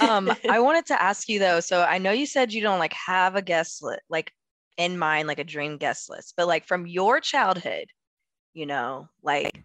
Um 0.00 0.30
i 0.48 0.60
wanted 0.60 0.86
to 0.86 1.00
ask 1.00 1.28
you 1.28 1.38
though 1.38 1.60
so 1.60 1.82
i 1.82 1.98
know 1.98 2.10
you 2.10 2.26
said 2.26 2.52
you 2.52 2.62
don't 2.62 2.78
like 2.78 2.92
have 2.92 3.36
a 3.36 3.42
guest 3.42 3.82
list 3.82 4.02
like 4.08 4.32
in 4.76 4.98
mind 4.98 5.28
like 5.28 5.38
a 5.38 5.44
dream 5.44 5.76
guest 5.76 6.08
list 6.10 6.34
but 6.36 6.46
like 6.46 6.66
from 6.66 6.86
your 6.86 7.20
childhood 7.20 7.86
you 8.54 8.66
know 8.66 9.08
like 9.22 9.62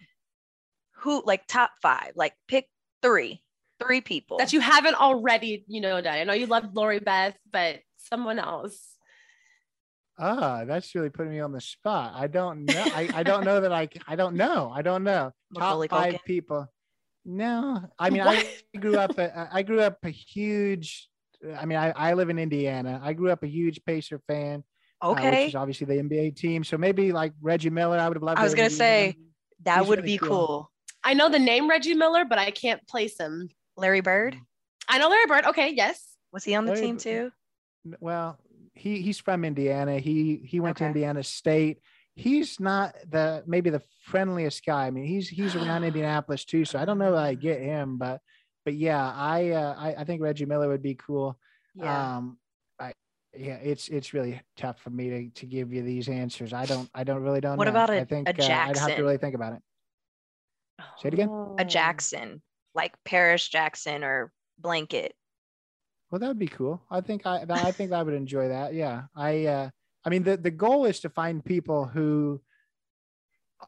who 0.98 1.24
like 1.26 1.46
top 1.48 1.72
five 1.82 2.12
like 2.16 2.34
pick 2.48 2.68
three 3.02 3.42
three 3.80 4.02
people 4.02 4.38
that 4.38 4.54
you 4.54 4.60
haven't 4.60 4.96
already, 4.96 5.64
you 5.68 5.82
know, 5.82 6.02
done. 6.02 6.18
I 6.18 6.24
know 6.24 6.34
you 6.34 6.48
love 6.48 6.74
Lori 6.74 7.00
Beth, 7.00 7.38
but 7.52 7.80
someone 7.98 8.40
else. 8.40 8.96
Ah, 10.20 10.66
that's 10.66 10.96
really 10.96 11.10
putting 11.10 11.32
me 11.32 11.40
on 11.40 11.52
the 11.52 11.62
spot. 11.62 12.14
I 12.16 12.28
don't 12.28 12.66
know. 12.66 12.84
I, 12.84 13.10
I 13.14 13.24
don't 13.24 13.44
know 13.44 13.62
that 13.62 13.72
I 13.72 13.88
I 14.08 14.16
don't 14.16 14.36
know. 14.36 14.72
I 14.74 14.82
don't 14.82 15.04
know. 15.04 15.32
Top 15.56 15.90
five 15.90 16.16
people. 16.26 16.68
No, 17.28 17.82
I 18.00 18.10
mean 18.10 18.22
I 18.22 18.44
grew 18.80 18.96
up. 18.98 19.18
A, 19.20 19.50
I 19.52 19.62
grew 19.62 19.82
up 19.82 19.98
a 20.04 20.10
huge. 20.10 21.10
I 21.56 21.66
mean 21.66 21.78
I, 21.78 21.92
I 21.92 22.14
live 22.14 22.30
in 22.30 22.40
Indiana. 22.40 23.00
I 23.04 23.14
grew 23.14 23.30
up 23.30 23.44
a 23.44 23.48
huge 23.48 23.84
Pacer 23.86 24.20
fan. 24.28 24.64
uh, 25.02 25.10
which 25.10 25.20
okay 25.20 25.48
is 25.48 25.56
obviously 25.56 25.86
the 25.86 26.02
NBA 26.02 26.36
team. 26.36 26.64
So 26.64 26.78
maybe 26.78 27.12
like 27.12 27.34
Reggie 27.42 27.70
Miller. 27.70 28.00
I 28.00 28.08
would 28.08 28.18
have 28.18 28.24
loved. 28.24 28.40
I 28.40 28.44
was 28.44 28.56
gonna 28.56 28.70
say, 28.72 29.10
him. 29.10 29.16
that 29.66 29.80
he's 29.80 29.88
would 29.90 30.00
really 30.00 30.14
be 30.14 30.18
cool. 30.18 30.30
cool 30.30 30.72
I 31.04 31.14
know 31.14 31.30
the 31.30 31.40
name 31.40 31.70
Reggie 31.70 31.94
Miller, 31.94 32.26
but 32.26 32.40
I 32.40 32.50
can't 32.50 32.86
place 32.88 33.20
him. 33.20 33.50
larry 33.76 34.02
bird 34.02 34.38
I 34.88 34.98
know 34.98 35.10
Larry 35.10 35.26
Bird. 35.26 35.46
Okay, 35.46 35.74
yes. 35.74 36.16
was 36.32 36.44
he 36.44 36.56
on 36.56 36.66
the 36.66 36.72
Larry 36.72 36.86
team 36.86 36.98
too 36.98 37.32
Well, 38.00 38.40
he 38.74 39.02
he's 39.02 39.20
from 39.20 39.44
Indiana. 39.44 40.00
He 40.00 40.42
he 40.46 40.60
went 40.60 40.78
to 40.78 40.86
Indiana 40.86 41.24
State. 41.24 41.80
He's 42.18 42.60
not 42.60 42.96
the 43.10 43.44
maybe 43.46 43.70
the 43.70 43.82
friendliest 44.06 44.66
guy. 44.66 44.88
I 44.88 44.92
mean, 44.92 45.06
he's 45.06 45.30
he's 45.30 45.56
around 45.56 45.84
Indianapolis 45.90 46.46
too, 46.46 46.66
so 46.66 46.80
I 46.80 46.86
don't 46.86 46.98
know 46.98 47.12
that 47.12 47.24
I 47.24 47.36
get 47.36 47.62
him, 47.62 47.98
but 47.98 48.22
but 48.66 48.74
yeah, 48.74 49.12
I 49.16 49.52
uh, 49.52 49.76
I, 49.78 49.96
I 50.00 50.04
think 50.04 50.22
Reggie 50.22 50.46
Miller 50.46 50.68
would 50.68 50.82
be 50.82 50.96
cool. 50.96 51.38
yeah 51.76 52.18
Um, 52.18 52.38
I 52.80 52.94
yeah, 53.36 53.56
it's 53.56 53.88
it's 53.88 54.14
really 54.14 54.42
tough 54.58 54.80
for 54.82 54.90
me 54.90 55.10
to 55.10 55.30
to 55.42 55.46
give 55.46 55.72
you 55.72 55.84
these 55.84 56.10
answers. 56.10 56.54
I 56.54 56.66
don't 56.66 56.90
I 56.94 57.04
don't 57.04 57.22
really 57.22 57.40
don't. 57.40 57.58
What 57.58 57.66
know. 57.66 57.72
about 57.72 57.92
a- 57.92 58.02
I 58.02 58.06
think 58.06 58.28
a 58.28 58.32
uh, 58.32 58.68
I'd 58.68 58.78
have 58.78 58.96
to 58.96 59.02
really 59.04 59.18
think 59.18 59.36
about 59.36 59.54
it. 59.54 59.62
Say 61.00 61.10
it 61.10 61.14
again? 61.14 61.30
A 61.60 61.66
jackson 61.66 62.42
like 62.76 62.94
paris 63.04 63.48
jackson 63.48 64.04
or 64.04 64.32
blanket 64.60 65.14
Well, 66.12 66.20
that 66.20 66.28
would 66.28 66.40
be 66.40 66.48
cool. 66.48 66.82
I 66.92 67.02
think 67.02 67.26
I 67.26 67.44
I 67.50 67.72
think 67.72 67.92
I 67.92 68.04
would 68.04 68.14
enjoy 68.14 68.50
that. 68.50 68.74
Yeah. 68.74 69.04
I 69.16 69.46
uh 69.46 69.70
I 70.08 70.10
mean 70.10 70.24
the 70.24 70.38
the 70.38 70.52
goal 70.52 70.86
is 70.86 71.02
to 71.02 71.10
find 71.10 71.44
people 71.44 71.86
who 71.86 72.42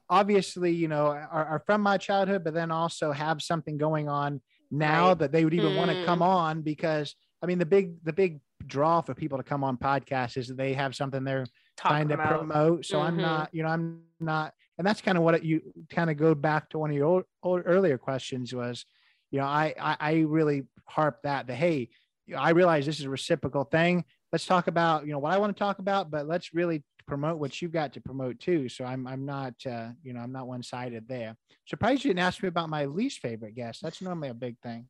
obviously, 0.10 0.72
you 0.72 0.88
know, 0.88 1.08
are, 1.08 1.46
are 1.46 1.64
from 1.66 1.82
my 1.82 1.98
childhood, 1.98 2.44
but 2.44 2.54
then 2.54 2.72
also 2.72 3.12
have 3.12 3.42
something 3.42 3.78
going 3.78 4.08
on 4.08 4.42
now 4.72 5.10
Right. 5.10 5.20
that 5.20 5.32
they 5.34 5.44
would 5.44 5.54
even 5.54 5.76
want 5.76 5.90
to 5.90 5.98
Mm. 5.98 6.06
come 6.06 6.22
on 6.22 6.62
because 6.62 7.16
I 7.42 7.46
mean 7.46 7.60
the 7.60 7.66
big 7.66 8.04
the 8.06 8.14
big 8.14 8.40
draw 8.68 9.02
for 9.02 9.14
people 9.16 9.38
to 9.38 9.44
come 9.44 9.64
on 9.64 9.78
podcasts 9.78 10.38
is 10.38 10.48
that 10.48 10.58
they 10.58 10.74
have 10.74 10.96
something 10.96 11.24
they're 11.26 11.46
Talk 11.76 11.90
trying 11.90 12.08
to 12.10 12.18
promote. 12.18 12.86
So 12.86 13.02
I'm 13.02 13.16
Mhm. 13.18 13.22
not, 13.22 13.54
you 13.54 13.64
know, 13.64 13.70
I'm 13.70 14.04
not, 14.20 14.54
and 14.78 14.86
that's 14.88 15.02
kind 15.02 15.18
of 15.18 15.24
what 15.24 15.36
it, 15.36 15.44
you 15.44 15.62
kind 15.90 16.10
of 16.10 16.18
go 16.18 16.36
back 16.36 16.70
to 16.70 16.80
one 16.80 16.90
of 16.92 16.96
your 16.96 17.06
old, 17.06 17.24
old, 17.44 17.64
earlier 17.66 17.98
questions 17.98 18.54
was, 18.54 18.86
you 19.32 19.40
know, 19.40 19.46
I, 19.46 19.74
I 19.80 19.98
I 20.00 20.14
really 20.22 20.64
harp 20.88 21.22
that 21.24 21.48
the 21.48 21.56
hey, 21.56 21.90
I 22.38 22.52
realize 22.52 22.86
this 22.86 23.00
is 23.00 23.06
a 23.06 23.10
reciprocal 23.10 23.64
thing. 23.64 24.06
Let's 24.32 24.46
talk 24.46 24.68
about 24.68 25.06
you 25.06 25.12
know 25.12 25.20
what 25.20 25.34
I 25.34 25.38
want 25.38 25.56
to 25.56 25.60
talk 25.60 25.80
about, 25.80 26.12
but 26.12 26.28
let's 26.28 26.54
really 26.54 26.84
promote 27.08 27.40
what 27.40 27.60
you've 27.62 27.72
got 27.72 27.94
to 27.94 28.02
promote 28.02 28.40
too. 28.40 28.70
So 28.70 28.86
I'm 28.86 29.08
I'm 29.08 29.26
not 29.26 29.54
uh, 29.66 29.92
you 30.04 30.14
know 30.14 30.20
I'm 30.20 30.32
not 30.32 30.48
one 30.48 30.62
sided 30.64 31.08
there. 31.08 31.36
Surprised 31.68 32.04
you 32.04 32.10
didn't 32.10 32.20
ask 32.20 32.42
me 32.44 32.50
about 32.50 32.70
my 32.70 32.86
least 32.86 33.20
favorite 33.20 33.56
guest. 33.56 33.82
That's 33.82 34.02
normally 34.02 34.30
a 34.30 34.34
big 34.36 34.60
thing. 34.62 34.90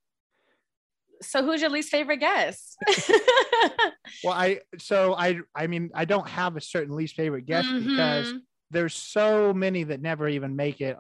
So 1.22 1.44
who's 1.44 1.62
your 1.62 1.70
least 1.70 1.90
favorite 1.92 2.18
guest? 2.18 2.78
Well, 4.22 4.34
I 4.34 4.62
so 4.78 5.14
I 5.14 5.40
I 5.56 5.68
mean 5.68 5.92
I 5.94 6.06
don't 6.06 6.28
have 6.28 6.58
a 6.58 6.62
certain 6.62 6.96
least 6.96 7.16
favorite 7.16 7.46
guest 7.46 7.76
because 7.78 8.34
Mhm. 8.34 8.46
there's 8.72 8.96
so 8.96 9.54
many 9.54 9.84
that 9.86 10.02
never 10.02 10.28
even 10.28 10.56
make 10.56 10.82
it, 10.82 10.98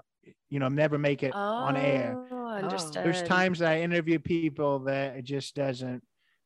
you 0.49 0.59
know, 0.59 0.69
never 0.69 0.97
make 0.97 1.23
it 1.23 1.37
on 1.57 1.75
air. 1.75 2.19
Oh, 2.31 2.47
understood. 2.47 3.03
There's 3.03 3.21
times 3.21 3.59
that 3.59 3.71
I 3.73 3.81
interview 3.81 4.19
people 4.19 4.79
that 4.79 5.17
it 5.17 5.23
just 5.23 5.55
doesn't 5.55 6.03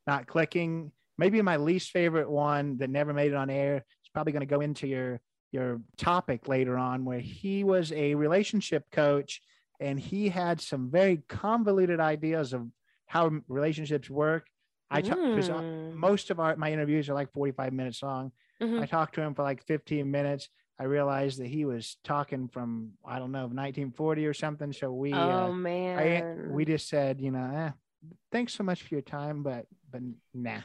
not 0.08 0.28
clicking. 0.28 0.92
Maybe 1.18 1.42
my 1.42 1.58
least 1.58 1.92
favorite 1.92 2.30
one 2.30 2.78
that 2.78 2.90
never 2.90 3.14
made 3.14 3.32
it 3.32 3.36
on 3.36 3.50
air 3.50 3.78
is 3.78 4.10
probably 4.14 4.34
going 4.34 4.42
to 4.42 4.46
go 4.56 4.62
into 4.62 4.88
your 4.88 5.22
your 5.52 5.80
topic 5.98 6.48
later 6.48 6.78
on 6.78 7.06
where 7.06 7.20
he 7.20 7.64
was 7.64 7.92
a 7.92 8.16
relationship 8.16 8.90
coach 8.92 9.40
and 9.80 10.00
he 10.00 10.28
had 10.30 10.60
some 10.60 10.90
very 10.90 11.18
convoluted 11.30 12.00
ideas 12.00 12.54
of 12.54 12.68
how 13.06 13.30
relationships 13.48 14.10
work. 14.10 14.48
I 14.90 15.02
talk 15.02 15.20
because 15.24 15.50
Mm. 15.50 15.64
most 15.94 16.32
of 16.32 16.40
our 16.40 16.56
my 16.56 16.72
interviews 16.72 17.10
are 17.10 17.14
like 17.14 17.32
45 17.32 17.72
minutes 17.74 18.02
long. 18.02 18.32
Mhm. 18.62 18.82
I 18.82 18.86
talked 18.88 19.14
to 19.16 19.22
him 19.22 19.36
for 19.36 19.44
like 19.44 19.64
15 19.64 20.10
minutes. 20.10 20.50
I 20.80 20.86
realized 20.86 21.40
that 21.40 21.48
he 21.48 21.66
was 21.66 21.98
talking 22.04 22.48
from 22.48 22.94
I 23.06 23.20
don't 23.20 23.32
know 23.32 23.48
1940 23.48 24.26
or 24.26 24.34
something. 24.34 24.74
So 24.74 24.92
we 24.92 25.14
oh 25.14 25.48
uh, 25.48 25.52
man. 25.52 26.00
I, 26.00 26.52
we 26.52 26.66
just 26.66 26.90
said 26.90 27.22
you 27.22 27.30
know 27.32 27.46
eh, 27.54 27.72
thanks 28.32 28.54
so 28.56 28.64
much 28.64 28.82
for 28.82 28.96
your 28.96 29.04
time, 29.04 29.44
but 29.44 29.68
but 29.92 30.02
nah. 30.34 30.62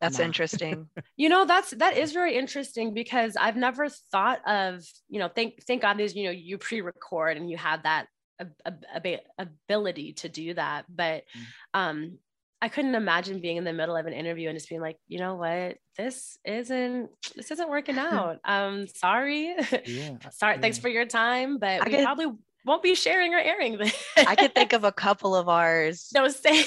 That's 0.00 0.18
Nah. 0.18 0.24
interesting. 0.26 0.88
You 1.16 1.28
know, 1.28 1.44
that's 1.46 1.70
that 1.72 1.96
is 1.96 2.12
very 2.12 2.36
interesting 2.36 2.94
because 2.94 3.34
I've 3.36 3.56
never 3.56 3.88
thought 3.88 4.40
of, 4.46 4.84
you 5.08 5.18
know, 5.18 5.28
thank 5.28 5.64
thank 5.64 5.82
God 5.82 5.98
there's, 5.98 6.14
you 6.14 6.24
know, 6.26 6.30
you 6.30 6.56
pre-record 6.58 7.36
and 7.36 7.50
you 7.50 7.56
have 7.56 7.82
that 7.82 8.06
ab- 8.40 8.54
ab- 8.64 8.84
ab- 9.04 9.20
ability 9.38 10.12
to 10.14 10.28
do 10.28 10.54
that. 10.54 10.84
But 10.88 11.24
Mm. 11.36 11.44
um 11.80 12.18
I 12.60 12.68
couldn't 12.68 12.96
imagine 12.96 13.40
being 13.40 13.56
in 13.56 13.62
the 13.64 13.72
middle 13.72 13.96
of 13.96 14.06
an 14.06 14.12
interview 14.12 14.48
and 14.48 14.56
just 14.58 14.68
being 14.68 14.80
like, 14.80 14.96
you 15.06 15.18
know 15.20 15.36
what, 15.36 15.76
this 15.96 16.38
isn't 16.44 17.10
this 17.36 17.50
isn't 17.50 17.68
working 17.70 17.98
out. 17.98 18.38
Um, 18.44 18.86
sorry. 18.88 19.54
Yeah. 19.86 20.16
sorry, 20.32 20.58
thanks 20.58 20.78
for 20.78 20.88
your 20.88 21.04
time, 21.06 21.58
but 21.58 21.82
I 21.82 21.84
we 21.84 21.90
could- 21.90 22.04
probably 22.04 22.26
won't 22.68 22.82
be 22.82 22.94
sharing 22.94 23.34
or 23.34 23.38
airing 23.38 23.78
this. 23.78 23.96
I 24.16 24.36
could 24.36 24.54
think 24.54 24.72
of 24.72 24.84
a 24.84 24.92
couple 25.04 25.34
of 25.34 25.48
ours. 25.48 26.10
no 26.14 26.28
say 26.28 26.64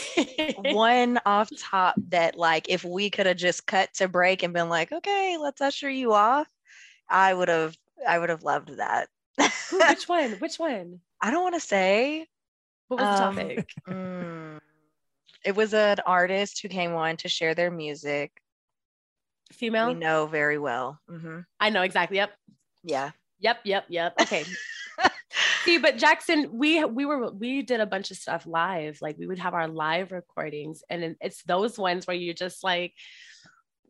One 0.57 1.19
off 1.25 1.49
top 1.57 1.95
that, 2.09 2.35
like, 2.37 2.67
if 2.69 2.83
we 2.83 3.09
could 3.09 3.25
have 3.25 3.37
just 3.37 3.65
cut 3.65 3.93
to 3.95 4.07
break 4.07 4.43
and 4.43 4.53
been 4.53 4.69
like, 4.69 4.91
okay, 4.91 5.37
let's 5.39 5.61
usher 5.61 5.89
you 5.89 6.13
off, 6.13 6.47
I 7.09 7.33
would 7.33 7.47
have, 7.49 7.77
I 8.07 8.19
would 8.19 8.29
have 8.29 8.43
loved 8.43 8.77
that. 8.77 9.07
Which 9.71 10.03
one? 10.09 10.31
Which 10.33 10.59
one? 10.59 10.99
I 11.21 11.31
don't 11.31 11.43
want 11.43 11.55
to 11.55 11.61
say. 11.61 12.27
What 12.87 12.99
was 12.99 13.09
the 13.09 13.15
Um, 13.15 13.35
topic? 13.35 13.73
Mm. 13.87 14.59
It 15.43 15.55
was 15.55 15.73
an 15.73 15.97
artist 16.05 16.61
who 16.61 16.67
came 16.69 16.93
on 16.93 17.17
to 17.17 17.29
share 17.29 17.55
their 17.55 17.71
music. 17.71 18.31
Female? 19.51 19.87
We 19.89 19.99
know 19.99 20.27
very 20.27 20.57
well. 20.57 20.99
hmm 21.09 21.39
I 21.59 21.69
know 21.69 21.81
exactly. 21.81 22.17
Yep. 22.17 22.31
Yeah. 22.83 23.11
Yep, 23.39 23.59
yep, 23.65 23.85
yep. 23.89 24.19
Okay. 24.21 24.43
See, 25.63 25.77
but 25.77 25.97
Jackson, 25.97 26.49
we 26.51 26.83
we 26.85 27.05
were 27.05 27.31
we 27.31 27.61
did 27.61 27.79
a 27.79 27.85
bunch 27.85 28.11
of 28.11 28.17
stuff 28.17 28.45
live. 28.45 29.01
Like 29.01 29.17
we 29.17 29.27
would 29.27 29.39
have 29.39 29.53
our 29.53 29.67
live 29.67 30.11
recordings, 30.11 30.83
and 30.89 31.15
it's 31.21 31.43
those 31.43 31.77
ones 31.77 32.07
where 32.07 32.15
you're 32.15 32.33
just 32.33 32.63
like, 32.63 32.93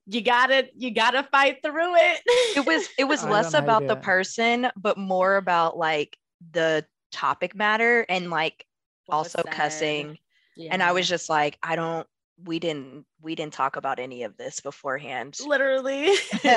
you 0.07 0.21
gotta 0.21 0.67
you 0.75 0.91
gotta 0.91 1.23
fight 1.31 1.57
through 1.63 1.95
it. 1.95 2.21
It 2.57 2.65
was 2.65 2.87
it 2.97 3.05
was 3.05 3.23
I 3.23 3.29
less 3.29 3.51
don't 3.51 3.65
know 3.65 3.73
how 3.73 3.79
to 3.79 3.85
about 3.85 3.89
do 3.89 3.99
the 3.99 4.01
person, 4.01 4.67
but 4.75 4.97
more 4.97 5.37
about 5.37 5.77
like 5.77 6.17
the 6.51 6.85
topic 7.11 7.55
matter 7.55 8.05
and 8.09 8.29
like 8.29 8.65
What 9.05 9.17
also 9.17 9.41
said. 9.43 9.53
cussing. 9.53 10.17
And 10.69 10.83
I 10.83 10.91
was 10.91 11.07
just 11.07 11.29
like, 11.29 11.57
I 11.63 11.75
don't 11.75 12.05
we 12.45 12.59
didn't 12.59 13.05
we 13.21 13.35
didn't 13.35 13.53
talk 13.53 13.75
about 13.75 13.99
any 13.99 14.23
of 14.23 14.35
this 14.37 14.59
beforehand. 14.61 15.37
literally. 15.45 16.09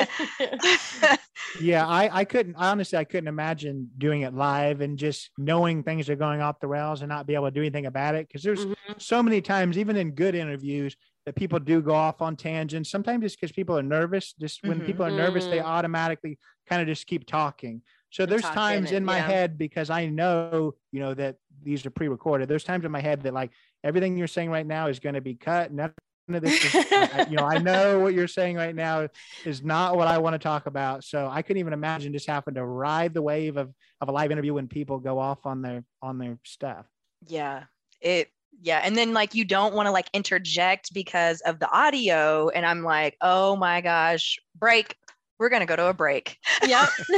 yeah 1.61 1.87
i 1.87 2.09
i 2.21 2.25
couldn't 2.25 2.55
honestly 2.57 2.99
i 2.99 3.05
couldn't 3.05 3.29
imagine 3.29 3.89
doing 3.99 4.23
it 4.23 4.35
live 4.35 4.81
and 4.81 4.99
just 4.99 5.31
knowing 5.39 5.83
things 5.83 6.09
are 6.09 6.17
going 6.17 6.41
off 6.41 6.59
the 6.59 6.67
rails 6.67 7.01
and 7.03 7.09
not 7.09 7.27
be 7.27 7.35
able 7.35 7.45
to 7.47 7.51
do 7.53 7.61
anything 7.61 7.87
about 7.87 8.15
it 8.15 8.27
because 8.27 8.43
there's 8.43 8.65
Mhm. 8.67 8.75
so 8.99 9.23
many 9.23 9.41
times 9.41 9.79
even 9.79 9.97
in 9.97 10.13
good 10.13 10.35
interviews 10.35 10.97
that 11.27 11.37
people 11.37 11.59
do 11.61 11.81
go 11.81 11.93
off 11.95 12.21
on 12.23 12.35
tangents 12.37 12.91
sometimes 12.91 13.25
it's 13.25 13.37
because 13.37 13.53
people 13.53 13.77
are 13.79 13.83
nervous 13.83 14.33
just 14.41 14.63
when 14.65 14.81
Mhm. 14.81 14.87
people 14.87 15.05
are 15.07 15.11
nervous 15.11 15.47
they 15.47 15.59
Mm. 15.59 15.65
automatically 15.65 16.39
kind 16.69 16.83
of 16.83 16.89
just 16.89 17.07
keep 17.07 17.27
talking 17.27 17.83
so 18.11 18.25
Keep 18.25 18.31
there's 18.31 18.43
talking 18.43 18.57
times 18.59 18.91
in 18.91 18.97
and- 18.99 19.07
my 19.07 19.17
yeah. 19.19 19.27
head 19.27 19.59
because 19.59 19.91
i 19.91 20.07
know 20.07 20.75
you 20.93 21.01
know 21.01 21.15
that 21.15 21.37
these 21.63 21.87
are 21.87 21.91
pre-recorded 21.91 22.49
there's 22.49 22.65
times 22.65 22.85
in 22.85 22.91
my 22.91 23.01
head 23.01 23.23
that 23.23 23.33
like 23.35 23.53
everything 23.85 24.17
you're 24.17 24.27
saying 24.27 24.51
right 24.51 24.67
now 24.67 24.89
is 24.89 24.99
going 24.99 25.15
to 25.15 25.21
be 25.21 25.35
cut 25.35 25.73
none 25.73 25.93
of 26.29 26.43
this 26.43 26.65
is, 26.65 26.75
you 27.31 27.37
know 27.37 27.45
i 27.45 27.59
know 27.59 28.01
what 28.01 28.15
you're 28.15 28.27
saying 28.27 28.57
right 28.57 28.75
now 28.75 29.07
is 29.45 29.63
not 29.63 29.97
what 29.97 30.09
I 30.09 30.19
want 30.19 30.35
to 30.35 30.39
talk 30.39 30.67
about. 30.67 31.05
So 31.05 31.29
I 31.31 31.43
couldn't 31.43 31.61
even 31.61 31.73
imagine 31.73 32.13
just 32.13 32.27
having 32.27 32.55
to 32.55 32.65
ride 32.65 33.15
the 33.15 33.23
wave 33.23 33.57
of, 33.57 33.73
of 34.01 34.09
a 34.09 34.13
live 34.13 34.31
interview 34.31 34.55
when 34.55 34.69
people 34.69 34.99
go 34.99 35.19
off 35.19 35.45
on 35.45 35.63
their 35.63 35.85
on 36.03 36.19
their 36.19 36.39
stuff. 36.45 36.87
Yeah. 37.27 37.65
It 38.01 38.29
yeah. 38.63 38.81
And 38.85 38.97
then 38.97 39.13
like 39.13 39.35
you 39.35 39.45
don't 39.45 39.75
want 39.75 39.87
to 39.87 39.91
like 39.91 40.09
interject 40.13 40.95
because 40.95 41.41
of 41.43 41.59
the 41.59 41.71
audio. 41.71 42.49
And 42.49 42.65
I'm 42.65 42.83
like, 42.83 43.17
oh 43.21 43.57
my 43.57 43.81
gosh, 43.81 44.39
break. 44.55 44.97
We're 45.39 45.49
gonna 45.49 45.67
go 45.67 45.77
to 45.77 45.89
a 45.89 45.95
break. 45.95 46.39
yep. 46.67 46.89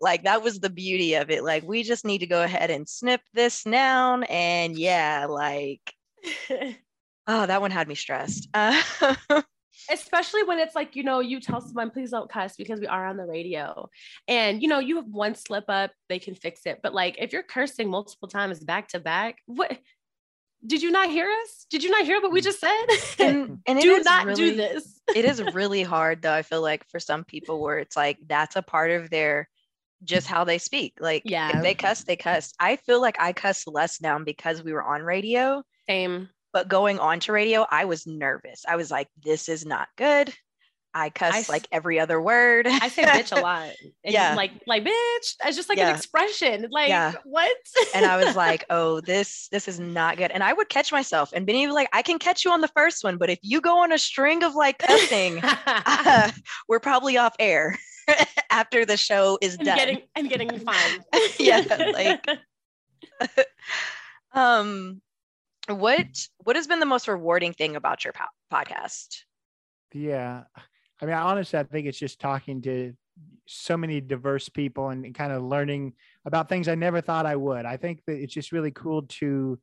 like 0.00 0.24
that 0.24 0.42
was 0.42 0.60
the 0.60 0.70
beauty 0.70 1.14
of 1.14 1.30
it. 1.30 1.42
Like 1.44 1.64
we 1.64 1.82
just 1.82 2.04
need 2.04 2.18
to 2.18 2.26
go 2.26 2.42
ahead 2.42 2.70
and 2.70 2.88
snip 2.88 3.20
this 3.34 3.64
down. 3.64 4.24
And 4.24 4.78
yeah, 4.78 5.26
like 5.28 5.92
oh, 7.26 7.46
that 7.46 7.60
one 7.60 7.70
had 7.70 7.88
me 7.88 7.94
stressed. 7.94 8.48
Uh, 8.54 8.80
especially 9.90 10.42
when 10.44 10.58
it's 10.58 10.74
like 10.74 10.96
you 10.96 11.02
know 11.02 11.20
you 11.20 11.40
tell 11.40 11.60
someone 11.60 11.90
please 11.90 12.10
don't 12.10 12.30
cuss 12.30 12.56
because 12.56 12.80
we 12.80 12.86
are 12.86 13.06
on 13.06 13.16
the 13.16 13.24
radio 13.24 13.88
and 14.26 14.62
you 14.62 14.68
know 14.68 14.78
you 14.78 14.96
have 14.96 15.06
one 15.06 15.34
slip 15.34 15.64
up 15.68 15.92
they 16.08 16.18
can 16.18 16.34
fix 16.34 16.66
it 16.66 16.80
but 16.82 16.92
like 16.94 17.16
if 17.18 17.32
you're 17.32 17.42
cursing 17.42 17.88
multiple 17.88 18.28
times 18.28 18.60
back 18.60 18.88
to 18.88 18.98
back 18.98 19.38
what 19.46 19.78
did 20.66 20.82
you 20.82 20.90
not 20.90 21.08
hear 21.10 21.28
us 21.42 21.66
did 21.70 21.82
you 21.82 21.90
not 21.90 22.04
hear 22.04 22.20
what 22.20 22.32
we 22.32 22.40
just 22.40 22.60
said 22.60 22.86
and, 23.20 23.58
and 23.66 23.78
it 23.78 23.82
do 23.82 24.02
not 24.02 24.26
really, 24.26 24.50
do 24.50 24.56
this 24.56 24.97
it 25.14 25.24
is 25.24 25.42
really 25.42 25.82
hard 25.82 26.22
though. 26.22 26.32
I 26.34 26.42
feel 26.42 26.62
like 26.62 26.84
for 26.88 27.00
some 27.00 27.24
people 27.24 27.60
where 27.62 27.78
it's 27.78 27.96
like 27.96 28.18
that's 28.26 28.56
a 28.56 28.62
part 28.62 28.90
of 28.90 29.10
their 29.10 29.48
just 30.04 30.26
how 30.28 30.44
they 30.44 30.58
speak. 30.58 30.94
Like 31.00 31.24
Yeah. 31.24 31.48
if 31.48 31.62
they 31.62 31.74
cuss, 31.74 32.04
they 32.04 32.16
cuss. 32.16 32.54
I 32.60 32.76
feel 32.76 33.00
like 33.02 33.20
I 33.20 33.32
cuss 33.34 33.66
less 33.66 34.00
now 34.02 34.18
because 34.20 34.62
we 34.62 34.72
were 34.72 34.84
on 34.84 35.02
radio. 35.02 35.64
same 35.88 36.30
But 36.52 36.68
going 36.68 36.98
on 36.98 37.20
to 37.20 37.32
radio, 37.32 37.66
I 37.70 37.86
was 37.86 38.06
nervous. 38.06 38.64
I 38.68 38.76
was 38.76 38.90
like, 38.90 39.08
this 39.18 39.48
is 39.48 39.64
not 39.66 39.88
good. 39.96 40.34
I 40.98 41.10
cuss 41.10 41.34
s- 41.34 41.48
like 41.48 41.66
every 41.72 41.98
other 42.00 42.20
word. 42.20 42.66
i 42.66 42.88
say 42.88 43.04
bitch 43.04 43.36
a 43.36 43.40
lot 43.40 43.68
and 44.04 44.12
Yeah. 44.14 44.34
like 44.34 44.52
like 44.66 44.84
bitch 44.84 45.34
it's 45.44 45.56
just 45.56 45.68
like 45.68 45.78
Yeah. 45.78 45.90
an 45.90 45.96
expression 45.96 46.66
like 46.70 46.88
Yeah. 46.88 47.12
what 47.24 47.50
and 47.94 48.04
I 48.04 48.16
was 48.22 48.34
like, 48.36 48.64
oh, 48.70 49.00
this 49.00 49.48
this 49.50 49.68
is 49.68 49.78
not 49.80 50.16
good. 50.16 50.30
And 50.30 50.42
I 50.42 50.52
would 50.52 50.68
catch 50.68 50.90
myself 50.92 51.32
and 51.32 51.46
Benny 51.46 51.60
would 51.66 51.70
be 51.70 51.74
like, 51.74 51.88
I 51.92 52.02
can 52.02 52.18
catch 52.18 52.44
you 52.44 52.50
on 52.52 52.60
the 52.60 52.68
first 52.68 53.04
one, 53.04 53.16
but 53.18 53.30
if 53.30 53.38
you 53.42 53.60
go 53.60 53.78
on 53.78 53.92
a 53.92 53.98
string 53.98 54.42
of 54.44 54.54
like 54.54 54.78
cussing, 54.78 55.40
uh, 55.42 56.30
we're 56.68 56.80
probably 56.80 57.16
off 57.16 57.34
air 57.38 57.78
after 58.50 58.84
the 58.86 58.96
show 58.96 59.38
is 59.42 59.54
and 59.56 59.66
done. 59.66 59.76
getting 59.76 60.02
and 60.16 60.28
getting 60.30 60.50
fined 60.60 61.04
Yeah, 61.38 61.62
like- 61.92 62.24
um 64.32 65.00
what 65.68 66.06
what 66.44 66.56
has 66.56 66.66
been 66.66 66.80
the 66.80 66.86
most 66.86 67.08
rewarding 67.08 67.52
thing 67.52 67.76
about 67.76 68.04
your 68.04 68.12
po- 68.14 68.24
podcast? 68.52 69.22
Yeah. 69.92 70.44
I 71.00 71.06
mean, 71.06 71.14
honestly, 71.14 71.58
I 71.58 71.62
think 71.64 71.86
it's 71.86 71.98
just 71.98 72.20
talking 72.20 72.60
to 72.62 72.94
so 73.46 73.76
many 73.76 74.00
diverse 74.00 74.48
people 74.48 74.90
and 74.90 75.14
kind 75.14 75.32
of 75.32 75.42
learning 75.42 75.94
about 76.24 76.48
things 76.48 76.68
I 76.68 76.74
never 76.74 77.00
thought 77.00 77.26
I 77.26 77.36
would. 77.36 77.66
I 77.66 77.76
think 77.76 78.02
that 78.06 78.20
it's 78.20 78.34
just 78.34 78.52
really 78.52 78.70
cool 78.70 79.02
to. 79.02 79.58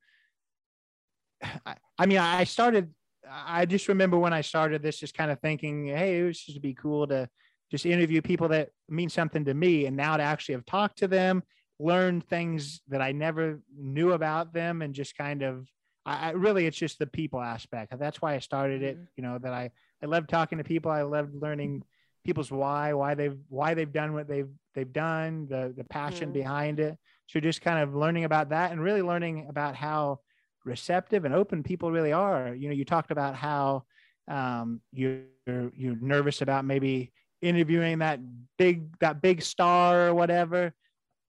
I, 1.66 1.76
I 1.98 2.06
mean, 2.06 2.18
I 2.18 2.44
started. 2.44 2.94
I 3.30 3.66
just 3.66 3.88
remember 3.88 4.18
when 4.20 4.34
I 4.34 4.42
started 4.42 4.84
this, 4.84 5.00
just 5.00 5.14
kind 5.16 5.32
of 5.32 5.40
thinking, 5.40 5.88
"Hey, 5.88 6.20
it 6.20 6.24
would 6.24 6.34
just 6.34 6.62
be 6.62 6.74
cool 6.74 7.08
to 7.08 7.28
just 7.72 7.86
interview 7.86 8.22
people 8.22 8.48
that 8.50 8.70
mean 8.90 9.10
something 9.10 9.46
to 9.46 9.54
me," 9.54 9.86
and 9.86 9.96
now 9.98 10.18
to 10.18 10.24
actually 10.24 10.56
have 10.56 10.66
talked 10.66 11.00
to 11.00 11.08
them, 11.08 11.44
learn 11.80 12.22
things 12.22 12.82
that 12.88 13.02
I 13.02 13.12
never 13.12 13.62
knew 13.76 14.12
about 14.14 14.54
them, 14.54 14.82
and 14.82 14.94
just 14.94 15.18
kind 15.18 15.42
of. 15.44 15.68
I, 16.08 16.32
really, 16.32 16.68
it's 16.68 16.78
just 16.78 17.00
the 17.00 17.08
people 17.08 17.42
aspect. 17.42 17.98
That's 17.98 18.22
why 18.22 18.36
I 18.36 18.40
started 18.40 18.84
it. 18.84 18.96
Mhm. 18.96 19.08
You 19.18 19.24
know 19.24 19.38
that 19.40 19.54
I 19.54 19.72
I 20.04 20.08
love 20.08 20.28
talking 20.28 20.58
to 20.58 20.64
people. 20.64 20.92
I 20.92 21.04
love 21.04 21.30
learning 21.34 21.84
people's 22.24 22.52
why, 22.52 22.94
why 22.94 23.14
they've 23.16 23.38
why 23.50 23.74
they've 23.74 23.92
done 23.92 24.14
what 24.14 24.28
they've 24.28 24.50
they've 24.74 24.92
done, 24.92 25.48
the 25.50 25.74
the 25.76 25.84
passion 25.86 26.30
Mhm. 26.30 26.34
behind 26.34 26.80
it. 26.80 26.98
So 27.28 27.40
just 27.40 27.62
kind 27.62 27.80
of 27.80 27.96
learning 27.96 28.24
about 28.26 28.50
that 28.50 28.72
and 28.72 28.82
really 28.82 29.02
learning 29.02 29.48
about 29.50 29.76
how 29.76 30.20
receptive 30.64 31.26
and 31.26 31.34
open 31.34 31.64
people 31.64 31.92
really 31.92 32.12
are. 32.14 32.54
You 32.56 32.70
know, 32.70 32.76
you 32.76 32.86
talked 32.86 33.12
about 33.12 33.36
how 33.36 33.86
um, 34.28 34.82
you're 34.92 35.24
you're 35.46 35.96
nervous 35.98 36.42
about 36.42 36.66
maybe 36.66 37.12
interviewing 37.42 38.00
that 38.00 38.20
big 38.58 38.98
that 39.00 39.22
big 39.22 39.42
star 39.42 40.08
or 40.08 40.14
whatever. 40.16 40.74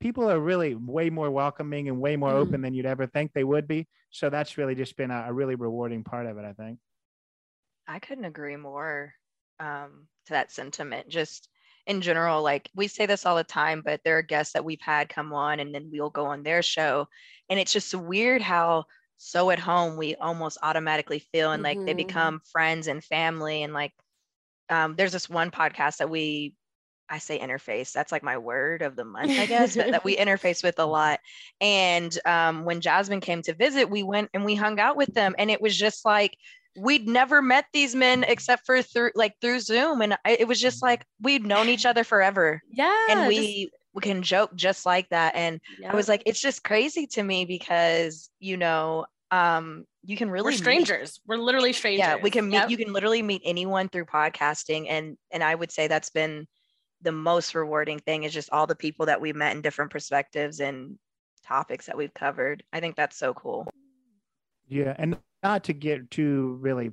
People 0.00 0.30
are 0.30 0.40
really 0.40 0.74
way 0.74 1.10
more 1.10 1.30
welcoming 1.30 1.88
and 1.88 2.00
way 2.00 2.16
more 2.16 2.34
Mhm. 2.34 2.36
open 2.36 2.62
than 2.62 2.74
you'd 2.74 2.86
ever 2.86 3.06
think 3.06 3.32
they 3.32 3.44
would 3.44 3.66
be. 3.68 3.88
So 4.10 4.30
that's 4.30 4.58
really 4.58 4.74
just 4.74 4.96
been 4.96 5.10
a, 5.10 5.26
a 5.28 5.32
really 5.32 5.54
rewarding 5.56 6.04
part 6.04 6.26
of 6.26 6.38
it, 6.38 6.44
I 6.44 6.52
think. 6.52 6.78
I 7.86 7.98
couldn't 7.98 8.24
agree 8.24 8.56
more 8.56 9.14
um, 9.60 10.08
to 10.26 10.32
that 10.32 10.50
sentiment. 10.52 11.08
Just 11.08 11.48
in 11.86 12.00
general, 12.02 12.42
like 12.42 12.70
we 12.74 12.88
say 12.88 13.06
this 13.06 13.26
all 13.26 13.36
the 13.36 13.44
time, 13.44 13.82
but 13.84 14.00
there 14.04 14.18
are 14.18 14.22
guests 14.22 14.52
that 14.54 14.64
we've 14.64 14.80
had 14.80 15.08
come 15.08 15.32
on 15.32 15.60
and 15.60 15.74
then 15.74 15.90
we'll 15.92 16.10
go 16.10 16.26
on 16.26 16.42
their 16.42 16.62
show. 16.62 17.08
And 17.48 17.58
it's 17.58 17.72
just 17.72 17.94
weird 17.94 18.42
how 18.42 18.84
so 19.18 19.50
at 19.50 19.58
home 19.58 19.96
we 19.96 20.14
almost 20.16 20.58
automatically 20.62 21.18
feel 21.20 21.52
and 21.52 21.62
like 21.62 21.80
they 21.86 21.92
Mhm. 21.92 21.94
become 21.94 22.40
friends 22.52 22.86
and 22.88 23.02
family. 23.04 23.62
And 23.62 23.72
like 23.72 23.92
um, 24.68 24.94
there's 24.96 25.12
this 25.12 25.28
one 25.28 25.50
podcast 25.50 25.98
that 25.98 26.10
we 26.10 26.54
I 27.08 27.18
say 27.18 27.38
interface. 27.38 27.92
That's 27.92 28.12
like 28.12 28.22
my 28.22 28.38
word 28.38 28.82
of 28.82 28.96
the 28.96 29.04
month, 29.04 29.34
I 29.38 29.46
guess, 29.46 29.76
but 29.76 29.90
that 29.92 30.04
we 30.04 30.16
interface 30.16 30.62
with 30.62 30.78
a 30.78 30.84
lot. 30.86 31.20
And 31.60 32.16
um, 32.24 32.64
when 32.64 32.80
Jasmine 32.80 33.20
came 33.20 33.42
to 33.42 33.54
visit, 33.54 33.90
we 33.90 34.02
went 34.02 34.30
and 34.34 34.44
we 34.44 34.54
hung 34.54 34.78
out 34.80 34.96
with 34.96 35.12
them, 35.14 35.34
and 35.38 35.50
it 35.50 35.60
was 35.60 35.76
just 35.76 36.04
like 36.04 36.36
we'd 36.78 37.08
never 37.08 37.40
met 37.42 37.66
these 37.72 37.94
men 37.94 38.24
except 38.24 38.66
for 38.66 38.82
through 38.82 39.12
like 39.14 39.34
through 39.40 39.60
Zoom, 39.60 40.02
and 40.02 40.14
I, 40.24 40.36
it 40.38 40.48
was 40.48 40.60
just 40.60 40.82
like 40.82 41.04
we'd 41.20 41.44
known 41.46 41.68
each 41.68 41.86
other 41.86 42.04
forever, 42.04 42.60
Yeah. 42.70 43.06
and 43.10 43.20
just- 43.20 43.28
we 43.28 43.70
we 43.94 44.02
can 44.02 44.22
joke 44.22 44.54
just 44.54 44.84
like 44.84 45.08
that. 45.08 45.34
And 45.34 45.58
yeah. 45.80 45.90
I 45.90 45.96
was 45.96 46.06
like, 46.08 46.22
it's 46.26 46.40
just 46.40 46.62
crazy 46.62 47.06
to 47.08 47.22
me 47.22 47.44
because 47.46 48.28
you 48.40 48.56
know, 48.58 49.06
um, 49.30 49.86
you 50.04 50.16
can 50.16 50.30
really 50.30 50.44
we're 50.44 50.50
meet- 50.50 50.58
strangers. 50.58 51.18
We're 51.26 51.38
literally 51.38 51.72
strangers. 51.72 51.98
yeah 52.06 52.16
we 52.16 52.30
can 52.30 52.46
meet 52.48 52.54
Yep. 52.56 52.70
you 52.70 52.76
can 52.76 52.92
literally 52.92 53.22
meet 53.22 53.42
anyone 53.44 53.88
through 53.88 54.04
podcasting 54.04 54.86
and 54.88 55.16
and 55.32 55.42
i 55.42 55.52
would 55.54 55.72
say 55.72 55.88
that's 55.88 56.10
been 56.10 56.46
the 57.02 57.10
most 57.12 57.54
rewarding 57.54 57.98
thing 57.98 58.22
is 58.24 58.32
just 58.32 58.50
all 58.52 58.66
the 58.66 58.74
people 58.76 59.06
that 59.06 59.20
we've 59.20 59.34
met 59.36 59.54
in 59.56 59.62
different 59.62 59.90
perspectives 59.90 60.60
and 60.60 60.96
topics 61.44 61.86
that 61.86 61.96
we've 61.96 62.14
covered 62.14 62.62
i 62.72 62.78
think 62.80 62.94
that's 62.96 63.16
so 63.16 63.34
cool 63.34 63.66
Yeah, 64.68 64.94
and 64.98 65.16
not 65.46 65.64
to 65.64 65.72
get 65.72 66.10
too 66.10 66.58
really 66.60 66.88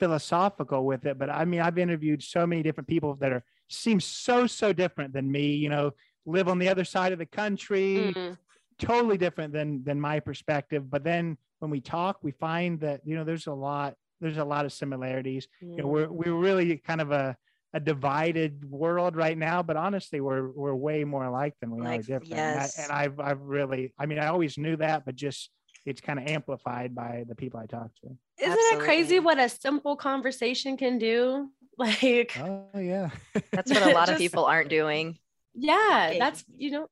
philosophical 0.00 0.84
with 0.86 1.04
it, 1.06 1.18
but 1.18 1.28
I 1.28 1.44
mean, 1.44 1.60
I've 1.60 1.78
interviewed 1.78 2.22
so 2.22 2.46
many 2.46 2.62
different 2.62 2.88
people 2.88 3.14
that 3.16 3.32
are 3.32 3.44
seem 3.68 4.00
so 4.00 4.46
so 4.46 4.72
different 4.72 5.12
than 5.12 5.30
me. 5.30 5.46
You 5.64 5.68
know, 5.74 5.86
live 6.24 6.48
on 6.48 6.58
the 6.58 6.68
other 6.68 6.84
side 6.84 7.12
of 7.12 7.18
the 7.18 7.26
country, 7.42 8.14
Mhm. 8.14 8.38
totally 8.78 9.18
different 9.18 9.52
than 9.52 9.68
than 9.84 10.00
my 10.00 10.20
perspective. 10.20 10.82
But 10.94 11.02
then 11.04 11.36
when 11.60 11.70
we 11.70 11.80
talk, 11.80 12.14
we 12.22 12.32
find 12.32 12.80
that 12.80 13.00
you 13.04 13.14
know 13.16 13.24
there's 13.24 13.46
a 13.46 13.52
lot 13.68 13.90
there's 14.20 14.38
a 14.38 14.44
lot 14.54 14.64
of 14.66 14.72
similarities. 14.72 15.44
You 15.60 15.82
know, 15.82 15.88
we're 15.94 16.10
we're 16.20 16.40
really 16.48 16.78
kind 16.78 17.00
of 17.00 17.10
a 17.10 17.36
a 17.74 17.80
divided 17.80 18.52
world 18.70 19.14
right 19.24 19.36
now, 19.36 19.62
but 19.68 19.76
honestly, 19.76 20.20
we're 20.20 20.48
we're 20.60 20.74
way 20.88 21.04
more 21.04 21.24
alike 21.24 21.54
than 21.60 21.70
we 21.76 21.82
Like, 21.82 22.00
are 22.00 22.02
different. 22.12 22.30
yes. 22.30 22.78
And, 22.78 22.90
I, 22.90 23.04
and 23.04 23.12
I've 23.12 23.20
I've 23.28 23.42
really, 23.42 23.82
I 23.98 24.06
mean, 24.06 24.18
I 24.18 24.28
always 24.28 24.56
knew 24.56 24.76
that, 24.76 25.04
but 25.04 25.14
just 25.16 25.50
it's 25.88 26.00
kind 26.00 26.18
of 26.18 26.26
amplified 26.26 26.94
by 26.94 27.24
the 27.26 27.34
people 27.34 27.58
I 27.58 27.66
talk 27.66 27.90
to. 28.02 28.16
Isn't 28.40 28.58
it 28.58 28.80
crazy 28.80 29.18
what 29.18 29.38
a 29.38 29.48
simple 29.48 29.96
conversation 29.96 30.76
can 30.76 30.98
do? 30.98 31.48
Like, 31.78 32.36
Oh 32.36 32.66
yeah, 32.74 33.10
that's 33.52 33.70
what 33.70 33.84
a 33.84 33.90
lot 33.94 34.08
of 34.08 34.18
people 34.18 34.44
aren't 34.44 34.68
doing 34.68 35.16
yeah, 35.54 36.16
that's 36.18 36.44
you 36.56 36.72
know, 36.72 36.88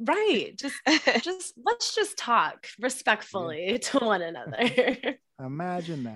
right. 0.00 0.52
Just 0.56 0.74
just 1.22 1.54
let's 1.64 1.94
just 1.94 2.18
talk 2.18 2.66
respectfully 2.80 3.78
to 3.78 3.98
one 4.00 4.22
another. 4.22 5.18
imagine 5.38 6.10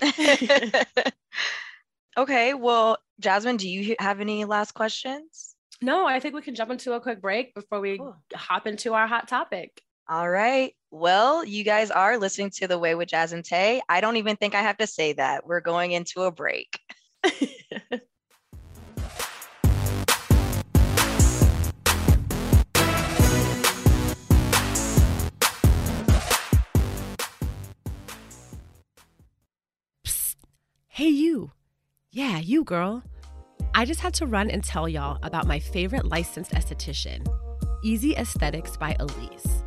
that. 0.00 1.12
okay 2.16 2.54
well 2.54 2.98
jasmine 3.18 3.56
do 3.56 3.68
you 3.68 3.96
have 3.98 4.20
any 4.20 4.44
last 4.44 4.72
questions 4.72 5.56
no, 5.80 6.06
I 6.06 6.18
think 6.18 6.34
we 6.34 6.42
can 6.42 6.54
jump 6.56 6.70
into 6.72 6.94
a 6.94 7.00
quick 7.00 7.20
break 7.20 7.54
before 7.54 7.80
we 7.80 7.98
Cool. 7.98 8.16
hop 8.34 8.66
into 8.66 8.94
our 8.94 9.06
hot 9.06 9.28
topic. 9.28 9.80
All 10.10 10.30
right. 10.30 10.74
Well, 10.90 11.44
you 11.44 11.64
guys 11.64 11.90
are 11.90 12.16
listening 12.16 12.48
to 12.56 12.66
The 12.66 12.78
Way 12.78 12.94
with 12.94 13.10
Jazz 13.10 13.34
and 13.34 13.44
Tay. 13.44 13.82
I 13.90 14.00
don't 14.00 14.16
even 14.16 14.36
think 14.36 14.54
I 14.54 14.62
have 14.62 14.78
to 14.78 14.86
say 14.86 15.12
that. 15.12 15.46
We're 15.46 15.60
going 15.60 15.92
into 15.92 16.22
a 16.22 16.32
break. 16.32 16.78
Psst. 30.06 30.36
Hey, 30.86 31.08
you. 31.08 31.50
Yeah, 32.10 32.38
you, 32.38 32.64
girl. 32.64 33.02
I 33.74 33.84
just 33.84 34.00
had 34.00 34.14
to 34.14 34.26
run 34.26 34.50
and 34.50 34.64
tell 34.64 34.88
y'all 34.88 35.18
about 35.22 35.46
my 35.46 35.58
favorite 35.58 36.06
licensed 36.06 36.52
esthetician, 36.52 37.26
Easy 37.84 38.16
Aesthetics 38.16 38.78
by 38.78 38.96
Elise. 38.98 39.62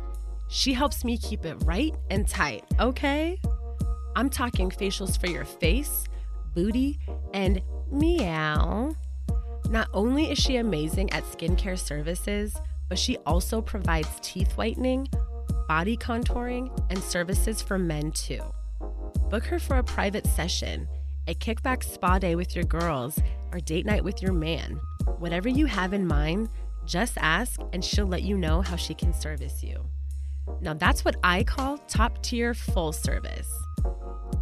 She 0.54 0.74
helps 0.74 1.02
me 1.02 1.16
keep 1.16 1.46
it 1.46 1.56
right 1.64 1.94
and 2.10 2.28
tight, 2.28 2.62
okay? 2.78 3.40
I'm 4.14 4.28
talking 4.28 4.68
facials 4.68 5.18
for 5.18 5.26
your 5.26 5.46
face, 5.46 6.04
booty, 6.54 6.98
and 7.32 7.62
meow. 7.90 8.94
Not 9.70 9.88
only 9.94 10.30
is 10.30 10.36
she 10.36 10.56
amazing 10.56 11.08
at 11.10 11.24
skincare 11.24 11.78
services, 11.78 12.54
but 12.90 12.98
she 12.98 13.16
also 13.24 13.62
provides 13.62 14.10
teeth 14.20 14.52
whitening, 14.58 15.08
body 15.68 15.96
contouring, 15.96 16.68
and 16.90 17.02
services 17.02 17.62
for 17.62 17.78
men 17.78 18.12
too. 18.12 18.42
Book 19.30 19.46
her 19.46 19.58
for 19.58 19.78
a 19.78 19.82
private 19.82 20.26
session, 20.26 20.86
a 21.28 21.34
kickback 21.34 21.82
spa 21.82 22.18
day 22.18 22.34
with 22.34 22.54
your 22.54 22.66
girls, 22.66 23.18
or 23.54 23.60
date 23.60 23.86
night 23.86 24.04
with 24.04 24.20
your 24.20 24.34
man. 24.34 24.78
Whatever 25.18 25.48
you 25.48 25.64
have 25.64 25.94
in 25.94 26.06
mind, 26.06 26.50
just 26.84 27.16
ask 27.16 27.58
and 27.72 27.82
she'll 27.82 28.04
let 28.04 28.22
you 28.22 28.36
know 28.36 28.60
how 28.60 28.76
she 28.76 28.92
can 28.92 29.14
service 29.14 29.62
you. 29.62 29.82
Now, 30.60 30.74
that's 30.74 31.04
what 31.04 31.16
I 31.22 31.44
call 31.44 31.78
top 31.78 32.22
tier 32.22 32.54
full 32.54 32.92
service. 32.92 33.48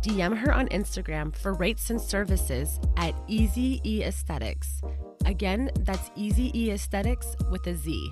DM 0.03 0.37
her 0.37 0.53
on 0.53 0.69
Instagram 0.69 1.35
for 1.35 1.53
rates 1.55 1.91
and 1.91 2.01
services 2.01 2.81
at 2.97 3.15
Easy 3.29 3.81
E 3.85 4.03
Aesthetics. 4.03 4.81
Again, 5.27 5.71
that's 5.81 6.11
Easy 6.17 6.51
E 6.59 6.71
Aesthetics 6.71 7.37
with 7.51 7.67
a 7.67 7.75
Z. 7.75 8.11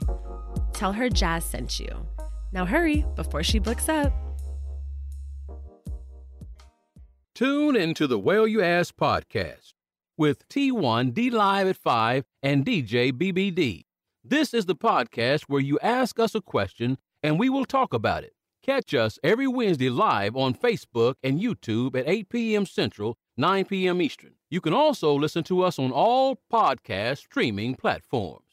Tell 0.72 0.92
her 0.92 1.08
Jazz 1.08 1.44
sent 1.44 1.80
you. 1.80 2.06
Now 2.52 2.66
hurry 2.66 3.04
before 3.16 3.42
she 3.42 3.58
books 3.58 3.88
up. 3.88 4.12
Tune 7.34 7.76
into 7.76 8.06
the 8.06 8.18
Well 8.18 8.46
You 8.46 8.62
Ask 8.62 8.96
podcast 8.96 9.72
with 10.16 10.46
T1 10.48 11.14
D 11.14 11.30
Live 11.30 11.68
at 11.68 11.76
5 11.76 12.24
and 12.42 12.66
DJ 12.66 13.12
BBD. 13.12 13.84
This 14.24 14.52
is 14.52 14.66
the 14.66 14.74
podcast 14.74 15.44
where 15.44 15.60
you 15.60 15.78
ask 15.80 16.18
us 16.18 16.34
a 16.34 16.40
question 16.40 16.98
and 17.22 17.38
we 17.38 17.48
will 17.48 17.64
talk 17.64 17.92
about 17.92 18.24
it. 18.24 18.34
Catch 18.62 18.94
us 18.94 19.18
every 19.22 19.46
Wednesday 19.46 19.88
live 19.88 20.36
on 20.36 20.54
Facebook 20.54 21.14
and 21.22 21.40
YouTube 21.40 21.96
at 21.98 22.08
8 22.08 22.28
p.m. 22.28 22.66
Central, 22.66 23.16
9 23.36 23.64
p.m. 23.64 24.02
Eastern. 24.02 24.32
You 24.50 24.60
can 24.60 24.74
also 24.74 25.14
listen 25.14 25.42
to 25.44 25.62
us 25.62 25.78
on 25.78 25.90
all 25.90 26.40
podcast 26.52 27.18
streaming 27.18 27.74
platforms. 27.74 28.44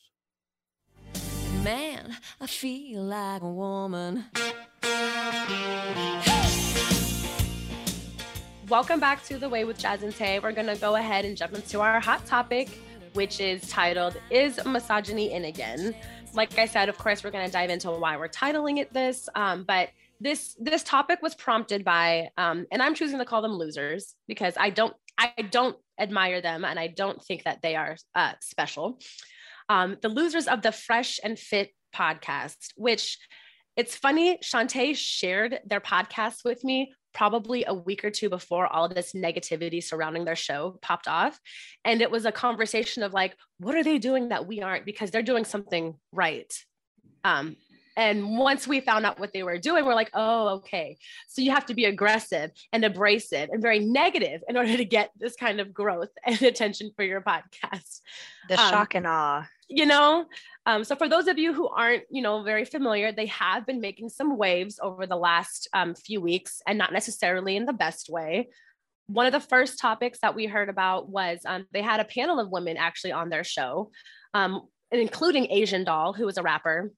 Man, 1.63 2.16
I 2.39 2.47
feel 2.47 3.03
like 3.03 3.41
a 3.41 3.49
woman. 3.49 4.26
Welcome 8.70 8.99
back 8.99 9.24
to 9.26 9.38
The 9.38 9.47
Way 9.47 9.63
with 9.63 9.78
Jazz 9.78 10.01
and 10.01 10.16
Tay. 10.16 10.39
We're 10.39 10.51
going 10.51 10.68
to 10.68 10.76
go 10.76 10.95
ahead 10.95 11.26
and 11.26 11.36
jump 11.38 11.53
into 11.53 11.82
our 11.82 11.99
hot 11.99 12.26
topic, 12.26 12.70
which 13.13 13.39
is 13.39 13.68
titled 13.70 14.18
Is 14.30 14.63
Misogyny 14.66 15.34
in 15.34 15.45
Again? 15.45 15.95
Like 16.36 16.57
I 16.59 16.65
said, 16.65 16.89
of 16.89 16.97
course, 16.97 17.23
we're 17.23 17.31
going 17.31 17.45
to 17.45 17.51
dive 17.51 17.69
into 17.69 17.89
why 17.91 18.17
we're 18.17 18.27
titling 18.27 18.79
it 18.79 18.91
this. 18.93 19.29
Um, 19.36 19.63
but 19.63 19.89
this 20.19 20.55
this 20.59 20.83
topic 20.83 21.21
was 21.21 21.36
prompted 21.36 21.83
by, 21.83 22.29
um, 22.38 22.65
and 22.71 22.81
I'm 22.81 22.95
choosing 22.95 23.19
to 23.19 23.25
call 23.25 23.41
them 23.41 23.53
losers 23.53 24.15
because 24.27 24.55
I 24.57 24.69
don't 24.69 24.93
I 25.17 25.33
don't 25.49 25.77
admire 25.99 26.41
them 26.41 26.65
and 26.65 26.77
I 26.77 26.88
don't 26.88 27.23
think 27.23 27.43
that 27.43 27.61
they 27.61 27.75
are 27.75 27.95
uh, 28.13 28.33
special. 28.41 28.99
Um, 29.69 29.97
the 30.01 30.09
losers 30.09 30.47
of 30.47 30.61
the 30.61 30.71
Fresh 30.71 31.19
and 31.23 31.39
Fit 31.39 31.71
podcast, 31.95 32.73
which 32.75 33.17
it's 33.77 33.95
funny, 33.95 34.38
Shantae 34.38 34.95
shared 34.95 35.59
their 35.65 35.81
podcast 35.81 36.43
with 36.45 36.63
me 36.63 36.93
probably 37.16 37.63
a 37.66 37.74
week 37.74 38.05
or 38.05 38.11
two 38.11 38.30
before 38.30 38.68
all 38.68 38.88
this 38.88 39.13
negativity 39.13 39.82
surrounding 39.82 40.26
their 40.26 40.36
show 40.36 40.78
popped 40.82 41.07
off. 41.07 41.39
And 41.84 42.01
it 42.01 42.11
was 42.11 42.26
a 42.26 42.32
conversation 42.32 43.01
of 43.01 43.13
like, 43.13 43.36
what 43.57 43.74
are 43.74 43.84
they 43.84 43.97
doing 43.97 44.30
that 44.30 44.45
we 44.45 44.61
aren't? 44.61 44.86
Because 44.86 45.09
they're 45.09 45.24
doing 45.24 45.45
something 45.45 45.95
right. 46.11 46.53
Um, 47.24 47.55
And 47.97 48.38
once 48.38 48.68
we 48.68 48.82
found 48.82 49.05
out 49.05 49.20
what 49.22 49.32
they 49.32 49.43
were 49.43 49.57
doing, 49.57 49.86
we're 49.86 49.95
like, 49.95 50.11
oh, 50.13 50.49
okay. 50.57 50.97
So 51.30 51.41
you 51.41 51.51
have 51.51 51.66
to 51.68 51.74
be 51.74 51.86
aggressive 51.86 52.51
and 52.74 52.84
abrasive 52.84 53.47
and 53.49 53.61
very 53.61 53.80
negative 53.80 54.41
in 54.49 54.57
order 54.57 54.76
to 54.76 54.84
get 54.84 55.11
this 55.18 55.38
kind 55.38 55.61
of 55.61 55.74
growth 55.74 56.11
and 56.26 56.41
attention 56.51 56.91
for 56.97 57.03
your 57.05 57.22
podcast. 57.22 58.01
The 58.49 58.59
Um, 58.59 58.70
shock 58.70 58.95
and 58.95 59.07
awe. 59.07 59.47
You 59.68 59.86
know? 59.86 60.26
Um, 60.66 60.84
so 60.84 60.95
for 60.95 61.07
those 61.07 61.28
of 61.28 61.38
you 61.38 61.53
who 61.53 61.68
aren't 61.68 62.03
you 62.09 62.22
know 62.22 62.43
very 62.43 62.66
familiar 62.66 63.11
they 63.11 63.28
have 63.28 63.66
been 63.66 63.82
making 63.82 64.09
some 64.09 64.38
waves 64.38 64.80
over 64.82 65.05
the 65.05 65.16
last 65.16 65.68
um, 65.74 65.93
few 65.95 66.22
weeks 66.22 66.61
and 66.68 66.78
not 66.78 66.93
necessarily 66.93 67.55
in 67.55 67.66
the 67.66 67.74
best 67.74 68.09
way. 68.09 68.49
One 69.07 69.28
of 69.28 69.34
the 69.34 69.39
first 69.39 69.80
topics 69.80 70.20
that 70.24 70.34
we 70.36 70.47
heard 70.47 70.70
about 70.70 71.09
was 71.09 71.41
um, 71.45 71.68
they 71.72 71.84
had 71.84 71.99
a 71.99 72.05
panel 72.05 72.39
of 72.39 72.49
women 72.49 72.78
actually 72.78 73.11
on 73.11 73.30
their 73.30 73.43
show 73.43 73.91
um, 74.34 74.61
including 74.91 75.51
asian 75.51 75.84
doll 75.84 76.13
who 76.13 76.28
is 76.28 76.38
a 76.38 76.43
rapper 76.43 76.91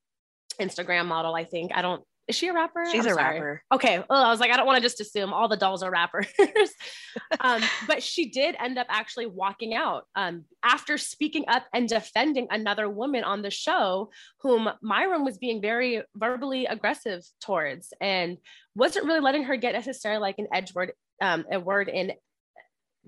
instagram 0.59 1.05
model 1.05 1.33
i 1.35 1.43
think. 1.43 1.71
I 1.73 1.81
don't 1.81 2.03
is 2.27 2.35
she 2.35 2.47
a 2.47 2.53
rapper 2.53 2.83
She's 2.91 3.05
I'm 3.05 3.11
a 3.11 3.15
sorry. 3.15 3.35
rapper. 3.39 3.61
okay 3.73 4.03
Well, 4.09 4.23
i 4.23 4.29
was 4.29 4.39
like 4.39 4.51
i 4.51 4.57
don't 4.57 4.65
want 4.65 4.77
to 4.77 4.81
just 4.81 4.99
assume 4.99 5.33
all 5.33 5.47
the 5.47 5.57
dolls 5.57 5.81
are 5.83 5.91
rappers 5.91 6.27
um, 7.39 7.61
but 7.87 8.03
she 8.03 8.29
did 8.29 8.55
end 8.59 8.77
up 8.77 8.87
actually 8.89 9.25
walking 9.27 9.73
out 9.73 10.05
um, 10.15 10.43
after 10.63 10.97
speaking 10.97 11.45
up 11.47 11.65
and 11.73 11.87
defending 11.87 12.47
another 12.51 12.89
woman 12.89 13.23
on 13.23 13.41
the 13.41 13.49
show 13.51 14.09
whom 14.41 14.69
myron 14.81 15.23
was 15.23 15.37
being 15.37 15.61
very 15.61 16.01
verbally 16.15 16.65
aggressive 16.65 17.23
towards 17.41 17.93
and 18.01 18.37
wasn't 18.75 19.05
really 19.05 19.21
letting 19.21 19.43
her 19.43 19.55
get 19.57 19.73
necessarily 19.73 20.21
like 20.21 20.37
an 20.39 20.47
edge 20.53 20.73
word 20.73 20.91
um, 21.21 21.45
a 21.51 21.59
word 21.59 21.89
in 21.89 22.11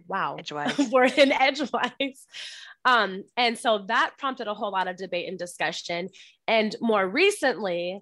wow 0.08 0.38
Edgewise. 0.40 0.78
word 0.92 1.14
in 1.18 1.32
edgewise 1.32 2.26
um, 2.86 3.24
and 3.36 3.58
so 3.58 3.80
that 3.88 4.12
prompted 4.18 4.48
a 4.48 4.54
whole 4.54 4.72
lot 4.72 4.88
of 4.88 4.96
debate 4.96 5.28
and 5.28 5.38
discussion 5.38 6.08
and 6.48 6.76
more 6.80 7.06
recently 7.08 8.02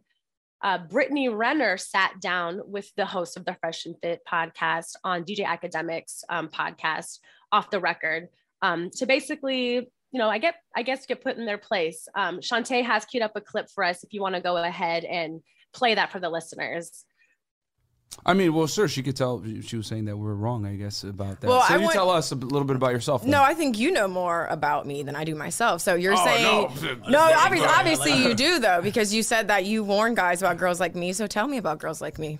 uh, 0.61 0.79
Brittany 0.79 1.29
Renner 1.29 1.77
sat 1.77 2.19
down 2.19 2.61
with 2.65 2.91
the 2.95 3.05
host 3.05 3.37
of 3.37 3.45
the 3.45 3.55
Fresh 3.59 3.85
and 3.85 3.95
Fit 4.01 4.21
podcast 4.27 4.95
on 5.03 5.23
DJ 5.23 5.45
Akademiks 5.45 6.23
um, 6.29 6.49
podcast 6.49 7.19
off 7.51 7.69
the 7.69 7.79
record 7.79 8.29
um, 8.61 8.89
to 8.95 9.05
basically, 9.05 9.75
you 9.75 10.19
know, 10.19 10.29
I 10.29 10.39
get, 10.39 10.55
I 10.75 10.83
guess, 10.83 11.05
get 11.05 11.23
put 11.23 11.37
in 11.37 11.45
their 11.45 11.57
place. 11.57 12.07
Um, 12.15 12.39
Shantae 12.39 12.83
has 12.83 13.05
queued 13.05 13.23
up 13.23 13.35
a 13.35 13.41
clip 13.41 13.69
for 13.69 13.83
us 13.83 14.03
if 14.03 14.13
you 14.13 14.21
want 14.21 14.35
to 14.35 14.41
go 14.41 14.57
ahead 14.57 15.03
and 15.03 15.41
play 15.73 15.95
that 15.95 16.11
for 16.11 16.19
the 16.19 16.29
listeners. 16.29 17.05
I 18.25 18.33
mean, 18.33 18.53
well, 18.53 18.67
sure, 18.67 18.87
she 18.87 19.03
could 19.03 19.15
tell. 19.15 19.41
She 19.61 19.77
was 19.77 19.87
saying 19.87 20.05
that 20.05 20.17
we're 20.17 20.33
wrong, 20.33 20.65
I 20.65 20.75
guess, 20.75 21.03
about 21.03 21.39
that. 21.39 21.47
Well, 21.47 21.61
so 21.61 21.73
I 21.73 21.77
you 21.77 21.83
want- 21.83 21.93
tell 21.93 22.09
us 22.09 22.31
a 22.31 22.35
little 22.35 22.65
bit 22.65 22.75
about 22.75 22.91
yourself. 22.91 23.21
then. 23.21 23.31
No, 23.31 23.41
I 23.41 23.53
think 23.53 23.77
you 23.79 23.91
know 23.91 24.07
more 24.07 24.47
about 24.47 24.85
me 24.85 25.03
than 25.03 25.15
I 25.15 25.23
do 25.23 25.33
myself. 25.35 25.81
So 25.81 25.95
you're 25.95 26.13
Oh, 26.17 26.25
saying 26.25 26.43
no. 27.03 27.09
no, 27.09 27.19
obviously, 27.37 27.67
obviously 27.67 28.23
you 28.23 28.33
do 28.33 28.59
though, 28.67 28.81
because 28.81 29.13
you 29.13 29.23
said 29.23 29.47
that 29.49 29.65
you 29.65 29.83
warn 29.83 30.13
guys 30.15 30.41
about 30.41 30.57
girls 30.57 30.79
like 30.79 30.95
me. 30.95 31.13
So 31.13 31.25
tell 31.27 31.47
me 31.47 31.57
about 31.57 31.79
girls 31.79 32.01
like 32.01 32.17
me. 32.19 32.39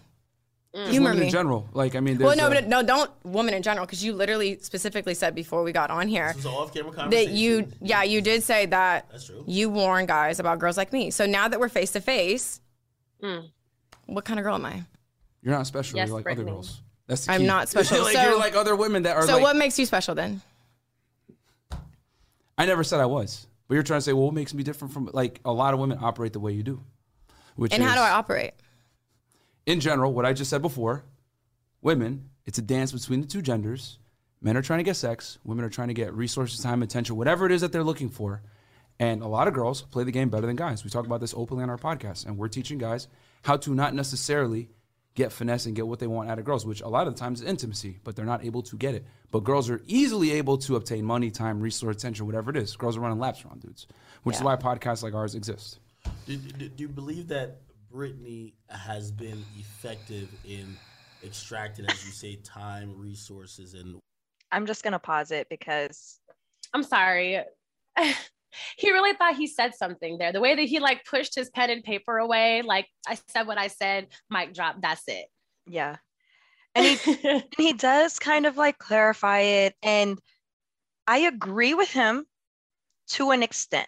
Just 0.76 0.92
Humor 0.92 1.10
women 1.12 1.20
me. 1.22 1.26
in 1.28 1.32
general. 1.32 1.70
Like, 1.74 1.96
I 1.96 2.02
mean, 2.02 2.18
Well, 2.20 2.36
no, 2.36 2.48
a- 2.48 2.50
but 2.50 2.68
no, 2.68 2.84
don't 2.84 3.10
women 3.24 3.54
in 3.54 3.64
general, 3.64 3.86
because 3.86 4.04
you 4.04 4.14
literally 4.14 4.60
specifically 4.62 5.14
said 5.14 5.34
before 5.36 5.64
we 5.64 5.72
got 5.72 5.90
on 5.90 6.08
here 6.08 6.28
This 6.34 6.40
is 6.40 6.46
an 6.46 6.52
off-camera 6.52 7.10
that 7.10 7.30
you, 7.30 7.68
yeah, 7.82 8.04
you 8.04 8.22
did 8.22 8.44
say 8.44 8.66
that 8.68 9.08
That's 9.10 9.26
true. 9.28 9.44
you 9.48 9.70
warn 9.70 10.06
guys 10.06 10.40
about 10.40 10.60
girls 10.60 10.76
like 10.76 10.92
me. 10.92 11.10
So 11.12 11.26
now 11.26 11.48
that 11.48 11.60
we're 11.60 11.70
face 11.70 11.92
to 11.94 12.02
face, 12.02 12.60
Mm. 13.24 13.50
what 14.08 14.26
kind 14.26 14.40
of 14.40 14.44
girl 14.44 14.56
am 14.56 14.66
I? 14.66 14.84
You're 15.48 15.56
not 15.56 15.66
special. 15.66 15.96
Yes, 15.96 16.08
you're 16.10 16.18
like 16.18 16.24
Brittany. 16.26 16.44
other 16.44 16.52
girls. 16.56 16.82
That's 17.08 17.26
the 17.26 17.32
I'm 17.32 17.46
not 17.46 17.70
special. 17.70 18.04
like, 18.04 18.16
So- 18.18 18.22
you're 18.24 18.38
like 18.38 18.54
other 18.56 18.76
women 18.76 19.04
that 19.04 19.16
are 19.16 19.26
So 19.26 19.36
like. 19.36 19.42
what 19.44 19.56
makes 19.56 19.80
you 19.80 19.86
special 19.86 20.14
then? 20.14 20.42
I 22.58 22.66
never 22.66 22.84
said 22.84 23.00
I 23.00 23.06
was, 23.06 23.48
but 23.68 23.76
you're 23.76 23.84
trying 23.84 24.00
to 24.00 24.04
say, 24.04 24.14
well, 24.14 24.26
what 24.26 24.34
makes 24.34 24.54
me 24.54 24.64
different 24.64 24.94
from 24.94 25.10
like 25.14 25.40
a 25.46 25.52
lot 25.54 25.74
of 25.74 25.80
women 25.80 26.00
operate 26.02 26.34
the 26.34 26.40
way 26.40 26.52
you 26.52 26.64
do, 26.64 26.84
which 27.56 27.74
And 27.74 27.82
is, 27.84 27.88
how 27.90 27.96
do 27.96 28.02
I 28.02 28.10
operate? 28.12 28.54
in 29.66 29.80
general, 29.80 30.14
what 30.14 30.26
I 30.26 30.34
just 30.34 30.50
said 30.50 30.62
before, 30.62 31.04
women, 31.82 32.30
it's 32.46 32.58
a 32.58 32.62
dance 32.62 32.92
between 32.92 33.22
the 33.22 33.28
two 33.28 33.42
genders. 33.42 34.00
Men 34.42 34.56
are 34.56 34.62
trying 34.62 34.80
to 34.80 34.84
get 34.84 34.96
sex, 34.96 35.40
women 35.44 35.66
are 35.66 35.70
trying 35.70 35.88
to 35.90 35.94
get 35.94 36.14
resources, 36.14 36.62
time, 36.62 36.84
attention, 36.84 37.16
whatever 37.16 37.46
it 37.46 37.52
is 37.52 37.62
that 37.62 37.72
they're 37.72 37.84
looking 37.84 38.10
for. 38.10 38.42
And 39.00 39.22
a 39.22 39.28
lot 39.28 39.48
of 39.48 39.54
girls 39.54 39.82
play 39.84 40.04
the 40.04 40.12
game 40.12 40.30
better 40.30 40.48
than 40.48 40.56
guys. 40.56 40.84
We 40.84 40.90
talk 40.90 41.06
about 41.06 41.22
this 41.22 41.34
openly 41.38 41.64
on 41.64 41.70
our 41.70 41.78
podcast, 41.78 42.26
and 42.26 42.38
we're 42.38 42.48
teaching 42.48 42.78
guys 42.80 43.08
how 43.44 43.58
to 43.58 43.76
not 43.76 43.94
necessarily 43.94 44.70
get 45.18 45.34
finesse 45.34 45.66
and 45.66 45.76
get 45.76 45.88
what 45.88 45.98
they 45.98 46.06
want 46.06 46.30
out 46.30 46.38
of 46.38 46.46
girls, 46.46 46.64
which 46.64 46.82
a 46.82 46.88
lot 46.88 47.08
of 47.08 47.16
the 47.16 47.20
times 47.20 47.42
is 47.42 47.48
intimacy, 47.48 47.98
but 48.04 48.16
they're 48.16 48.24
not 48.24 48.46
able 48.46 48.62
to 48.62 48.78
get 48.78 48.94
it. 48.94 49.04
But 49.32 49.44
girls 49.44 49.68
are 49.68 49.82
easily 49.88 50.32
able 50.32 50.60
to 50.60 50.76
obtain 50.76 51.04
money, 51.04 51.32
time, 51.32 51.60
resource, 51.60 51.98
attention, 51.98 52.28
whatever 52.28 52.52
it 52.52 52.56
is. 52.56 52.76
Girls 52.78 52.96
are 52.96 53.00
running 53.00 53.20
laps 53.20 53.44
around 53.44 53.62
dudes, 53.62 53.88
which 54.24 54.36
is 54.38 54.44
why 54.44 54.56
podcasts 54.56 55.02
like 55.02 55.16
ours 55.16 55.34
exist. 55.34 55.80
Do, 56.28 56.38
do, 56.38 56.70
do 56.70 56.84
you 56.84 56.88
believe 56.88 57.28
that 57.30 57.62
Brittany 57.92 58.54
has 58.70 59.12
been 59.12 59.44
effective 59.58 60.30
in 60.46 60.78
extracting, 61.26 61.86
as 61.88 62.06
you 62.06 62.12
say, 62.12 62.36
time, 62.44 62.94
resources, 62.96 63.74
and 63.74 64.00
I'm 64.52 64.68
just 64.68 64.84
gonna 64.84 65.00
pause 65.00 65.32
it 65.32 65.50
because 65.50 66.20
I'm 66.74 66.84
sorry. 66.84 67.42
he 68.78 68.92
really 68.92 69.14
thought 69.14 69.36
he 69.36 69.48
said 69.48 69.76
something 69.76 70.18
there. 70.18 70.32
The 70.32 70.42
way 70.42 70.56
that 70.56 70.62
he 70.64 70.80
like 70.80 71.06
pushed 71.06 71.36
his 71.36 71.50
pen 71.50 71.70
and 71.70 71.84
paper 71.84 72.18
away, 72.18 72.62
like 72.62 72.88
I 73.08 73.18
said 73.28 73.48
what 73.48 73.58
I 73.58 73.68
said, 73.68 74.08
mic 74.30 74.54
drop, 74.54 74.78
that's 74.82 75.04
it. 75.08 75.26
yeah. 75.66 75.98
And 76.76 76.86
he 76.86 77.18
and 77.30 77.44
he 77.58 77.74
does 77.74 78.20
kind 78.20 78.46
of 78.46 78.56
like 78.58 78.78
clarify 78.78 79.40
it 79.40 79.76
and 79.82 80.20
I 81.08 81.20
agree 81.20 81.74
with 81.74 81.90
him 81.92 82.26
to 83.10 83.32
an 83.32 83.42
extent 83.44 83.88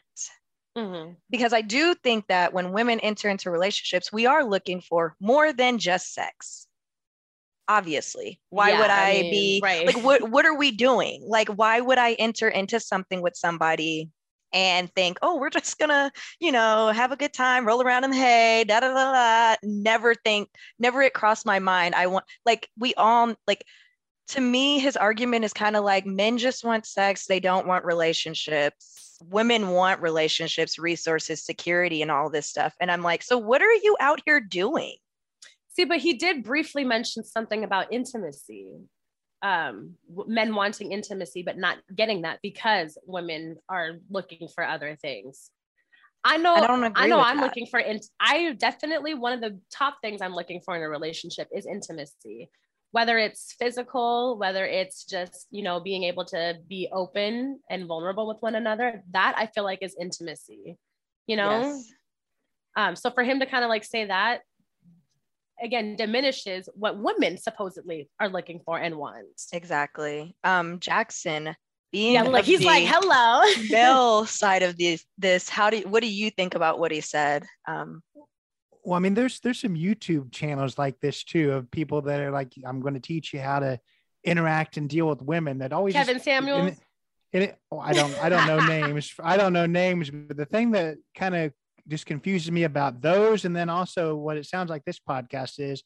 Mhm. 0.77 1.17
because 1.29 1.51
I 1.53 1.61
do 1.61 1.93
think 1.95 2.27
that 2.27 2.53
when 2.53 2.71
women 2.71 2.99
enter 3.01 3.27
into 3.29 3.51
relationships, 3.51 4.11
we 4.13 4.25
are 4.25 4.43
looking 4.43 4.81
for 4.81 5.15
more 5.19 5.51
than 5.51 5.77
just 5.77 6.13
sex. 6.13 6.67
Obviously, 7.67 8.41
why 8.49 8.69
Yeah, 8.71 8.79
would 8.81 8.89
I 8.89 9.09
I, 9.09 9.21
mean, 9.21 9.31
be 9.31 9.59
right. 9.61 9.85
like 9.85 10.03
what 10.03 10.29
what 10.29 10.45
are 10.45 10.55
we 10.57 10.71
doing? 10.71 11.23
Like 11.27 11.49
why 11.49 11.79
would 11.81 11.99
I 11.99 12.13
enter 12.13 12.47
into 12.49 12.79
something 12.79 13.21
with 13.21 13.35
somebody 13.35 14.09
and 14.53 14.93
think, 14.93 15.17
"Oh, 15.21 15.37
we're 15.37 15.49
just 15.49 15.77
to, 15.79 16.11
you 16.39 16.51
know, 16.51 16.89
have 16.89 17.11
a 17.11 17.17
good 17.17 17.33
time, 17.33 17.67
roll 17.67 17.81
around 17.81 18.03
in 18.03 18.11
the 18.11 18.17
hay, 18.17 18.63
da 18.67 18.79
da 18.79 18.93
da 18.93 19.11
da." 19.53 19.55
Never 19.63 20.15
think, 20.15 20.49
never 20.79 21.01
it 21.01 21.13
crossed 21.13 21.45
my 21.45 21.59
mind. 21.59 21.95
I 21.95 22.07
want 22.07 22.25
like 22.45 22.69
we 22.77 22.93
all 22.95 23.35
like 23.47 23.63
to 24.29 24.41
me 24.41 24.79
his 24.79 24.97
argument 24.97 25.45
is 25.45 25.53
kind 25.53 25.75
of 25.75 25.83
like 25.83 26.05
men 26.05 26.37
just 26.37 26.63
want 26.63 26.85
sex, 26.85 27.25
they 27.25 27.39
don't 27.39 27.67
want 27.67 27.85
relationships 27.85 28.99
women 29.27 29.69
want 29.69 30.01
relationships, 30.01 30.79
resources, 30.79 31.43
security, 31.43 32.01
and 32.01 32.11
all 32.11 32.29
this 32.29 32.47
stuff. 32.47 32.73
And 32.79 32.91
I'm 32.91 33.03
like, 33.03 33.23
so 33.23 33.37
what 33.37 33.61
are 33.61 33.73
you 33.73 33.97
out 33.99 34.21
here 34.25 34.39
doing? 34.39 34.95
See, 35.75 35.85
but 35.85 35.99
he 35.99 36.13
did 36.13 36.43
briefly 36.43 36.83
mention 36.83 37.23
something 37.23 37.63
about 37.63 37.91
intimacy. 37.91 38.77
Um, 39.41 39.95
men 40.27 40.53
wanting 40.53 40.91
intimacy, 40.91 41.43
but 41.43 41.57
not 41.57 41.77
getting 41.95 42.23
that 42.23 42.39
because 42.43 42.97
women 43.05 43.57
are 43.69 43.93
looking 44.09 44.49
for 44.49 44.65
other 44.65 44.97
things. 45.01 45.49
I 46.23 46.37
know. 46.37 46.55
I 46.55 46.91
I 46.95 47.07
know. 47.07 47.21
I'm 47.21 47.37
that. 47.37 47.43
looking 47.43 47.65
for. 47.67 47.79
Int- 47.79 48.09
I 48.19 48.53
definitely 48.53 49.13
one 49.13 49.33
of 49.33 49.41
the 49.41 49.59
top 49.71 49.97
things 50.01 50.21
I'm 50.21 50.35
looking 50.35 50.61
for 50.61 50.75
in 50.75 50.81
a 50.81 50.89
relationship 50.89 51.47
is 51.55 51.65
intimacy. 51.65 52.49
Whether 52.91 53.17
it's 53.17 53.53
physical, 53.57 54.37
whether 54.37 54.65
it's 54.65 55.05
just 55.05 55.47
you 55.51 55.63
know 55.63 55.79
being 55.79 56.03
able 56.03 56.25
to 56.25 56.57
be 56.67 56.89
open 56.91 57.59
and 57.69 57.87
vulnerable 57.87 58.27
with 58.27 58.41
one 58.41 58.55
another, 58.55 59.03
that 59.11 59.35
I 59.37 59.45
feel 59.47 59.63
like 59.63 59.79
is 59.81 59.95
intimacy. 59.99 60.77
You 61.27 61.37
know. 61.37 61.61
Yes. 61.61 61.93
Um, 62.75 62.95
so 62.95 63.09
for 63.11 63.23
him 63.23 63.39
to 63.39 63.45
kind 63.45 63.63
of 63.63 63.69
like 63.69 63.83
say 63.83 64.05
that 64.05 64.41
again 65.61 65.95
diminishes 65.95 66.69
what 66.73 66.97
women 66.97 67.37
supposedly 67.37 68.09
are 68.19 68.29
looking 68.29 68.59
for 68.65 68.77
and 68.79 68.95
want. 68.95 69.25
Exactly. 69.53 70.35
Um, 70.43 70.79
Jackson 70.79 71.55
being 71.91 72.13
Yeah, 72.13 72.23
like 72.23 72.45
he's 72.45 72.63
like, 72.63 72.85
hello. 72.87 73.43
male 73.71 74.25
side 74.25 74.63
of 74.63 74.77
this 74.77 75.03
this, 75.17 75.49
how 75.49 75.69
do 75.69 75.77
you, 75.79 75.87
what 75.87 76.01
do 76.03 76.09
you 76.11 76.29
think 76.29 76.55
about 76.55 76.79
what 76.79 76.91
he 76.91 77.01
said? 77.01 77.45
Um, 77.67 78.01
Well, 78.83 78.95
I 78.95 78.99
mean, 78.99 79.13
there's 79.13 79.39
there's 79.39 79.59
some 79.59 79.75
YouTube 79.75 80.31
channels 80.31 80.77
like 80.77 80.99
this 80.99 81.23
too 81.23 81.51
of 81.51 81.69
people 81.71 82.01
that 82.03 82.19
are 82.21 82.31
like, 82.31 82.53
I'm 82.65 82.79
going 82.81 82.93
to 82.93 82.99
teach 82.99 83.33
you 83.33 83.39
how 83.39 83.59
to 83.59 83.79
interact 84.23 84.77
and 84.77 84.89
deal 84.89 85.07
with 85.07 85.21
women 85.21 85.59
that 85.59 85.73
always 85.73 85.93
just- 85.93 86.07
Kevin 86.07 86.21
Samuels. 86.21 86.59
and 86.59 86.69
it- 86.69 86.79
and 87.31 87.43
it- 87.43 87.57
oh, 87.71 87.79
I 87.79 87.93
don't 87.93 88.17
I 88.23 88.29
don't 88.29 88.47
know 88.47 88.59
names. 88.77 89.13
I 89.21 89.37
don't 89.37 89.53
know 89.53 89.65
names, 89.65 90.09
but 90.09 90.37
the 90.37 90.45
thing 90.45 90.71
that 90.71 90.97
kind 91.15 91.35
of 91.35 91.53
just 91.89 92.05
confuses 92.05 92.51
me 92.51 92.63
about 92.63 93.01
those, 93.01 93.45
and 93.45 93.55
then 93.55 93.69
also 93.69 94.15
what 94.15 94.37
it 94.37 94.45
sounds 94.45 94.69
like 94.69 94.85
this 94.85 94.99
podcast 94.99 95.59
is, 95.59 95.83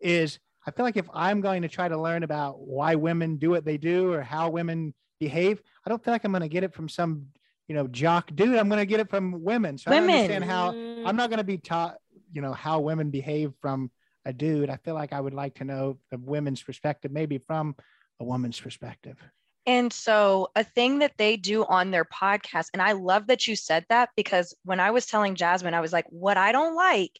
is 0.00 0.38
I 0.66 0.70
feel 0.70 0.84
like 0.84 0.96
if 0.96 1.08
I'm 1.12 1.40
going 1.40 1.62
to 1.62 1.68
try 1.68 1.88
to 1.88 2.00
learn 2.00 2.22
about 2.22 2.60
why 2.60 2.94
women 2.94 3.36
do 3.36 3.50
what 3.50 3.64
they 3.64 3.76
do 3.76 4.12
or 4.12 4.22
how 4.22 4.50
women 4.50 4.94
behave, 5.18 5.60
I 5.84 5.90
don't 5.90 6.02
feel 6.02 6.12
like 6.12 6.24
I'm 6.24 6.32
going 6.32 6.42
to 6.42 6.48
get 6.48 6.64
it 6.64 6.74
from 6.74 6.88
some 6.88 7.26
you 7.68 7.74
know 7.74 7.86
jock 7.86 8.30
dude. 8.34 8.56
I'm 8.56 8.68
going 8.68 8.80
to 8.80 8.86
get 8.86 9.00
it 9.00 9.10
from 9.10 9.44
women. 9.44 9.78
So 9.78 9.90
I 9.90 9.94
don't 9.94 10.10
understand 10.10 10.44
how 10.44 10.70
I'm 10.70 11.16
not 11.16 11.30
going 11.30 11.38
to 11.38 11.44
be 11.44 11.58
taught, 11.58 11.96
you 12.32 12.42
know, 12.42 12.52
how 12.52 12.80
women 12.80 13.10
behave 13.10 13.52
from 13.60 13.90
a 14.24 14.32
dude. 14.32 14.70
I 14.70 14.76
feel 14.76 14.94
like 14.94 15.12
I 15.12 15.20
would 15.20 15.34
like 15.34 15.54
to 15.56 15.64
know 15.64 15.98
the 16.10 16.18
women's 16.18 16.62
perspective, 16.62 17.12
maybe 17.12 17.38
from 17.38 17.76
a 18.18 18.24
woman's 18.24 18.60
perspective. 18.60 19.16
And 19.66 19.92
so, 19.92 20.48
a 20.56 20.64
thing 20.64 21.00
that 21.00 21.12
they 21.18 21.36
do 21.36 21.64
on 21.64 21.90
their 21.90 22.06
podcast, 22.06 22.68
and 22.72 22.80
I 22.80 22.92
love 22.92 23.26
that 23.26 23.46
you 23.46 23.56
said 23.56 23.84
that 23.88 24.08
because 24.16 24.54
when 24.64 24.80
I 24.80 24.90
was 24.90 25.06
telling 25.06 25.34
Jasmine, 25.34 25.74
I 25.74 25.80
was 25.80 25.92
like, 25.92 26.06
what 26.08 26.36
I 26.36 26.50
don't 26.50 26.74
like 26.74 27.18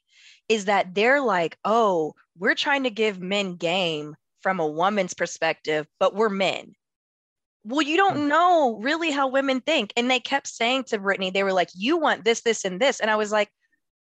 is 0.48 0.64
that 0.64 0.94
they're 0.94 1.20
like, 1.20 1.58
oh, 1.64 2.14
we're 2.38 2.54
trying 2.54 2.84
to 2.84 2.90
give 2.90 3.20
men 3.20 3.56
game 3.56 4.16
from 4.42 4.58
a 4.58 4.66
woman's 4.66 5.14
perspective, 5.14 5.86
but 5.98 6.14
we're 6.14 6.30
men. 6.30 6.72
Well, 7.64 7.82
you 7.82 7.96
don't 7.98 8.16
mm. 8.16 8.28
know 8.28 8.78
really 8.80 9.10
how 9.10 9.28
women 9.28 9.60
think. 9.60 9.92
And 9.96 10.10
they 10.10 10.20
kept 10.20 10.48
saying 10.48 10.84
to 10.84 10.98
Brittany, 10.98 11.30
they 11.30 11.44
were 11.44 11.52
like, 11.52 11.68
you 11.74 11.98
want 11.98 12.24
this, 12.24 12.40
this, 12.40 12.64
and 12.64 12.80
this. 12.80 13.00
And 13.00 13.10
I 13.10 13.16
was 13.16 13.30
like, 13.30 13.50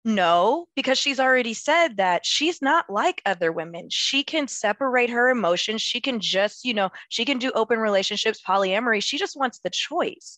no, 0.07 0.69
because 0.73 0.97
she's 0.97 1.19
already 1.19 1.53
said 1.53 1.97
that 1.97 2.25
she's 2.25 2.61
not 2.61 2.89
like 2.89 3.21
other 3.25 3.51
women. 3.51 3.89
She 3.89 4.23
can 4.23 4.47
separate 4.47 5.09
her 5.09 5.29
emotions. 5.29 5.81
She 5.81 5.99
can 5.99 6.21
just, 6.21 6.63
you 6.63 6.73
know, 6.73 6.89
she 7.09 7.25
can 7.25 7.39
do 7.39 7.51
open 7.51 7.77
relationships, 7.77 8.41
polyamory. 8.41 9.03
She 9.03 9.17
just 9.17 9.35
wants 9.35 9.59
the 9.59 9.69
choice. 9.69 10.37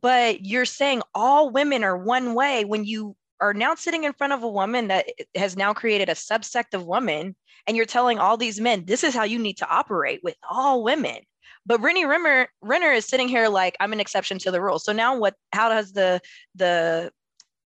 But 0.00 0.46
you're 0.46 0.64
saying 0.64 1.02
all 1.16 1.50
women 1.50 1.82
are 1.82 1.98
one 1.98 2.34
way 2.34 2.64
when 2.64 2.84
you 2.84 3.16
are 3.40 3.52
now 3.52 3.74
sitting 3.74 4.04
in 4.04 4.12
front 4.12 4.34
of 4.34 4.44
a 4.44 4.48
woman 4.48 4.86
that 4.86 5.06
has 5.34 5.56
now 5.56 5.74
created 5.74 6.08
a 6.08 6.14
subsect 6.14 6.72
of 6.72 6.86
women, 6.86 7.34
and 7.66 7.76
you're 7.76 7.86
telling 7.86 8.20
all 8.20 8.36
these 8.36 8.60
men, 8.60 8.84
this 8.84 9.02
is 9.02 9.16
how 9.16 9.24
you 9.24 9.40
need 9.40 9.56
to 9.56 9.68
operate 9.68 10.20
with 10.22 10.36
all 10.48 10.84
women. 10.84 11.18
But 11.66 11.80
Brittany 11.80 12.06
Renner, 12.06 12.46
Renner 12.60 12.92
is 12.92 13.04
sitting 13.04 13.26
here 13.26 13.48
like 13.48 13.76
I'm 13.80 13.92
an 13.92 14.00
exception 14.00 14.38
to 14.38 14.52
the 14.52 14.62
rule. 14.62 14.78
So 14.78 14.92
now 14.92 15.18
what? 15.18 15.34
How 15.52 15.68
does 15.68 15.92
the 15.92 16.20
the 16.54 17.10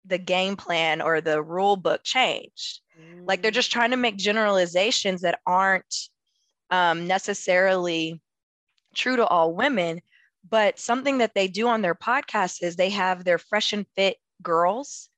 the 0.05 0.17
game 0.17 0.55
plan 0.55 1.01
or 1.01 1.21
the 1.21 1.41
rule 1.41 1.75
book 1.75 2.01
changed. 2.03 2.81
Mm. 2.99 3.27
Like 3.27 3.41
they're 3.41 3.51
just 3.51 3.71
trying 3.71 3.91
to 3.91 3.97
make 3.97 4.17
generalizations 4.17 5.21
that 5.21 5.39
aren't 5.45 5.95
um, 6.69 7.07
necessarily 7.07 8.21
true 8.95 9.15
to 9.17 9.25
all 9.25 9.53
women. 9.53 10.01
But 10.49 10.79
something 10.79 11.19
that 11.19 11.35
they 11.35 11.47
do 11.47 11.67
on 11.67 11.81
their 11.81 11.95
podcast 11.95 12.63
is 12.63 12.75
they 12.75 12.89
have 12.89 13.23
their 13.23 13.37
fresh 13.37 13.73
and 13.73 13.85
fit 13.95 14.17
girls. 14.41 15.09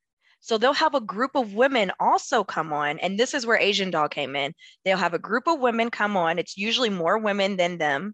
So 0.41 0.57
they'll 0.57 0.73
have 0.73 0.95
a 0.95 0.99
group 0.99 1.35
of 1.35 1.53
women 1.53 1.93
also 2.01 2.43
come 2.43 2.73
on. 2.73 2.99
And 2.99 3.17
this 3.17 3.33
is 3.33 3.45
where 3.45 3.57
Asian 3.57 3.89
Doll 3.89 4.09
came 4.09 4.35
in. 4.35 4.53
They'll 4.83 4.97
have 4.97 5.13
a 5.13 5.19
group 5.19 5.47
of 5.47 5.61
women 5.61 5.89
come 5.89 6.17
on. 6.17 6.37
It's 6.37 6.57
usually 6.57 6.89
more 6.89 7.17
women 7.17 7.55
than 7.55 7.77
them. 7.77 8.13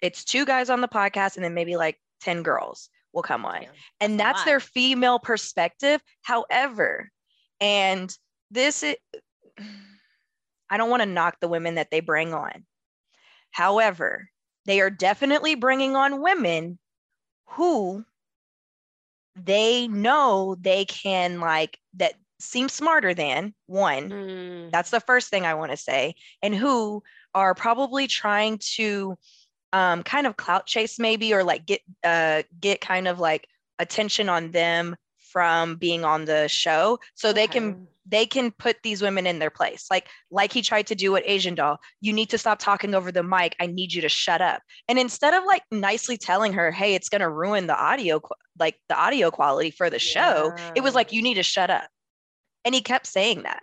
It's 0.00 0.24
two 0.24 0.44
guys 0.44 0.70
on 0.70 0.80
the 0.80 0.88
podcast 0.88 1.36
and 1.36 1.44
then 1.44 1.54
maybe 1.54 1.76
like 1.76 2.00
10 2.22 2.42
girls 2.42 2.90
will 3.12 3.22
come 3.22 3.44
on. 3.44 3.62
Yeah, 3.62 3.68
and 4.00 4.18
that's, 4.18 4.44
their 4.44 4.60
female 4.60 5.18
perspective. 5.18 6.00
However, 6.22 7.10
and 7.60 8.14
this 8.50 8.82
is, 8.82 8.96
I 10.70 10.76
don't 10.76 10.90
want 10.90 11.02
to 11.02 11.08
knock 11.08 11.36
the 11.40 11.48
women 11.48 11.74
that 11.76 11.90
they 11.90 12.00
bring 12.00 12.32
on. 12.32 12.64
However, 13.50 14.28
they 14.66 14.80
are 14.80 14.90
definitely 14.90 15.54
bringing 15.54 15.96
on 15.96 16.22
women 16.22 16.78
who 17.46 18.04
they 19.36 19.88
know 19.88 20.56
they 20.60 20.84
can 20.84 21.40
like 21.40 21.78
that 21.94 22.14
seem 22.38 22.68
smarter 22.68 23.14
than 23.14 23.54
one. 23.66 24.10
Mm. 24.10 24.70
That's 24.70 24.90
the 24.90 25.00
first 25.00 25.28
thing 25.28 25.44
I 25.44 25.54
want 25.54 25.72
to 25.72 25.76
say. 25.76 26.14
And 26.42 26.54
who 26.54 27.02
are 27.34 27.54
probably 27.54 28.06
trying 28.06 28.58
to 28.76 29.16
um, 29.72 30.02
kind 30.02 30.26
of 30.26 30.36
clout 30.36 30.66
chase 30.66 30.98
maybe 30.98 31.32
or 31.32 31.44
like 31.44 31.66
get 31.66 31.80
uh, 32.04 32.42
get 32.60 32.80
kind 32.80 33.08
of 33.08 33.18
like 33.18 33.46
attention 33.78 34.28
on 34.28 34.50
them 34.50 34.96
from 35.32 35.76
being 35.76 36.04
on 36.04 36.24
the 36.24 36.48
show 36.48 36.98
so 37.14 37.30
okay. 37.30 37.40
they 37.40 37.46
can 37.46 37.86
they 38.06 38.26
can 38.26 38.50
put 38.50 38.76
these 38.82 39.00
women 39.00 39.26
in 39.26 39.38
their 39.38 39.50
place. 39.50 39.86
Like 39.90 40.08
like 40.30 40.52
he 40.52 40.62
tried 40.62 40.88
to 40.88 40.94
do 40.94 41.12
with 41.12 41.22
asian 41.26 41.54
doll 41.54 41.78
you 42.00 42.12
need 42.12 42.30
to 42.30 42.38
stop 42.38 42.58
talking 42.58 42.94
over 42.94 43.12
the 43.12 43.22
mic. 43.22 43.54
I 43.60 43.66
need 43.66 43.92
you 43.92 44.02
to 44.02 44.08
shut 44.08 44.40
up. 44.40 44.62
And 44.88 44.98
instead 44.98 45.34
of 45.34 45.44
like 45.44 45.62
nicely 45.70 46.16
telling 46.16 46.52
her 46.54 46.70
hey 46.70 46.94
it's 46.94 47.08
going 47.08 47.20
to 47.20 47.30
ruin 47.30 47.66
the 47.66 47.80
audio 47.80 48.20
like 48.58 48.76
the 48.88 48.96
audio 48.96 49.30
quality 49.30 49.70
for 49.70 49.88
the 49.88 49.96
yeah. 49.96 49.98
show 49.98 50.54
it 50.74 50.82
was 50.82 50.94
like 50.94 51.12
you 51.12 51.22
need 51.22 51.34
to 51.34 51.42
shut 51.42 51.70
up. 51.70 51.88
And 52.64 52.74
he 52.74 52.80
kept 52.80 53.06
saying 53.06 53.44
that. 53.44 53.62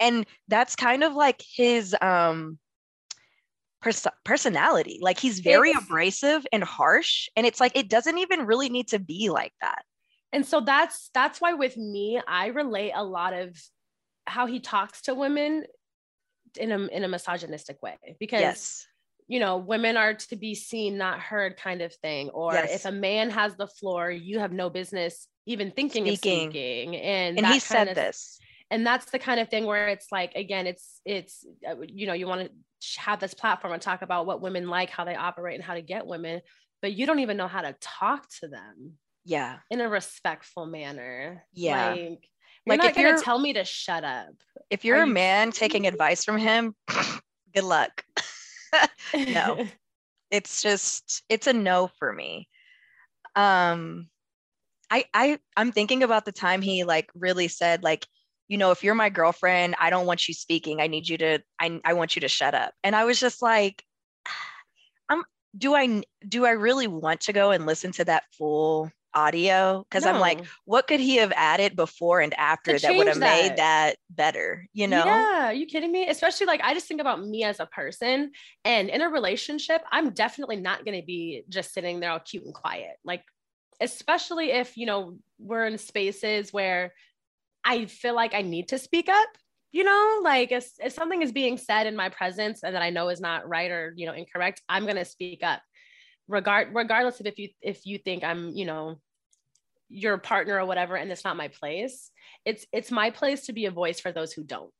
And 0.00 0.24
that's 0.46 0.76
kind 0.76 1.02
of 1.02 1.14
like 1.14 1.42
his 1.54 1.96
um 2.00 2.58
pers- 3.80 4.06
personality. 4.24 4.98
Like 5.00 5.18
he's 5.18 5.40
very 5.40 5.70
it's, 5.70 5.84
abrasive 5.84 6.46
and 6.52 6.62
harsh. 6.62 7.28
And 7.36 7.46
it's 7.46 7.60
like, 7.60 7.72
it 7.76 7.88
doesn't 7.88 8.18
even 8.18 8.46
really 8.46 8.68
need 8.68 8.88
to 8.88 8.98
be 8.98 9.30
like 9.30 9.52
that. 9.60 9.84
And 10.32 10.44
so 10.44 10.60
that's 10.60 11.10
that's 11.14 11.40
why 11.40 11.54
with 11.54 11.76
me, 11.76 12.20
I 12.26 12.48
relate 12.48 12.92
a 12.94 13.02
lot 13.02 13.32
of 13.32 13.58
how 14.26 14.46
he 14.46 14.60
talks 14.60 15.02
to 15.02 15.14
women 15.14 15.64
in 16.60 16.70
a 16.70 16.78
in 16.88 17.02
a 17.02 17.08
misogynistic 17.08 17.82
way. 17.82 17.96
Because 18.20 18.40
yes 18.40 18.86
you 19.28 19.38
know, 19.38 19.58
women 19.58 19.96
are 19.96 20.14
to 20.14 20.36
be 20.36 20.54
seen, 20.54 20.96
not 20.96 21.20
heard 21.20 21.58
kind 21.58 21.82
of 21.82 21.94
thing. 21.96 22.30
Or 22.30 22.54
yes. 22.54 22.74
if 22.74 22.84
a 22.86 22.92
man 22.92 23.30
has 23.30 23.54
the 23.56 23.66
floor, 23.66 24.10
you 24.10 24.38
have 24.38 24.52
no 24.52 24.70
business 24.70 25.28
even 25.46 25.70
thinking 25.70 26.06
speaking. 26.06 26.46
of 26.46 26.52
speaking. 26.52 26.96
And, 26.96 27.38
and 27.38 27.46
he 27.46 27.60
said 27.60 27.88
of, 27.88 27.94
this. 27.94 28.38
And 28.70 28.86
that's 28.86 29.10
the 29.10 29.18
kind 29.18 29.38
of 29.38 29.50
thing 29.50 29.66
where 29.66 29.88
it's 29.88 30.06
like, 30.10 30.34
again, 30.34 30.66
it's, 30.66 31.00
it's, 31.04 31.46
uh, 31.68 31.76
you 31.86 32.06
know, 32.06 32.14
you 32.14 32.26
want 32.26 32.46
to 32.46 32.50
have 32.98 33.20
this 33.20 33.34
platform 33.34 33.72
and 33.72 33.82
talk 33.82 34.02
about 34.02 34.26
what 34.26 34.40
women 34.40 34.68
like, 34.68 34.90
how 34.90 35.04
they 35.04 35.14
operate, 35.14 35.54
and 35.54 35.64
how 35.64 35.74
to 35.74 35.82
get 35.82 36.06
women, 36.06 36.40
but 36.82 36.92
you 36.92 37.06
don't 37.06 37.18
even 37.20 37.36
know 37.36 37.48
how 37.48 37.62
to 37.62 37.74
talk 37.80 38.26
to 38.40 38.48
them. 38.48 38.94
Yeah. 39.24 39.58
In 39.70 39.80
a 39.80 39.88
respectful 39.88 40.66
manner. 40.66 41.44
Yeah. 41.52 41.90
Like, 41.90 42.00
if 42.00 42.08
you're 42.66 42.76
like 42.76 42.78
not 42.78 42.90
if 42.90 42.96
gonna 42.96 43.22
tell 43.22 43.38
me 43.38 43.52
to 43.54 43.64
shut 43.64 44.04
up. 44.04 44.34
If 44.70 44.84
you're 44.84 44.98
Are 44.98 45.02
a 45.02 45.06
man 45.06 45.52
taking 45.52 45.86
advice 45.86 46.24
from 46.24 46.38
him, 46.38 46.74
good 47.54 47.64
luck. 47.64 48.04
no. 49.14 49.66
it's 50.30 50.62
just 50.62 51.22
it's 51.28 51.46
a 51.46 51.52
no 51.52 51.90
for 51.98 52.12
me. 52.12 52.48
Um 53.34 54.08
I 54.90 55.04
I 55.14 55.38
I'm 55.56 55.72
thinking 55.72 56.02
about 56.02 56.24
the 56.24 56.32
time 56.32 56.62
he 56.62 56.84
like 56.84 57.10
really 57.14 57.48
said 57.48 57.82
like 57.82 58.06
you 58.48 58.56
know, 58.56 58.70
if 58.70 58.82
you're 58.82 58.94
my 58.94 59.10
girlfriend, 59.10 59.76
I 59.78 59.90
don't 59.90 60.06
want 60.06 60.26
you 60.26 60.34
speaking. 60.34 60.80
I 60.80 60.86
need 60.86 61.08
you 61.08 61.18
to, 61.18 61.38
I, 61.60 61.80
I 61.84 61.92
want 61.92 62.16
you 62.16 62.20
to 62.20 62.28
shut 62.28 62.54
up. 62.54 62.72
And 62.82 62.96
I 62.96 63.04
was 63.04 63.20
just 63.20 63.42
like, 63.42 63.84
I'm, 65.08 65.22
do 65.56 65.74
I, 65.74 66.02
do 66.26 66.46
I 66.46 66.50
really 66.50 66.86
want 66.86 67.20
to 67.22 67.32
go 67.32 67.50
and 67.50 67.66
listen 67.66 67.92
to 67.92 68.04
that 68.06 68.24
full 68.32 68.90
audio? 69.14 69.86
Cause 69.90 70.04
no. 70.04 70.12
I'm 70.12 70.20
like, 70.20 70.44
what 70.64 70.86
could 70.86 71.00
he 71.00 71.16
have 71.16 71.32
added 71.36 71.76
before 71.76 72.20
and 72.20 72.32
after 72.38 72.78
that 72.78 72.96
would 72.96 73.06
have 73.06 73.18
made 73.18 73.56
that 73.56 73.96
better? 74.08 74.66
You 74.72 74.86
know? 74.86 75.04
Yeah. 75.04 75.46
Are 75.46 75.54
you 75.54 75.66
kidding 75.66 75.92
me? 75.92 76.08
Especially 76.08 76.46
like, 76.46 76.62
I 76.62 76.72
just 76.72 76.86
think 76.86 77.00
about 77.00 77.24
me 77.24 77.44
as 77.44 77.60
a 77.60 77.66
person 77.66 78.32
and 78.64 78.88
in 78.88 79.02
a 79.02 79.08
relationship, 79.08 79.82
I'm 79.92 80.10
definitely 80.10 80.56
not 80.56 80.84
going 80.86 80.98
to 80.98 81.06
be 81.06 81.44
just 81.48 81.74
sitting 81.74 82.00
there 82.00 82.12
all 82.12 82.20
cute 82.20 82.44
and 82.44 82.54
quiet. 82.54 82.96
Like, 83.04 83.24
especially 83.80 84.52
if, 84.52 84.76
you 84.76 84.86
know, 84.86 85.18
we're 85.38 85.66
in 85.66 85.78
spaces 85.78 86.52
where 86.52 86.92
I 87.64 87.86
feel 87.86 88.14
like 88.14 88.34
I 88.34 88.42
need 88.42 88.68
to 88.68 88.78
speak 88.78 89.08
up. 89.08 89.28
You 89.70 89.84
know, 89.84 90.20
like 90.22 90.50
if, 90.50 90.70
if 90.82 90.94
something 90.94 91.20
is 91.20 91.30
being 91.30 91.58
said 91.58 91.86
in 91.86 91.94
my 91.94 92.08
presence 92.08 92.62
and 92.62 92.74
that 92.74 92.82
I 92.82 92.88
know 92.88 93.10
is 93.10 93.20
not 93.20 93.46
right 93.46 93.70
or 93.70 93.92
you 93.96 94.06
know 94.06 94.14
incorrect, 94.14 94.62
I'm 94.68 94.86
gonna 94.86 95.04
speak 95.04 95.42
up, 95.42 95.60
regard 96.26 96.74
regardless 96.74 97.20
of 97.20 97.26
if 97.26 97.38
you 97.38 97.50
if 97.60 97.84
you 97.84 97.98
think 97.98 98.24
I'm 98.24 98.50
you 98.50 98.64
know 98.64 98.98
your 99.90 100.18
partner 100.18 100.58
or 100.58 100.66
whatever 100.66 100.96
and 100.96 101.10
it's 101.10 101.24
not 101.24 101.36
my 101.36 101.48
place. 101.48 102.10
It's 102.44 102.66
it's 102.72 102.90
my 102.90 103.10
place 103.10 103.46
to 103.46 103.52
be 103.52 103.66
a 103.66 103.70
voice 103.70 104.00
for 104.00 104.12
those 104.12 104.32
who 104.32 104.42
don't 104.42 104.72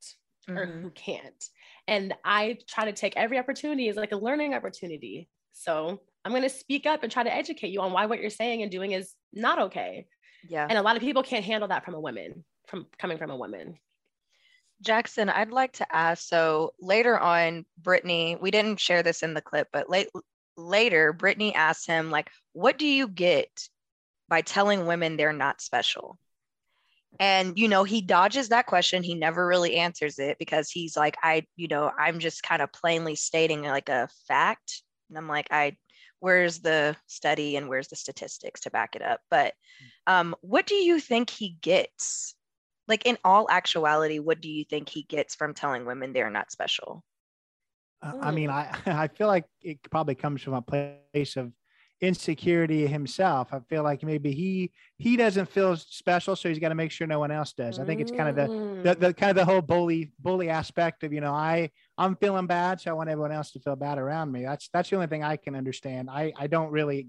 mm-hmm. 0.48 0.58
or 0.58 0.66
who 0.66 0.90
can't. 0.90 1.44
And 1.86 2.14
I 2.24 2.58
try 2.68 2.86
to 2.86 2.92
take 2.92 3.16
every 3.16 3.38
opportunity 3.38 3.88
as 3.88 3.96
like 3.96 4.12
a 4.12 4.16
learning 4.16 4.54
opportunity. 4.54 5.28
So 5.52 6.00
I'm 6.24 6.32
going 6.32 6.42
to 6.42 6.50
speak 6.50 6.86
up 6.86 7.02
and 7.02 7.10
try 7.10 7.22
to 7.22 7.34
educate 7.34 7.68
you 7.68 7.80
on 7.80 7.92
why 7.92 8.06
what 8.06 8.20
you're 8.20 8.30
saying 8.30 8.62
and 8.62 8.70
doing 8.70 8.92
is 8.92 9.14
not 9.32 9.58
okay. 9.58 10.06
Yeah. 10.48 10.66
And 10.68 10.78
a 10.78 10.82
lot 10.82 10.96
of 10.96 11.02
people 11.02 11.22
can't 11.22 11.44
handle 11.44 11.68
that 11.68 11.84
from 11.84 11.94
a 11.94 12.00
woman 12.00 12.44
from 12.68 12.86
coming 12.98 13.18
from 13.18 13.30
a 13.30 13.36
woman. 13.36 13.78
Jackson, 14.80 15.28
I'd 15.28 15.50
like 15.50 15.72
to 15.74 15.94
ask. 15.94 16.28
So 16.28 16.72
later 16.80 17.18
on, 17.18 17.64
Brittany, 17.78 18.36
we 18.40 18.50
didn't 18.50 18.78
share 18.78 19.02
this 19.02 19.22
in 19.22 19.34
the 19.34 19.40
clip, 19.40 19.68
but 19.72 19.90
late 19.90 20.08
later, 20.56 21.12
Brittany 21.12 21.54
asked 21.54 21.86
him, 21.86 22.10
like, 22.10 22.30
what 22.52 22.78
do 22.78 22.86
you 22.86 23.08
get 23.08 23.48
by 24.28 24.42
telling 24.42 24.86
women 24.86 25.16
they're 25.16 25.32
not 25.32 25.60
special? 25.60 26.18
And 27.18 27.58
you 27.58 27.68
know, 27.68 27.84
he 27.84 28.00
dodges 28.00 28.50
that 28.50 28.66
question. 28.66 29.02
He 29.02 29.14
never 29.14 29.46
really 29.46 29.76
answers 29.76 30.18
it 30.18 30.36
because 30.38 30.70
he's 30.70 30.96
like, 30.96 31.16
I, 31.22 31.44
you 31.56 31.66
know, 31.66 31.90
I'm 31.98 32.18
just 32.20 32.42
kind 32.42 32.62
of 32.62 32.72
plainly 32.72 33.16
stating 33.16 33.62
like 33.62 33.88
a 33.88 34.08
fact. 34.28 34.82
And 35.08 35.18
I'm 35.18 35.26
like, 35.26 35.48
I 35.50 35.76
where's 36.20 36.60
the 36.60 36.96
study 37.06 37.56
and 37.56 37.68
where's 37.68 37.88
the 37.88 37.96
statistics 37.96 38.62
to 38.62 38.70
back 38.70 38.96
it 38.96 39.02
up? 39.02 39.20
But 39.30 39.54
um, 40.06 40.34
what 40.40 40.66
do 40.66 40.74
you 40.74 41.00
think 41.00 41.30
he 41.30 41.56
gets 41.60 42.34
like 42.88 43.06
in 43.06 43.18
all 43.24 43.46
actuality 43.50 44.18
what 44.18 44.40
do 44.40 44.48
you 44.48 44.64
think 44.64 44.88
he 44.88 45.02
gets 45.02 45.34
from 45.34 45.54
telling 45.54 45.84
women 45.84 46.12
they're 46.12 46.30
not 46.30 46.50
special 46.50 47.04
uh, 48.02 48.12
i 48.20 48.30
mean 48.30 48.50
i 48.50 48.74
i 48.86 49.08
feel 49.08 49.26
like 49.26 49.44
it 49.62 49.78
probably 49.90 50.14
comes 50.14 50.42
from 50.42 50.54
a 50.54 50.62
place 50.62 51.36
of 51.36 51.52
insecurity 52.00 52.86
himself. 52.86 53.48
I 53.52 53.60
feel 53.68 53.82
like 53.82 54.02
maybe 54.02 54.32
he 54.32 54.72
he 54.96 55.16
doesn't 55.16 55.48
feel 55.48 55.76
special, 55.76 56.36
so 56.36 56.48
he's 56.48 56.58
got 56.58 56.68
to 56.68 56.74
make 56.74 56.90
sure 56.90 57.06
no 57.06 57.18
one 57.18 57.30
else 57.30 57.52
does. 57.52 57.78
I 57.78 57.84
think 57.84 58.00
it's 58.00 58.10
kind 58.10 58.28
of 58.28 58.36
the, 58.36 58.84
the 58.84 59.06
the 59.06 59.14
kind 59.14 59.30
of 59.30 59.36
the 59.36 59.44
whole 59.44 59.62
bully 59.62 60.12
bully 60.18 60.48
aspect 60.48 61.02
of 61.02 61.12
you 61.12 61.20
know 61.20 61.32
I 61.32 61.70
I'm 61.96 62.16
feeling 62.16 62.46
bad, 62.46 62.80
so 62.80 62.90
I 62.90 62.94
want 62.94 63.10
everyone 63.10 63.32
else 63.32 63.50
to 63.52 63.60
feel 63.60 63.76
bad 63.76 63.98
around 63.98 64.30
me. 64.32 64.42
That's 64.44 64.68
that's 64.72 64.90
the 64.90 64.96
only 64.96 65.08
thing 65.08 65.24
I 65.24 65.36
can 65.36 65.54
understand. 65.54 66.08
I 66.10 66.32
I 66.36 66.46
don't 66.46 66.70
really 66.70 67.08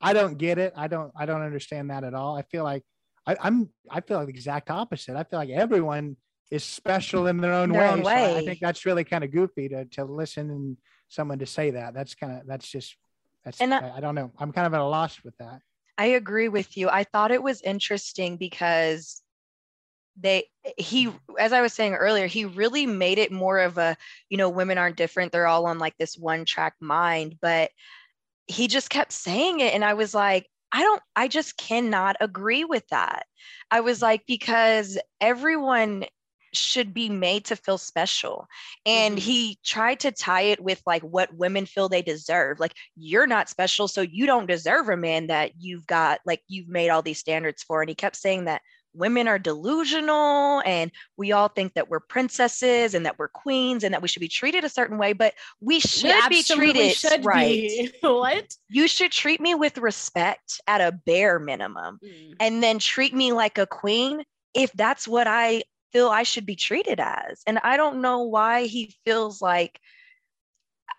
I 0.00 0.12
don't 0.12 0.38
get 0.38 0.58
it. 0.58 0.72
I 0.76 0.88
don't 0.88 1.12
I 1.16 1.26
don't 1.26 1.42
understand 1.42 1.90
that 1.90 2.04
at 2.04 2.14
all. 2.14 2.36
I 2.36 2.42
feel 2.42 2.64
like 2.64 2.82
I, 3.26 3.36
I'm 3.40 3.68
I 3.90 4.00
feel 4.00 4.18
like 4.18 4.26
the 4.26 4.32
exact 4.32 4.70
opposite. 4.70 5.16
I 5.16 5.24
feel 5.24 5.38
like 5.38 5.50
everyone 5.50 6.16
is 6.50 6.64
special 6.64 7.26
in 7.26 7.36
their 7.38 7.52
own 7.52 7.70
Their 7.70 7.80
way. 7.82 7.88
own 7.88 8.04
So 8.04 8.10
I- 8.10 8.44
think 8.44 8.58
that's 8.60 8.86
really 8.86 9.04
kind 9.04 9.24
of 9.24 9.30
goofy 9.30 9.68
to 9.68 9.84
to 9.86 10.04
listen 10.04 10.50
and 10.50 10.76
someone 11.08 11.38
to 11.40 11.46
say 11.46 11.70
that. 11.72 11.94
That's 11.94 12.14
kind 12.14 12.40
of 12.40 12.46
that's 12.46 12.68
just 12.68 12.96
that's 13.44 13.60
And 13.60 13.72
I- 13.74 13.88
I, 13.88 13.96
I 13.98 14.00
don't 14.00 14.14
know. 14.14 14.32
I'm 14.38 14.52
kind 14.52 14.66
of 14.66 14.74
at 14.74 14.80
a 14.80 14.84
loss 14.84 15.22
with 15.22 15.36
that. 15.38 15.60
I 15.98 16.06
agree 16.06 16.48
with 16.48 16.76
you. 16.76 16.88
I 16.88 17.04
thought 17.04 17.30
it 17.30 17.42
was 17.42 17.60
interesting 17.62 18.36
because 18.36 19.22
they 20.18 20.44
he 20.76 21.12
as 21.38 21.52
I 21.52 21.60
was 21.62 21.72
saying 21.72 21.94
earlier, 21.94 22.26
he 22.26 22.44
really 22.46 22.84
made 22.86 23.18
it 23.18 23.30
more 23.30 23.58
of 23.58 23.78
a, 23.78 23.96
you 24.28 24.36
know, 24.38 24.48
women 24.48 24.76
aren't 24.78 24.96
different. 24.96 25.30
They're 25.30 25.46
all 25.46 25.66
on 25.66 25.78
like 25.78 25.96
this 25.98 26.16
one 26.16 26.44
track 26.44 26.74
mind, 26.80 27.36
but 27.40 27.70
he 28.46 28.66
just 28.66 28.90
kept 28.90 29.12
saying 29.12 29.60
it 29.60 29.72
and 29.74 29.84
I 29.84 29.94
was 29.94 30.12
like, 30.14 30.46
I 30.72 30.82
don't 30.82 31.02
I 31.16 31.28
just 31.28 31.56
cannot 31.56 32.16
agree 32.20 32.64
with 32.64 32.86
that. 32.88 33.26
I 33.70 33.80
was 33.80 33.98
mm. 33.98 34.02
like 34.02 34.22
because 34.26 34.98
everyone 35.20 36.04
should 36.52 36.92
be 36.92 37.08
made 37.08 37.44
to 37.46 37.56
feel 37.56 37.78
special. 37.78 38.46
And 38.84 39.16
mm-hmm. 39.16 39.24
he 39.24 39.58
tried 39.64 40.00
to 40.00 40.12
tie 40.12 40.42
it 40.42 40.62
with 40.62 40.82
like 40.86 41.02
what 41.02 41.34
women 41.34 41.66
feel 41.66 41.88
they 41.88 42.02
deserve. 42.02 42.60
Like 42.60 42.74
you're 42.96 43.26
not 43.26 43.48
special, 43.48 43.88
so 43.88 44.00
you 44.00 44.26
don't 44.26 44.46
deserve 44.46 44.88
a 44.88 44.96
man 44.96 45.28
that 45.28 45.52
you've 45.58 45.86
got, 45.86 46.20
like 46.26 46.42
you've 46.48 46.68
made 46.68 46.90
all 46.90 47.02
these 47.02 47.18
standards 47.18 47.62
for. 47.62 47.82
And 47.82 47.88
he 47.88 47.94
kept 47.94 48.16
saying 48.16 48.44
that 48.44 48.62
women 48.94 49.28
are 49.28 49.38
delusional 49.38 50.62
and 50.64 50.90
we 51.16 51.32
all 51.32 51.48
think 51.48 51.74
that 51.74 51.88
we're 51.88 52.00
princesses 52.00 52.94
and 52.94 53.06
that 53.06 53.18
we're 53.18 53.28
queens 53.28 53.84
and 53.84 53.94
that 53.94 54.02
we 54.02 54.08
should 54.08 54.20
be 54.20 54.28
treated 54.28 54.64
a 54.64 54.68
certain 54.68 54.98
way, 54.98 55.12
but 55.12 55.34
we 55.60 55.80
should 55.80 56.28
be 56.28 56.42
treated 56.42 56.94
should 56.94 57.24
right. 57.24 57.46
be. 57.46 57.92
what? 58.00 58.54
You 58.68 58.88
should 58.88 59.12
treat 59.12 59.40
me 59.40 59.54
with 59.54 59.78
respect 59.78 60.60
at 60.66 60.80
a 60.80 60.92
bare 60.92 61.38
minimum 61.38 61.98
Mm. 62.02 62.34
and 62.40 62.62
then 62.62 62.78
treat 62.78 63.14
me 63.14 63.32
like 63.32 63.58
a 63.58 63.66
queen 63.66 64.24
if 64.54 64.72
that's 64.72 65.06
what 65.06 65.26
I 65.26 65.62
feel 65.92 66.08
I 66.08 66.22
should 66.22 66.46
be 66.46 66.56
treated 66.56 67.00
as. 67.00 67.42
And 67.46 67.58
I 67.62 67.76
don't 67.76 68.00
know 68.00 68.22
why 68.22 68.66
he 68.66 68.94
feels 69.04 69.42
like 69.42 69.80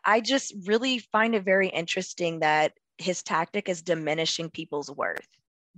I 0.04 0.22
just 0.22 0.54
really 0.66 1.00
find 1.00 1.36
it 1.36 1.44
very 1.44 1.70
interesting 1.70 2.40
that 2.40 2.74
his 2.98 3.24
tactic 3.24 3.70
is 3.70 3.82
diminishing 3.82 4.50
people's 4.50 4.92
worth 4.92 5.28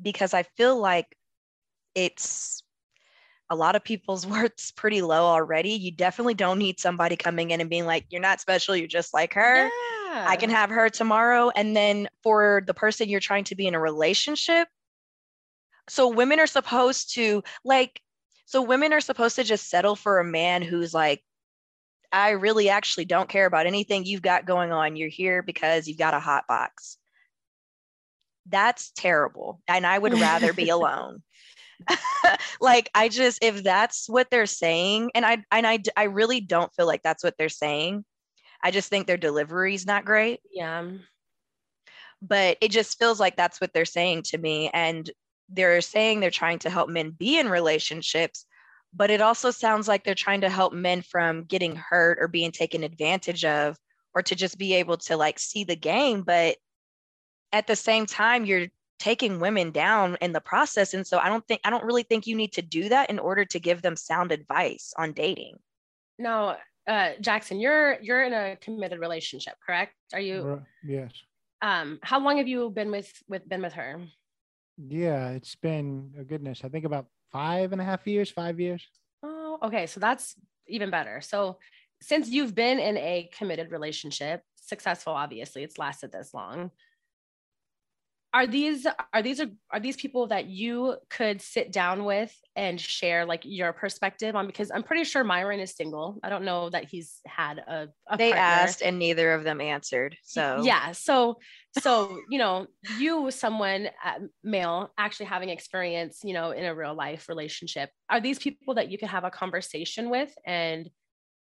because 0.02 0.34
I 0.34 0.44
feel 0.44 0.78
like 0.78 1.16
it's 1.96 2.64
a 3.50 3.56
lot 3.56 3.76
of 3.76 3.84
people's 3.84 4.26
worth's 4.28 4.72
pretty 4.72 5.02
low 5.02 5.26
already. 5.26 5.72
You 5.72 5.92
definitely 5.92 6.34
don't 6.34 6.60
need 6.60 6.80
somebody 6.80 7.16
coming 7.16 7.52
in 7.52 7.62
and 7.62 7.70
being 7.70 7.86
like, 7.86 8.06
you're 8.10 8.22
not 8.22 8.42
special, 8.42 8.76
you're 8.76 8.88
just 8.88 9.14
like 9.14 9.34
her. 9.34 9.70
I 10.16 10.36
can 10.36 10.50
have 10.52 10.70
her 10.70 10.90
tomorrow. 10.90 11.52
And 11.56 11.76
then 11.76 12.08
for 12.22 12.64
the 12.68 12.74
person 12.74 13.10
you're 13.10 13.20
trying 13.20 13.46
to 13.46 13.56
be 13.56 13.66
in 13.66 13.76
a 13.76 13.80
relationship, 13.80 14.68
so 15.90 16.08
women 16.08 16.40
are 16.40 16.48
supposed 16.48 17.16
to 17.16 17.44
like, 17.66 18.00
so 18.46 18.62
women 18.62 18.94
are 18.94 19.02
supposed 19.02 19.36
to 19.38 19.44
just 19.44 19.70
settle 19.70 19.96
for 19.96 20.20
a 20.20 20.26
man 20.26 20.62
who's 20.62 20.94
like, 20.94 21.24
I 22.12 22.32
really 22.32 22.70
actually 22.70 23.06
don't 23.06 23.28
care 23.28 23.48
about 23.48 23.66
anything 23.66 24.06
you've 24.06 24.22
got 24.22 24.46
going 24.46 24.72
on. 24.72 24.96
You're 24.96 25.10
here 25.10 25.42
because 25.42 25.88
you've 25.88 25.98
got 25.98 26.14
a 26.14 26.20
hot 26.20 26.46
box. 26.48 26.98
That's 28.46 28.92
terrible. 28.92 29.62
And 29.68 29.86
I 29.86 29.98
would 29.98 30.14
rather 30.14 30.54
be 30.54 30.70
alone. 30.70 31.24
like 32.62 32.90
I 32.96 33.10
just 33.10 33.40
if 33.44 33.64
that's 33.64 34.08
what 34.10 34.30
they're 34.30 34.46
saying 34.46 35.12
and 35.16 35.26
I 35.26 35.44
and 35.52 35.68
I 35.68 35.80
I 35.98 36.04
really 36.04 36.40
don't 36.42 36.74
feel 36.74 36.88
like 36.88 37.04
that's 37.04 37.24
what 37.24 37.36
they're 37.38 37.50
saying. 37.50 38.06
I 38.62 38.72
just 38.72 38.90
think 38.90 39.08
their 39.08 39.18
delivery 39.18 39.76
is 39.76 39.86
not 39.86 40.06
great 40.06 40.40
Yeah. 40.52 40.88
but 42.22 42.58
it 42.62 42.72
just 42.72 42.98
feels 42.98 43.20
like 43.20 43.36
that's 43.36 43.60
what 43.60 43.74
they're 43.74 43.86
saying 43.86 44.24
to 44.24 44.38
me 44.38 44.70
and 44.74 45.10
they're 45.50 45.82
saying 45.82 46.20
they're 46.20 46.32
trying 46.32 46.60
to 46.60 46.70
help 46.70 46.90
men 46.90 47.12
be 47.12 47.38
in 47.40 47.50
relationships 47.50 48.46
but 48.96 49.10
it 49.10 49.22
also 49.22 49.50
sounds 49.52 49.88
like 49.88 50.04
they're 50.04 50.16
trying 50.16 50.42
to 50.42 50.50
help 50.50 50.72
men 50.72 51.02
from 51.02 51.44
getting 51.44 51.76
hurt 51.76 52.18
or 52.22 52.28
being 52.28 52.52
taken 52.52 52.84
advantage 52.84 53.44
of 53.44 53.76
or 54.16 54.22
to 54.22 54.36
just 54.36 54.58
be 54.58 54.76
able 54.76 54.98
to 54.98 55.18
like 55.18 55.40
see 55.40 55.64
the 55.64 55.76
game 55.76 56.22
but 56.22 56.56
at 57.52 57.68
the 57.68 57.76
same 57.76 58.06
time 58.06 58.46
you're 58.46 58.68
taking 59.00 59.40
women 59.40 59.72
down 59.72 60.18
in 60.22 60.32
the 60.32 60.42
process 60.42 60.94
and 60.94 61.06
so 61.06 61.18
i 61.18 61.28
don't 61.30 61.46
think 61.48 61.60
i 61.64 61.70
don't 61.70 61.84
really 61.84 62.04
think 62.04 62.26
you 62.26 62.36
need 62.36 62.54
to 62.54 62.62
do 62.62 62.90
that 62.90 63.10
in 63.10 63.20
order 63.20 63.44
to 63.44 63.60
give 63.60 63.82
them 63.82 63.96
sound 63.96 64.32
advice 64.32 64.94
on 64.98 65.14
dating 65.14 65.58
No, 66.20 66.56
uh, 66.88 67.12
Jackson, 67.22 67.60
you're 67.60 67.98
you're 68.02 68.24
in 68.24 68.34
a 68.34 68.58
committed 68.58 69.00
relationship, 69.00 69.56
correct? 69.66 69.94
Are 70.14 70.20
you? 70.20 70.42
Right. 70.42 70.62
Yes. 70.86 71.12
Um, 71.62 72.00
how 72.04 72.20
long 72.20 72.38
have 72.38 72.48
you 72.48 72.70
been 72.70 72.92
with 72.92 73.12
with 73.28 73.48
been 73.48 73.62
with 73.62 73.74
her? 73.74 74.02
Yeah, 74.78 75.30
it's 75.30 75.56
been 75.56 76.14
oh 76.20 76.24
goodness. 76.24 76.62
I 76.64 76.70
think 76.70 76.86
about 76.86 77.08
five 77.32 77.72
and 77.72 77.82
a 77.82 77.86
half 77.86 78.06
years, 78.06 78.30
five 78.30 78.60
years. 78.60 78.86
Oh, 79.24 79.60
okay. 79.64 79.86
So 79.88 80.00
that's 80.00 80.36
even 80.68 80.90
better. 80.90 81.22
So 81.22 81.58
since 82.02 82.30
you've 82.30 82.54
been 82.54 82.80
in 82.80 82.98
a 82.98 83.30
committed 83.38 83.72
relationship, 83.72 84.42
successful, 84.56 85.14
obviously, 85.14 85.64
it's 85.64 85.78
lasted 85.78 86.12
this 86.12 86.34
long. 86.34 86.70
Are 88.34 88.48
these 88.48 88.88
are 89.14 89.22
these 89.22 89.40
are 89.40 89.80
these 89.80 89.96
people 89.96 90.28
that 90.28 90.48
you 90.48 90.96
could 91.10 91.40
sit 91.40 91.72
down 91.72 92.04
with 92.04 92.36
and 92.56 92.82
share 92.82 93.26
like 93.26 93.42
your 93.44 93.74
perspective 93.74 94.36
on? 94.36 94.48
Because 94.48 94.72
I'm 94.72 94.82
pretty 94.82 95.04
sure 95.04 95.24
Myron 95.24 95.60
is 95.60 95.76
single. 95.76 96.20
I 96.24 96.30
don't 96.30 96.44
know 96.44 96.70
that 96.72 96.86
he's 96.86 97.20
had 97.28 97.60
a, 97.60 97.90
a 98.08 98.18
they 98.18 98.32
partner. 98.32 98.44
asked 98.44 98.82
and 98.82 98.98
neither 98.98 99.34
of 99.34 99.44
them 99.44 99.62
answered 99.62 100.18
so 100.24 100.62
yeah 100.64 100.92
so 100.92 101.38
so 101.80 102.20
you 102.30 102.38
know 102.38 102.68
you 102.98 103.30
someone 103.32 103.88
uh, 104.04 104.20
male 104.44 104.92
actually 104.98 105.26
having 105.26 105.50
experience 105.50 106.22
you 106.24 106.34
know 106.34 106.52
in 106.52 106.66
a 106.66 106.76
real 106.76 106.96
life 106.96 107.30
relationship 107.30 107.90
are 108.10 108.20
these 108.20 108.40
people 108.40 108.76
that 108.76 108.90
you 108.90 108.98
could 108.98 109.10
have 109.10 109.24
a 109.24 109.32
conversation 109.32 110.10
with 110.10 110.34
and 110.46 110.90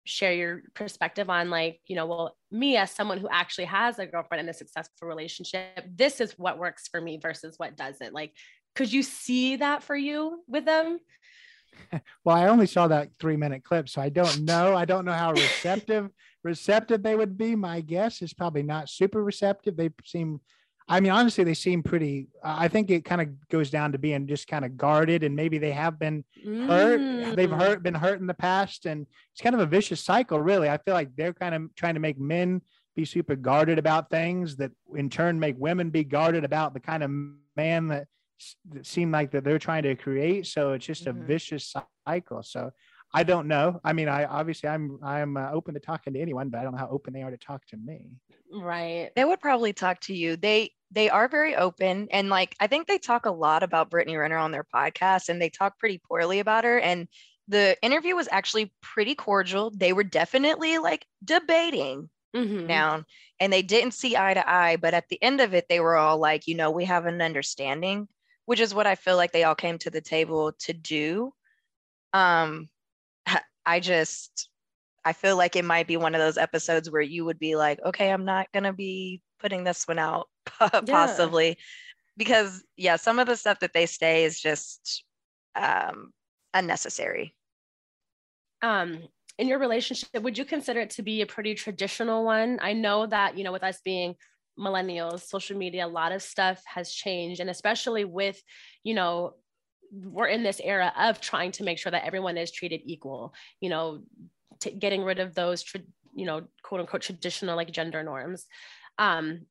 share 0.09 0.33
your 0.33 0.63
perspective 0.75 1.29
on 1.29 1.51
like 1.51 1.81
you 1.87 1.95
know 1.95 2.07
well 2.07 2.37
me 2.51 2.77
as 2.77 2.91
someone 2.91 3.19
who 3.19 3.29
actually 3.31 3.67
has 3.67 3.99
a 3.99 4.07
girlfriend 4.07 4.41
in 4.41 4.49
a 4.49 4.55
successful 4.55 5.07
relationship 5.07 5.85
this 5.95 6.21
is 6.21 6.39
what 6.39 6.59
works 6.59 6.89
for 6.89 7.01
me 7.01 7.19
versus 7.21 7.55
what 7.59 7.77
doesn't 7.77 8.15
like 8.15 8.33
could 8.75 8.93
you 8.93 9.03
see 9.03 9.57
that 9.57 9.83
for 9.83 9.97
you 9.97 10.43
with 10.49 10.65
them 10.65 10.99
Well, 12.25 12.37
I 12.37 12.49
only 12.49 12.67
saw 12.67 12.89
that 12.89 13.11
three 13.19 13.37
minute 13.37 13.65
clip, 13.65 13.89
so 13.89 14.03
I 14.03 14.09
don't 14.09 14.41
know. 14.41 14.75
I 14.75 14.85
don't 14.85 15.05
know 15.05 15.13
how 15.13 15.33
receptive 15.33 16.11
receptive 16.45 17.03
they 17.03 17.17
would 17.17 17.39
be. 17.39 17.57
My 17.57 17.81
guess 17.81 18.23
is 18.23 18.35
probably 18.35 18.63
not 18.63 18.89
super 18.89 19.23
receptive. 19.23 19.77
They 19.77 19.91
seem, 20.05 20.41
I 20.89 21.01
mean, 21.01 21.13
honestly, 21.13 21.45
they 21.45 21.55
seem 21.55 21.83
pretty. 21.83 22.29
I 22.43 22.69
think 22.69 22.91
it 22.91 23.05
kind 23.05 23.21
of 23.21 23.49
goes 23.49 23.71
down 23.71 23.93
to 23.93 23.99
being 23.99 24.27
just 24.27 24.49
kind 24.49 24.65
of 24.65 24.77
guarded, 24.77 25.23
and 25.23 25.37
maybe 25.37 25.59
they 25.59 25.73
have 25.73 25.99
been 25.99 26.25
hurt. 26.67 27.01
They've 27.37 27.51
Mm. 27.51 27.59
hurt, 27.59 27.83
been 27.83 27.95
hurt 27.95 28.21
in 28.21 28.27
the 28.27 28.35
past, 28.35 28.87
and 28.87 29.07
it's 29.33 29.41
kind 29.43 29.55
of 29.55 29.61
a 29.61 29.67
vicious 29.67 30.01
cycle. 30.01 30.41
Really, 30.41 30.69
I 30.71 30.79
feel 30.79 30.95
like 30.95 31.15
they're 31.17 31.35
kind 31.35 31.55
of 31.55 31.75
trying 31.75 31.95
to 31.95 32.01
make 32.01 32.19
men 32.19 32.63
be 32.97 33.05
super 33.05 33.37
guarded 33.37 33.79
about 33.79 34.11
things 34.11 34.57
that, 34.57 34.73
in 34.97 35.09
turn, 35.11 35.39
make 35.39 35.57
women 35.59 35.91
be 35.91 36.05
guarded 36.05 36.45
about 36.45 36.75
the 36.75 36.81
kind 36.81 37.03
of 37.03 37.11
man 37.57 37.89
that 37.89 38.07
that 38.71 38.87
seem 38.87 39.11
like 39.11 39.33
that 39.33 39.43
they're 39.43 39.59
trying 39.59 39.83
to 39.83 39.97
create. 39.97 40.47
So 40.47 40.73
it's 40.73 40.87
just 40.87 41.05
Mhm. 41.07 41.11
a 41.11 41.27
vicious 41.27 41.75
cycle. 42.07 42.43
So 42.45 42.71
I 43.13 43.23
don't 43.23 43.49
know. 43.49 43.81
I 43.85 43.93
mean, 43.93 44.09
I 44.09 44.25
obviously 44.25 44.69
I'm 44.69 44.99
I'm 45.03 45.37
uh, 45.37 45.51
open 45.51 45.75
to 45.75 45.81
talking 45.81 46.13
to 46.15 46.21
anyone, 46.21 46.51
but 46.51 46.59
I 46.59 46.63
don't 46.63 46.73
know 46.73 46.79
how 46.79 46.91
open 46.91 47.13
they 47.15 47.23
are 47.23 47.31
to 47.31 47.39
talk 47.39 47.65
to 47.67 47.77
me. 47.77 48.11
right 48.53 49.11
they 49.17 49.25
would 49.25 49.41
probably 49.41 49.73
talk 49.73 50.01
to 50.01 50.15
you 50.15 50.37
they 50.37 50.71
they 50.91 51.11
are 51.11 51.29
very 51.29 51.55
open 51.55 52.09
and 52.11 52.29
like 52.31 52.55
i 52.61 52.67
think 52.67 52.87
they 52.87 52.99
talk 52.99 53.27
a 53.27 53.31
lot 53.31 53.63
about 53.63 53.91
brittany 53.91 54.17
renner 54.17 54.37
on 54.39 54.53
their 54.53 54.65
podcast 54.65 55.29
and 55.29 55.41
they 55.41 55.51
talk 55.51 55.79
pretty 55.79 55.99
poorly 55.99 56.39
about 56.39 56.65
her 56.65 56.79
and 56.81 57.09
the 57.49 57.77
interview 57.83 58.15
was 58.17 58.29
actually 58.31 58.73
pretty 58.83 59.15
cordial 59.15 59.71
they 59.71 59.93
were 59.93 60.05
definitely 60.05 60.79
like 60.79 61.07
debating 61.25 62.09
Mhm. 62.35 62.69
down 62.69 63.05
and 63.41 63.53
they 63.53 63.63
didn't 63.63 63.93
see 63.95 64.17
eye 64.17 64.35
to 64.35 64.49
eye 64.51 64.77
but 64.77 64.95
at 64.95 65.09
the 65.09 65.23
end 65.23 65.41
of 65.41 65.55
it 65.55 65.67
they 65.69 65.81
were 65.81 65.97
all 65.97 66.19
like 66.19 66.47
you 66.47 66.55
know 66.55 66.71
we 66.71 66.85
have 66.85 67.07
an 67.07 67.21
understanding 67.23 68.09
which 68.47 68.61
is 68.61 68.75
what 68.75 68.87
i 68.87 68.95
feel 68.95 69.17
like 69.17 69.33
they 69.33 69.45
all 69.45 69.55
came 69.55 69.79
to 69.79 69.91
the 69.91 70.01
table 70.03 70.53
to 70.59 70.73
do 70.73 71.33
um 72.13 72.69
i 73.69 73.79
just 73.79 74.49
i 75.05 75.13
feel 75.13 75.37
like 75.37 75.57
it 75.57 75.65
might 75.65 75.87
be 75.87 75.97
one 75.97 76.15
of 76.15 76.21
those 76.21 76.39
episodes 76.39 76.91
where 76.91 77.03
you 77.03 77.25
would 77.25 77.39
be 77.39 77.55
like 77.55 77.79
okay 77.85 78.11
i'm 78.11 78.25
not 78.25 78.51
going 78.53 78.65
to 78.65 78.73
be 78.73 79.21
putting 79.39 79.65
this 79.65 79.87
one 79.87 79.99
out 79.99 80.29
possibly. 80.87 81.57
Because 82.17 82.65
yeah 82.77 82.97
some 82.97 83.19
of 83.19 83.27
the 83.27 83.37
stuff 83.37 83.61
that 83.61 83.73
they 83.73 83.87
say 83.87 84.25
is 84.25 84.41
just 84.41 85.05
um 85.55 86.13
unnecessary. 86.53 87.37
Um 88.63 89.03
in 89.39 89.47
your 89.47 89.61
relationship 89.61 90.21
would 90.21 90.37
you 90.37 90.45
consider 90.45 90.81
it 90.81 90.91
to 90.91 91.03
be 91.03 91.23
a 91.23 91.27
pretty 91.27 91.55
traditional 91.55 92.25
one? 92.25 92.59
I 92.61 92.73
know 92.73 93.07
that 93.07 93.39
you 93.39 93.45
know 93.45 93.53
with 93.53 93.63
us 93.63 93.81
being 93.85 94.17
millennials, 94.59 95.21
social 95.21 95.57
media, 95.57 95.87
a 95.87 95.89
lot 95.89 96.13
of 96.13 96.23
stuff 96.23 96.63
has 96.67 96.93
changed. 96.93 97.41
And 97.41 97.49
especially 97.49 98.05
with, 98.05 98.43
you 98.83 98.95
know, 98.95 99.35
we're 99.93 100.27
in 100.27 100.43
this 100.43 100.61
era 100.63 100.93
of 100.99 101.21
trying 101.21 101.53
to 101.53 101.65
make 101.65 101.79
sure 101.79 101.93
that 101.93 102.05
everyone 102.05 102.37
is 102.37 102.51
treated 102.51 102.81
equal, 102.85 103.35
you 103.61 103.71
know, 103.71 104.03
t- 104.61 104.71
getting 104.73 105.03
rid 105.03 105.19
of 105.19 105.35
those, 105.35 105.63
tra- 105.63 105.81
you 106.15 106.27
know, 106.27 106.43
quote 106.63 106.81
unquote 106.81 107.03
traditional 107.03 107.57
like 107.57 107.71
gender 107.71 108.03
norms. 108.03 108.47
Um, 108.99 109.47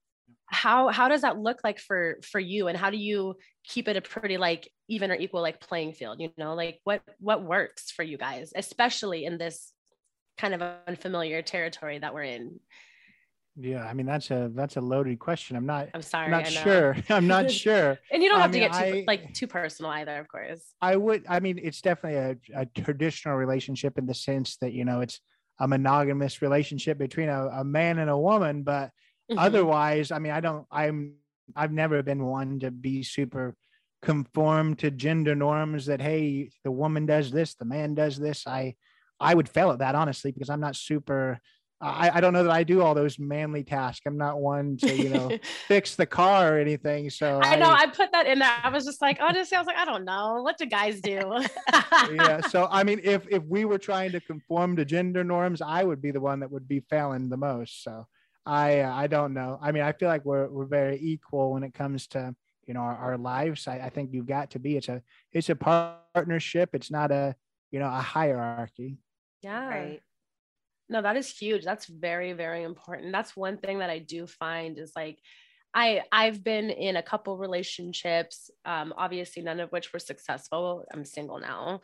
how 0.45 0.89
how 0.89 1.09
does 1.09 1.21
that 1.21 1.37
look 1.37 1.59
like 1.63 1.79
for 1.79 2.19
for 2.23 2.39
you? 2.39 2.67
And 2.67 2.77
how 2.77 2.89
do 2.89 2.97
you 2.97 3.35
keep 3.63 3.87
it 3.87 3.97
a 3.97 4.01
pretty 4.01 4.37
like 4.37 4.69
even 4.87 5.11
or 5.11 5.15
equal 5.15 5.41
like 5.41 5.59
playing 5.59 5.93
field 5.93 6.21
you 6.21 6.31
know? 6.37 6.53
Like 6.53 6.79
what 6.83 7.01
what 7.19 7.43
works 7.43 7.91
for 7.91 8.03
you 8.03 8.17
guys 8.17 8.53
especially 8.55 9.25
in 9.25 9.37
this 9.37 9.73
kind 10.37 10.53
of 10.53 10.61
unfamiliar 10.87 11.41
territory 11.41 11.99
that 11.99 12.13
we're 12.13 12.23
in 12.23 12.59
Yeah, 13.59 13.83
I 13.85 13.93
mean 13.93 14.05
that's 14.05 14.29
a 14.29 14.51
that's 14.53 14.77
a 14.77 14.81
loaded 14.81 15.17
question. 15.19 15.55
I'm 15.57 15.65
not. 15.65 15.89
i'm 15.95 16.01
sorry 16.03 16.25
I'm 16.25 16.31
not 16.31 16.47
sure. 16.47 16.95
I'm 17.09 17.27
not 17.27 17.49
sure. 17.63 17.97
and 18.11 18.21
you 18.21 18.29
don't 18.29 18.37
I 18.39 18.41
have 18.43 18.51
to 18.51 18.59
mean, 18.59 18.69
get 18.69 18.77
too 18.77 18.97
I- 18.99 19.03
like 19.07 19.33
too 19.33 19.47
personal 19.47 19.91
either 19.91 20.17
of 20.19 20.27
course 20.27 20.61
I 20.81 20.95
would. 20.95 21.25
I 21.27 21.39
mean, 21.39 21.59
it's 21.61 21.81
definitely 21.81 22.19
a, 22.53 22.61
a 22.61 22.65
traditional 22.67 23.35
relationship 23.35 23.97
in 23.97 24.05
the 24.05 24.13
sense 24.13 24.57
that 24.61 24.73
you 24.73 24.85
know 24.85 25.01
it's 25.01 25.19
a 25.59 25.67
monogamous 25.67 26.41
relationship 26.43 26.99
between 26.99 27.29
a, 27.29 27.47
a 27.47 27.63
man 27.63 27.97
and 27.97 28.09
a 28.11 28.17
woman. 28.17 28.61
But 28.63 28.91
Mhm. 29.31 29.35
otherwise, 29.39 30.11
I 30.11 30.19
mean, 30.19 30.31
I 30.33 30.39
don't. 30.39 30.65
I'm. 30.71 31.15
I've 31.55 31.71
never 31.71 32.03
been 32.03 32.23
one 32.25 32.59
to 32.59 32.69
be 32.71 33.01
super 33.03 33.55
conform 34.01 34.75
to 34.75 34.91
gender 34.91 35.33
norms. 35.35 35.87
That 35.87 35.99
hey, 36.01 36.51
the 36.63 36.71
woman 36.71 37.05
does 37.05 37.31
this, 37.31 37.55
the 37.55 37.65
man 37.65 37.95
does 37.95 38.17
this. 38.17 38.45
I. 38.45 38.75
I 39.19 39.33
would 39.33 39.49
fail 39.49 39.71
at 39.71 39.79
that 39.79 39.95
honestly 39.95 40.31
because 40.31 40.49
I'm 40.51 40.59
not 40.59 40.75
super. 40.75 41.39
I, 41.79 42.09
I 42.15 42.21
don't 42.21 42.33
know 42.33 42.43
that 42.43 42.51
I 42.51 42.63
do 42.63 42.81
all 42.81 42.95
those 42.95 43.19
manly 43.19 43.63
tasks. 43.63 44.01
I'm 44.05 44.17
not 44.17 44.39
one 44.39 44.77
to 44.77 44.95
you 44.95 45.09
know 45.09 45.31
fix 45.67 45.95
the 45.95 46.05
car 46.05 46.55
or 46.55 46.59
anything. 46.59 47.09
So 47.09 47.39
I 47.41 47.55
know 47.55 47.69
I 47.69 47.87
put 47.87 48.11
that 48.13 48.25
in 48.25 48.39
there. 48.39 48.51
I 48.63 48.69
was 48.69 48.85
just 48.85 49.01
like, 49.01 49.19
honestly, 49.21 49.55
I 49.55 49.59
was 49.59 49.67
like, 49.67 49.77
I 49.77 49.85
don't 49.85 50.05
know. 50.05 50.41
What 50.41 50.57
do 50.57 50.65
guys 50.65 51.01
do? 51.01 51.43
yeah 52.11 52.41
so 52.49 52.67
i 52.71 52.83
mean 52.83 52.99
if 53.03 53.27
if 53.29 53.43
we 53.43 53.65
were 53.65 53.77
trying 53.77 54.11
to 54.11 54.19
conform 54.21 54.75
to 54.75 54.85
gender 54.85 55.23
norms 55.23 55.61
i 55.61 55.83
would 55.83 56.01
be 56.01 56.11
the 56.11 56.19
one 56.19 56.39
that 56.39 56.51
would 56.51 56.67
be 56.67 56.79
failing 56.89 57.29
the 57.29 57.37
most 57.37 57.83
so 57.83 58.07
i 58.45 58.81
uh, 58.81 58.93
i 58.93 59.07
don't 59.07 59.33
know 59.33 59.57
i 59.61 59.71
mean 59.71 59.83
i 59.83 59.91
feel 59.91 60.07
like 60.07 60.23
we're 60.25 60.47
we're 60.47 60.65
very 60.65 60.99
equal 61.01 61.53
when 61.53 61.63
it 61.63 61.73
comes 61.73 62.07
to 62.07 62.33
you 62.65 62.73
know 62.73 62.81
our, 62.81 62.95
our 62.97 63.17
lives 63.17 63.67
I, 63.67 63.79
I 63.79 63.89
think 63.89 64.13
you've 64.13 64.27
got 64.27 64.51
to 64.51 64.59
be 64.59 64.77
it's 64.77 64.89
a 64.89 65.01
it's 65.31 65.49
a 65.49 65.55
partnership 65.55 66.69
it's 66.73 66.91
not 66.91 67.11
a 67.11 67.35
you 67.71 67.79
know 67.79 67.87
a 67.87 68.01
hierarchy 68.01 68.97
Yeah. 69.41 69.67
Right. 69.67 70.01
No, 70.89 71.01
that 71.01 71.17
is 71.17 71.35
huge. 71.37 71.63
That's 71.65 71.85
very, 71.87 72.33
very 72.33 72.63
important. 72.63 73.11
That's 73.11 73.35
one 73.35 73.57
thing 73.57 73.79
that 73.79 73.89
I 73.89 73.99
do 73.99 74.25
find 74.27 74.77
is 74.77 74.93
like 74.95 75.19
I 75.73 76.03
I've 76.11 76.43
been 76.43 76.69
in 76.69 76.95
a 76.95 77.03
couple 77.03 77.37
relationships, 77.37 78.49
um, 78.65 78.93
obviously 78.97 79.43
none 79.43 79.59
of 79.59 79.71
which 79.71 79.91
were 79.91 79.99
successful. 79.99 80.85
I'm 80.93 81.03
single 81.05 81.39
now. 81.39 81.81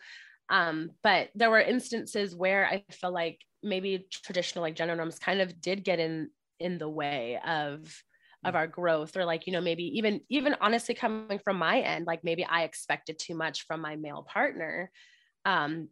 Um, 0.49 0.91
but 1.03 1.29
there 1.35 1.49
were 1.49 1.61
instances 1.61 2.35
where 2.35 2.65
I 2.67 2.83
feel 2.91 3.11
like 3.13 3.41
maybe 3.61 4.07
traditional 4.11 4.61
like 4.61 4.75
gender 4.75 4.95
norms 4.95 5.19
kind 5.19 5.41
of 5.41 5.59
did 5.61 5.83
get 5.83 5.99
in 5.99 6.29
in 6.59 6.77
the 6.77 6.89
way 6.89 7.39
of 7.45 8.03
of 8.45 8.55
our 8.55 8.67
growth 8.67 9.15
or 9.15 9.23
like 9.25 9.47
you 9.47 9.53
know 9.53 9.61
maybe 9.61 9.83
even 9.97 10.21
even 10.29 10.55
honestly 10.59 10.93
coming 10.93 11.39
from 11.39 11.57
my 11.57 11.79
end 11.79 12.05
like 12.05 12.25
maybe 12.25 12.43
i 12.43 12.63
expected 12.63 13.17
too 13.17 13.33
much 13.35 13.65
from 13.65 13.79
my 13.79 13.95
male 13.95 14.23
partner 14.23 14.91
um 15.45 15.87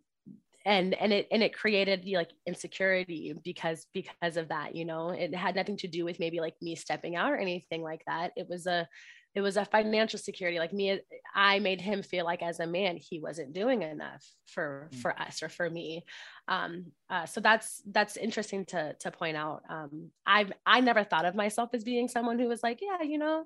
and 0.65 0.93
and 0.93 1.11
it 1.13 1.27
and 1.31 1.41
it 1.43 1.53
created 1.53 2.05
like 2.05 2.31
insecurity 2.47 3.33
because 3.43 3.87
because 3.93 4.37
of 4.37 4.49
that 4.49 4.75
you 4.75 4.85
know? 4.85 5.09
It 5.09 5.33
had 5.35 5.55
nothing 5.55 5.77
to 5.77 5.87
do 5.87 6.05
with 6.05 6.19
maybe 6.19 6.39
like 6.39 6.55
me 6.61 6.75
stepping 6.75 7.15
out 7.15 7.31
or 7.31 7.37
anything 7.37 7.81
like 7.81 8.03
that. 8.07 8.31
It 8.35 8.47
was 8.49 8.67
a 8.67 8.87
it 9.33 9.41
was 9.41 9.57
a 9.57 9.65
financial 9.65 10.19
security 10.19 10.59
like 10.59 10.73
me 10.73 10.99
i 11.33 11.59
made 11.59 11.79
him 11.79 12.03
feel 12.03 12.25
like 12.25 12.43
as 12.43 12.59
a 12.59 12.67
man 12.67 12.97
he 12.97 13.19
wasn't 13.19 13.53
doing 13.53 13.81
enough 13.81 14.25
for 14.47 14.89
Mm. 14.91 15.01
for 15.01 15.19
us 15.19 15.41
or 15.43 15.49
for 15.49 15.69
me. 15.69 16.03
Um 16.47 16.91
uh, 17.09 17.25
so 17.25 17.39
that's 17.41 17.81
that's 17.91 18.17
interesting 18.17 18.65
to 18.65 18.93
to 18.99 19.11
point 19.11 19.37
out. 19.37 19.63
Um 19.69 20.09
i've 20.25 20.51
i 20.65 20.81
never 20.81 21.03
thought 21.03 21.25
of 21.25 21.35
myself 21.35 21.69
as 21.73 21.83
being 21.83 22.07
someone 22.09 22.39
who 22.39 22.47
was 22.47 22.63
like 22.63 22.79
yeah 22.81 23.01
you 23.03 23.17
know 23.17 23.45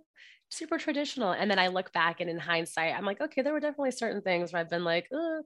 super 0.50 0.78
traditional. 0.78 1.32
And 1.32 1.50
then 1.52 1.60
i 1.60 1.68
look 1.68 1.92
back 1.94 2.22
and 2.22 2.30
in 2.30 2.38
hindsight 2.40 2.96
i'm 2.96 3.06
like 3.06 3.22
okay 3.22 3.42
there 3.42 3.54
were 3.54 3.60
definitely 3.60 3.92
certain 3.92 4.22
things 4.22 4.54
where 4.54 4.62
i've 4.62 4.70
been 4.70 4.84
like 4.84 5.08
Ugh 5.14 5.44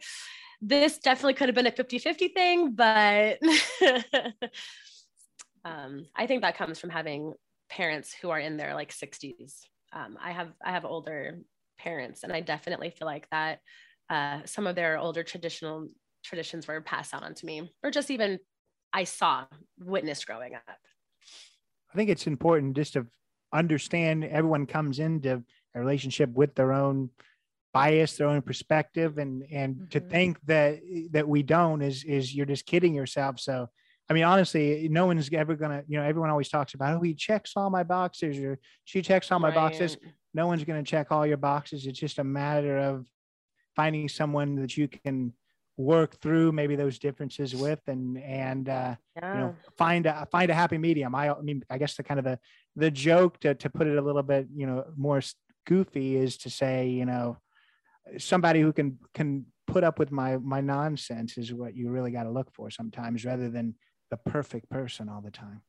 this 0.62 0.98
definitely 1.00 1.34
could 1.36 1.48
have 1.50 1.56
been 1.56 1.68
a 1.68 1.72
50-50 1.72 2.34
thing 2.34 2.72
but 2.76 3.40
um, 5.66 6.06
i 6.16 6.28
think 6.28 6.42
that 6.42 6.58
comes 6.58 6.80
from 6.80 6.90
having 6.90 7.34
parents 7.70 8.14
who 8.14 8.30
are 8.30 8.40
in 8.40 8.58
their 8.58 8.74
like 8.76 8.92
60s 8.92 9.62
um, 9.94 10.18
i 10.22 10.32
have 10.32 10.54
i 10.64 10.72
have 10.72 10.86
older 10.86 11.40
parents 11.78 12.24
and 12.24 12.34
i 12.34 12.42
definitely 12.42 12.90
feel 12.90 13.08
like 13.08 13.28
that 13.32 13.60
uh, 14.10 14.42
some 14.46 14.66
of 14.68 14.76
their 14.76 14.98
older 14.98 15.24
traditional 15.24 15.88
traditions 16.24 16.68
were 16.68 16.82
passed 16.82 17.14
on 17.14 17.34
to 17.34 17.46
me 17.46 17.72
or 17.84 17.92
just 17.92 18.12
even 18.12 18.40
i 18.94 19.04
saw 19.04 19.46
witnessed 19.80 20.26
growing 20.26 20.56
up 20.56 20.80
I 21.92 21.96
think 21.96 22.10
it's 22.10 22.28
important 22.28 22.76
just 22.76 22.94
to 22.94 23.08
understand 23.52 24.24
everyone 24.24 24.66
comes 24.66 25.00
into 25.00 25.44
a 25.74 25.80
relationship 25.80 26.30
with 26.32 26.56
their 26.56 26.72
own 26.72 27.10
bias, 27.74 28.18
their 28.18 28.28
own 28.28 28.42
perspective, 28.42 29.18
and 29.18 29.44
and 29.52 29.90
to 29.92 30.00
Mhm. 30.00 30.10
think 30.10 30.40
that 30.46 30.80
that 31.12 31.28
we 31.28 31.44
don't 31.44 31.82
is 31.82 32.04
is 32.04 32.36
you're 32.36 32.46
just 32.46 32.66
kidding 32.66 32.94
yourself. 32.94 33.40
So 33.40 33.70
I 34.10 34.14
mean, 34.14 34.24
honestly, 34.24 34.88
no 34.90 35.06
one's 35.06 35.30
ever 35.32 35.56
gonna, 35.56 35.84
you 35.88 36.00
know, 36.00 36.04
everyone 36.04 36.32
always 36.32 36.50
talks 36.50 36.74
about, 36.74 36.98
oh, 36.98 37.02
he 37.02 37.14
checks 37.14 37.54
all 37.56 37.70
my 37.70 37.84
boxes 37.84 38.40
or 38.40 38.58
she 38.84 39.02
checks 39.02 39.32
all 39.32 39.40
my 39.40 39.52
boxes. 39.52 39.98
No 40.34 40.48
one's 40.48 40.64
gonna 40.64 40.84
check 40.84 41.12
all 41.12 41.28
your 41.28 41.38
boxes. 41.38 41.86
It's 41.86 42.00
just 42.00 42.18
a 42.18 42.24
matter 42.24 42.78
of 42.78 43.06
finding 43.76 44.10
someone 44.10 44.56
that 44.56 44.76
you 44.76 44.88
can 44.88 45.34
work 45.78 46.20
through 46.20 46.52
maybe 46.52 46.76
those 46.76 47.00
differences 47.00 47.56
with 47.56 47.80
and 47.88 48.18
and 48.18 48.68
uh 48.68 48.94
yeah 49.16 49.34
you 49.34 49.40
know 49.40 49.56
find 49.78 50.06
a 50.06 50.28
find 50.30 50.52
a 50.52 50.54
happy 50.54 50.78
medium 50.78 51.16
i, 51.16 51.30
I 51.30 51.40
mean 51.40 51.64
i 51.70 51.78
guess 51.78 51.96
the 51.96 52.04
kind 52.04 52.20
of 52.20 52.26
the 52.26 52.38
the 52.76 52.92
joke 52.92 53.40
to, 53.40 53.56
to 53.56 53.70
put 53.70 53.88
it 53.88 53.98
a 53.98 54.02
little 54.02 54.22
bit 54.22 54.50
you 54.54 54.68
know 54.68 54.84
more 54.98 55.22
goofy 55.66 56.18
is 56.18 56.36
to 56.40 56.50
say 56.50 56.90
you 56.90 57.06
know 57.06 57.38
somebody 58.18 58.60
who 58.60 58.74
can 58.74 58.98
can 59.14 59.46
put 59.68 59.86
up 59.86 60.00
with 60.00 60.12
my 60.12 60.36
my 60.36 60.60
nonsense 60.60 61.38
is 61.38 61.54
what 61.54 61.74
you 61.74 61.90
really 61.90 62.12
got 62.12 62.24
to 62.24 62.30
look 62.30 62.52
for 62.54 62.70
sometimes 62.70 63.24
rather 63.24 63.50
than 63.50 63.74
the 64.10 64.18
perfect 64.18 64.70
person 64.70 65.10
all 65.10 65.22
the 65.22 65.32
time 65.32 65.62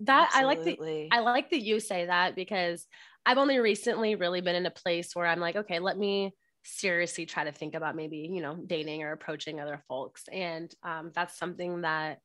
that 0.00 0.30
i 0.34 0.44
like 0.44 0.62
the 0.62 0.72
Absolutely. 0.72 1.08
I 1.10 1.20
like 1.20 1.50
that 1.50 1.62
you 1.62 1.80
say 1.80 2.04
that 2.04 2.36
because 2.36 2.86
I've 3.26 3.38
only 3.38 3.58
recently 3.58 4.14
really 4.14 4.40
been 4.40 4.54
in 4.54 4.66
a 4.66 4.70
place 4.70 5.14
where 5.14 5.26
I'm 5.26 5.40
like, 5.40 5.56
okay, 5.56 5.80
let 5.80 5.98
me 5.98 6.32
seriously 6.64 7.26
try 7.26 7.42
to 7.42 7.50
think 7.50 7.74
about 7.74 7.96
maybe, 7.96 8.30
you 8.32 8.40
know, 8.40 8.54
dating 8.54 9.02
or 9.02 9.10
approaching 9.10 9.60
other 9.60 9.82
folks. 9.88 10.22
And 10.32 10.72
um, 10.84 11.10
that's 11.12 11.36
something 11.36 11.80
that 11.80 12.20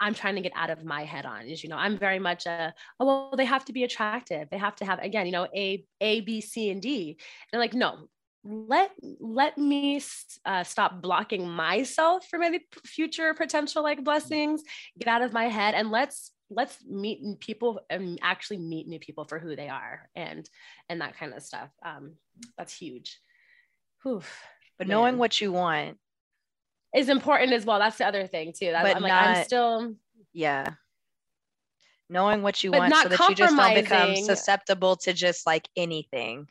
I'm 0.00 0.14
trying 0.14 0.34
to 0.34 0.40
get 0.40 0.52
out 0.56 0.70
of 0.70 0.84
my 0.84 1.04
head 1.04 1.24
on 1.24 1.42
is, 1.46 1.62
you 1.62 1.70
know, 1.70 1.76
I'm 1.76 1.96
very 1.96 2.18
much 2.18 2.46
a, 2.46 2.74
oh, 2.98 3.06
well, 3.06 3.34
they 3.36 3.44
have 3.44 3.64
to 3.66 3.72
be 3.72 3.84
attractive. 3.84 4.48
They 4.50 4.58
have 4.58 4.74
to 4.76 4.84
have, 4.84 4.98
again, 4.98 5.26
you 5.26 5.32
know, 5.32 5.46
A, 5.54 5.84
A, 6.00 6.20
B, 6.20 6.40
C, 6.40 6.70
and 6.70 6.82
D. 6.82 7.16
And 7.52 7.60
like, 7.60 7.74
no, 7.74 8.08
let 8.44 8.90
let 9.20 9.58
me 9.58 10.00
uh, 10.44 10.64
stop 10.64 11.02
blocking 11.02 11.48
myself 11.48 12.26
from 12.28 12.42
any 12.42 12.60
future 12.84 13.34
potential 13.34 13.82
like 13.82 14.04
blessings 14.04 14.62
get 14.98 15.08
out 15.08 15.22
of 15.22 15.32
my 15.32 15.44
head 15.44 15.74
and 15.74 15.90
let's 15.90 16.32
let's 16.50 16.78
meet 16.88 17.20
people 17.40 17.80
and 17.90 18.18
actually 18.22 18.58
meet 18.58 18.88
new 18.88 18.98
people 18.98 19.24
for 19.24 19.38
who 19.38 19.54
they 19.54 19.68
are 19.68 20.08
and 20.14 20.48
and 20.88 21.00
that 21.00 21.16
kind 21.16 21.34
of 21.34 21.42
stuff. 21.42 21.68
Um 21.84 22.14
that's 22.56 22.76
huge. 22.76 23.20
Whew, 24.02 24.22
but 24.78 24.88
knowing 24.88 25.18
what 25.18 25.40
you 25.40 25.52
want, 25.52 25.98
is 26.96 27.08
important 27.08 27.52
as 27.52 27.66
well 27.66 27.78
that's 27.78 27.98
the 27.98 28.06
other 28.06 28.26
thing 28.26 28.52
too 28.58 28.70
that 28.70 28.82
But 28.82 28.96
I'm 28.96 29.02
like 29.02 29.12
I'm 29.12 29.44
still 29.44 29.94
yeah. 30.32 30.74
Knowing 32.10 32.40
what 32.40 32.64
you 32.64 32.70
want 32.70 32.88
not 32.88 33.02
so 33.02 33.08
that 33.10 33.28
you 33.28 33.34
just 33.34 33.54
don't 33.54 33.74
become 33.74 34.16
susceptible 34.16 34.96
to 34.96 35.12
just 35.12 35.46
like 35.46 35.68
anything. 35.76 36.48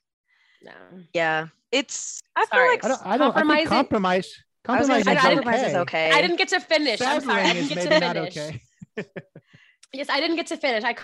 No 0.63 0.71
Yeah. 1.13 1.47
It's 1.71 2.21
I 2.35 2.45
feel 2.45 2.59
Sorry. 2.59 2.69
like 2.69 2.85
i 2.85 2.87
don't 2.87 3.05
i 3.05 3.17
don't 3.17 3.35
I 3.35 3.55
think 3.57 3.69
compromise 3.69 4.29
I 4.67 4.79
was 4.79 4.87
gonna 4.87 5.03
compromise, 5.03 5.05
say 5.05 5.11
I- 5.11 5.13
I 5.13 5.17
is, 5.17 5.21
didn't- 5.23 5.43
compromise 5.43 5.69
is 5.69 5.75
okay. 5.75 6.11
I 6.11 6.21
didn't 6.21 6.37
get 6.37 6.47
to 6.49 6.59
finish 6.59 7.01
I'm 7.01 7.21
sorry 7.21 7.41
I 7.41 7.53
didn't 7.53 7.69
get 7.69 7.83
to 7.83 7.89
maybe 7.89 8.05
finish 8.05 8.37
okay 8.37 8.61
yes, 9.93 10.07
I 10.09 10.19
didn't 10.19 10.35
get 10.37 10.47
to 10.47 10.57
finish. 10.57 10.83
I 10.83 10.93
c- 10.93 10.99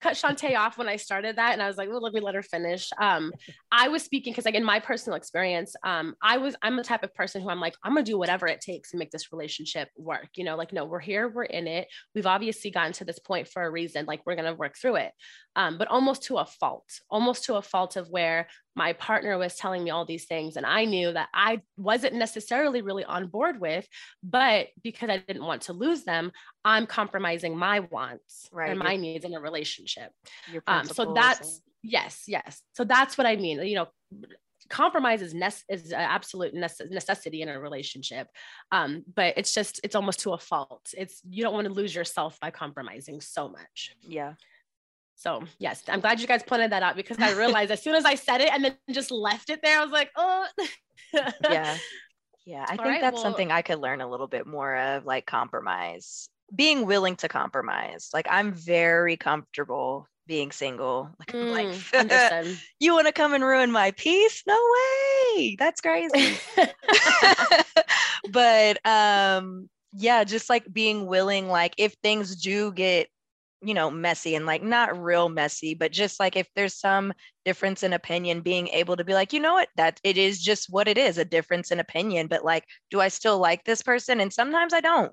cut 0.00 0.14
Shantae 0.14 0.56
off 0.56 0.78
when 0.78 0.88
I 0.88 0.96
started 0.96 1.36
that, 1.36 1.52
and 1.52 1.62
I 1.62 1.66
was 1.66 1.76
like, 1.76 1.88
"Well, 1.88 2.00
let 2.02 2.12
me 2.12 2.20
let 2.20 2.34
her 2.34 2.42
finish." 2.42 2.90
Um, 3.00 3.32
I 3.72 3.88
was 3.88 4.02
speaking 4.02 4.32
because, 4.32 4.44
like, 4.44 4.54
in 4.54 4.64
my 4.64 4.80
personal 4.80 5.16
experience, 5.16 5.74
um, 5.84 6.14
I 6.22 6.38
was 6.38 6.56
I'm 6.62 6.76
the 6.76 6.82
type 6.84 7.02
of 7.02 7.14
person 7.14 7.42
who 7.42 7.50
I'm 7.50 7.60
like, 7.60 7.74
I'm 7.82 7.92
gonna 7.94 8.04
do 8.04 8.18
whatever 8.18 8.46
it 8.46 8.60
takes 8.60 8.90
to 8.90 8.96
make 8.96 9.10
this 9.10 9.32
relationship 9.32 9.88
work. 9.96 10.28
You 10.34 10.44
know, 10.44 10.56
like, 10.56 10.72
no, 10.72 10.84
we're 10.84 11.00
here, 11.00 11.28
we're 11.28 11.44
in 11.44 11.66
it. 11.66 11.88
We've 12.14 12.26
obviously 12.26 12.70
gotten 12.70 12.92
to 12.94 13.04
this 13.04 13.18
point 13.18 13.48
for 13.48 13.64
a 13.64 13.70
reason. 13.70 14.06
Like, 14.06 14.22
we're 14.26 14.36
gonna 14.36 14.54
work 14.54 14.76
through 14.76 14.96
it. 14.96 15.12
Um, 15.56 15.78
but 15.78 15.88
almost 15.88 16.24
to 16.24 16.36
a 16.36 16.46
fault, 16.46 17.00
almost 17.10 17.44
to 17.44 17.54
a 17.56 17.62
fault 17.62 17.96
of 17.96 18.10
where 18.10 18.48
my 18.74 18.92
partner 18.92 19.38
was 19.38 19.56
telling 19.56 19.82
me 19.82 19.90
all 19.90 20.04
these 20.04 20.26
things, 20.26 20.56
and 20.56 20.66
I 20.66 20.84
knew 20.84 21.12
that 21.12 21.30
I 21.32 21.62
wasn't 21.78 22.14
necessarily 22.14 22.82
really 22.82 23.04
on 23.04 23.28
board 23.28 23.58
with, 23.58 23.88
but 24.22 24.68
because 24.82 25.08
I 25.08 25.16
didn't 25.16 25.44
want 25.46 25.62
to 25.62 25.72
lose 25.72 26.04
them, 26.04 26.30
I'm 26.66 26.86
compromising 26.86 27.56
my 27.56 27.80
wants 27.80 28.48
Right, 28.52 28.70
and 28.70 28.78
my 28.78 28.96
needs 28.96 29.24
in 29.24 29.32
a 29.34 29.40
relationship. 29.40 30.10
Um, 30.66 30.84
so 30.84 31.14
that's 31.14 31.40
and- 31.48 31.60
yes, 31.82 32.24
yes. 32.26 32.60
So 32.74 32.82
that's 32.84 33.16
what 33.16 33.26
I 33.26 33.36
mean. 33.36 33.64
You 33.64 33.76
know, 33.76 33.86
compromise 34.68 35.22
is 35.22 35.32
nec- 35.32 35.64
is 35.68 35.92
an 35.92 36.00
absolute 36.00 36.54
nece- 36.54 36.90
necessity 36.90 37.40
in 37.42 37.48
a 37.48 37.60
relationship. 37.60 38.26
Um, 38.72 39.04
but 39.14 39.34
it's 39.38 39.54
just 39.54 39.80
it's 39.84 39.94
almost 39.94 40.20
to 40.20 40.32
a 40.32 40.38
fault. 40.38 40.92
It's 40.98 41.22
you 41.30 41.44
don't 41.44 41.54
want 41.54 41.68
to 41.68 41.72
lose 41.72 41.94
yourself 41.94 42.38
by 42.40 42.50
compromising 42.50 43.20
so 43.20 43.48
much. 43.48 43.94
yeah. 44.02 44.34
So 45.18 45.44
yes, 45.58 45.82
I'm 45.88 46.00
glad 46.00 46.20
you 46.20 46.26
guys 46.26 46.42
pointed 46.42 46.72
that 46.72 46.82
out 46.82 46.94
because 46.94 47.16
I 47.18 47.32
realized 47.32 47.70
as 47.70 47.80
soon 47.82 47.94
as 47.94 48.04
I 48.04 48.16
said 48.16 48.42
it 48.42 48.50
and 48.52 48.62
then 48.64 48.76
just 48.90 49.10
left 49.10 49.48
it 49.48 49.60
there, 49.62 49.78
I 49.80 49.82
was 49.82 49.90
like, 49.92 50.10
oh, 50.14 50.46
yeah 51.50 51.78
yeah 52.44 52.58
i 52.68 52.72
All 52.72 52.76
think 52.76 52.80
right, 52.80 53.00
that's 53.00 53.14
well- 53.14 53.22
something 53.22 53.50
i 53.50 53.62
could 53.62 53.78
learn 53.80 54.00
a 54.00 54.08
little 54.08 54.26
bit 54.28 54.46
more 54.46 54.76
of 54.76 55.04
like 55.04 55.24
compromise 55.26 56.28
being 56.54 56.86
willing 56.86 57.16
to 57.16 57.28
compromise. 57.28 58.10
Like 58.12 58.26
i'm 58.30 58.52
very 58.52 59.16
comfortable 59.16 60.06
being 60.26 60.50
single 60.50 61.10
like 61.20 61.34
i'm 61.40 61.48
like 61.48 61.68
Mm, 61.68 62.58
you 62.80 62.92
want 62.94 63.06
to 63.06 63.12
come 63.12 63.32
and 63.32 63.44
ruin 63.44 63.70
my 63.70 63.92
peace? 63.92 64.42
No 64.46 64.58
way! 65.34 65.56
That's 65.58 65.80
crazy. 65.80 66.36
But 68.30 68.84
um 68.86 69.68
yeah 69.92 70.24
just 70.24 70.50
like 70.50 70.70
being 70.72 71.06
willing 71.06 71.48
like 71.48 71.74
if 71.78 71.94
things 72.02 72.36
do 72.36 72.72
get 72.72 73.08
you 73.62 73.72
know 73.72 73.90
messy 73.90 74.34
and 74.34 74.44
like 74.44 74.62
not 74.62 75.00
real 75.02 75.28
messy 75.28 75.74
but 75.74 75.90
just 75.90 76.20
like 76.20 76.36
if 76.36 76.46
there's 76.54 76.74
some 76.74 77.12
difference 77.46 77.82
in 77.82 77.92
opinion 77.94 78.40
being 78.42 78.68
able 78.68 78.96
to 78.96 79.04
be 79.04 79.14
like 79.14 79.32
you 79.32 79.40
know 79.40 79.54
what? 79.54 79.68
That 79.76 80.00
it 80.04 80.18
is 80.18 80.42
just 80.42 80.68
what 80.70 80.88
it 80.88 80.98
is 80.98 81.18
a 81.18 81.24
difference 81.24 81.70
in 81.70 81.80
opinion 81.80 82.26
but 82.26 82.44
like 82.44 82.64
do 82.90 83.00
i 83.00 83.08
still 83.08 83.38
like 83.38 83.64
this 83.64 83.82
person? 83.82 84.20
And 84.20 84.32
sometimes 84.32 84.74
i 84.74 84.80
don't 84.80 85.12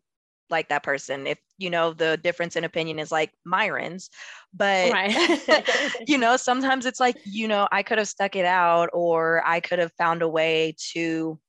like 0.50 0.70
that 0.70 0.84
person 0.84 1.28
if 1.28 1.40
you 1.58 1.70
know 1.70 1.94
the 1.94 2.18
difference 2.18 2.56
in 2.56 2.64
opinion 2.64 3.00
is 3.00 3.12
like 3.12 3.32
myron's 3.46 4.10
but 4.54 4.98
Right. 4.98 5.16
you 6.08 6.18
know 6.18 6.38
sometimes 6.38 6.86
it's 6.86 7.00
like 7.00 7.18
you 7.24 7.48
know 7.48 7.68
i 7.72 7.84
could 7.84 7.98
have 7.98 8.08
stuck 8.08 8.36
it 8.36 8.46
out 8.46 8.90
or 8.94 9.42
i 9.46 9.60
could 9.60 9.80
have 9.80 9.94
found 9.94 10.22
a 10.22 10.28
way 10.28 10.76
to 10.78 11.40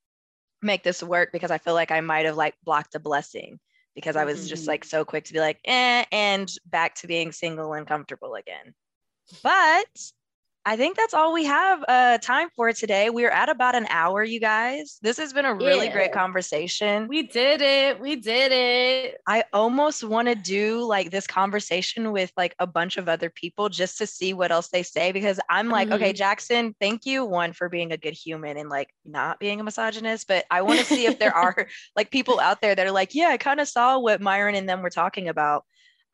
make 0.62 0.82
this 0.82 1.02
work 1.02 1.30
because 1.32 1.50
i 1.50 1.58
feel 1.58 1.74
like 1.74 1.90
i 1.90 2.00
might 2.00 2.26
have 2.26 2.36
like 2.36 2.54
blocked 2.64 2.94
a 2.94 3.00
blessing 3.00 3.58
because 3.94 4.16
i 4.16 4.24
was 4.24 4.46
just 4.46 4.66
Mhm. 4.66 4.68
like 4.68 4.84
so 4.84 5.04
quick 5.04 5.24
to 5.24 5.32
be 5.32 5.40
like 5.40 5.60
eh, 5.66 6.04
and 6.12 6.50
back 6.66 6.94
to 6.94 7.06
being 7.06 7.32
single 7.32 7.74
and 7.74 7.86
comfortable 7.86 8.34
again 8.34 8.74
but 9.42 9.86
I 10.66 10.76
think 10.76 10.96
that's 10.96 11.12
all 11.12 11.34
we 11.34 11.44
have 11.44 11.84
uh, 11.86 12.18
time 12.18 12.48
for 12.56 12.72
today. 12.72 13.10
We're 13.10 13.30
at 13.30 13.50
about 13.50 13.74
an 13.74 13.86
hour, 13.90 14.24
you 14.24 14.40
guys. 14.40 14.98
This 15.02 15.18
has 15.18 15.34
been 15.34 15.44
a 15.44 15.54
really 15.54 15.90
great 15.90 16.12
conversation. 16.12 17.06
we 17.06 17.26
did 17.26 17.60
it. 17.60 18.00
We 18.00 18.16
did 18.16 18.50
it. 18.50 19.20
I 19.26 19.44
almost 19.52 20.04
want 20.04 20.28
to 20.28 20.34
do 20.34 20.82
like 20.82 21.10
this 21.10 21.26
conversation 21.26 22.12
with 22.12 22.32
like 22.38 22.54
a 22.58 22.66
bunch 22.66 22.96
of 22.96 23.10
other 23.10 23.28
people 23.28 23.68
just 23.68 23.98
to 23.98 24.06
see 24.06 24.32
what 24.32 24.50
else 24.50 24.68
they 24.68 24.82
say 24.82 25.12
because 25.12 25.38
I'm 25.50 25.68
like, 25.68 25.90
okay, 25.90 26.14
Jackson, 26.14 26.74
thank 26.80 27.04
you 27.04 27.26
one 27.26 27.52
for 27.52 27.68
being 27.68 27.92
a 27.92 27.98
good 27.98 28.14
human 28.14 28.56
and 28.56 28.70
like 28.70 28.88
not 29.04 29.38
being 29.38 29.60
a 29.60 29.64
misogynist, 29.64 30.26
but 30.28 30.46
I 30.50 30.62
want 30.62 30.78
to 30.78 30.86
see 30.86 31.04
if 31.04 31.18
there 31.18 31.34
are 31.36 31.68
like 31.94 32.10
people 32.10 32.40
out 32.40 32.62
there 32.62 32.74
that 32.74 32.86
are 32.86 32.90
like, 32.90 33.14
yeah, 33.14 33.28
I 33.28 33.36
kind 33.36 33.60
of 33.60 33.68
saw 33.68 33.98
what 33.98 34.22
Myron 34.22 34.54
and 34.54 34.66
them 34.66 34.80
were 34.80 34.90
talking 34.90 35.28
about. 35.28 35.64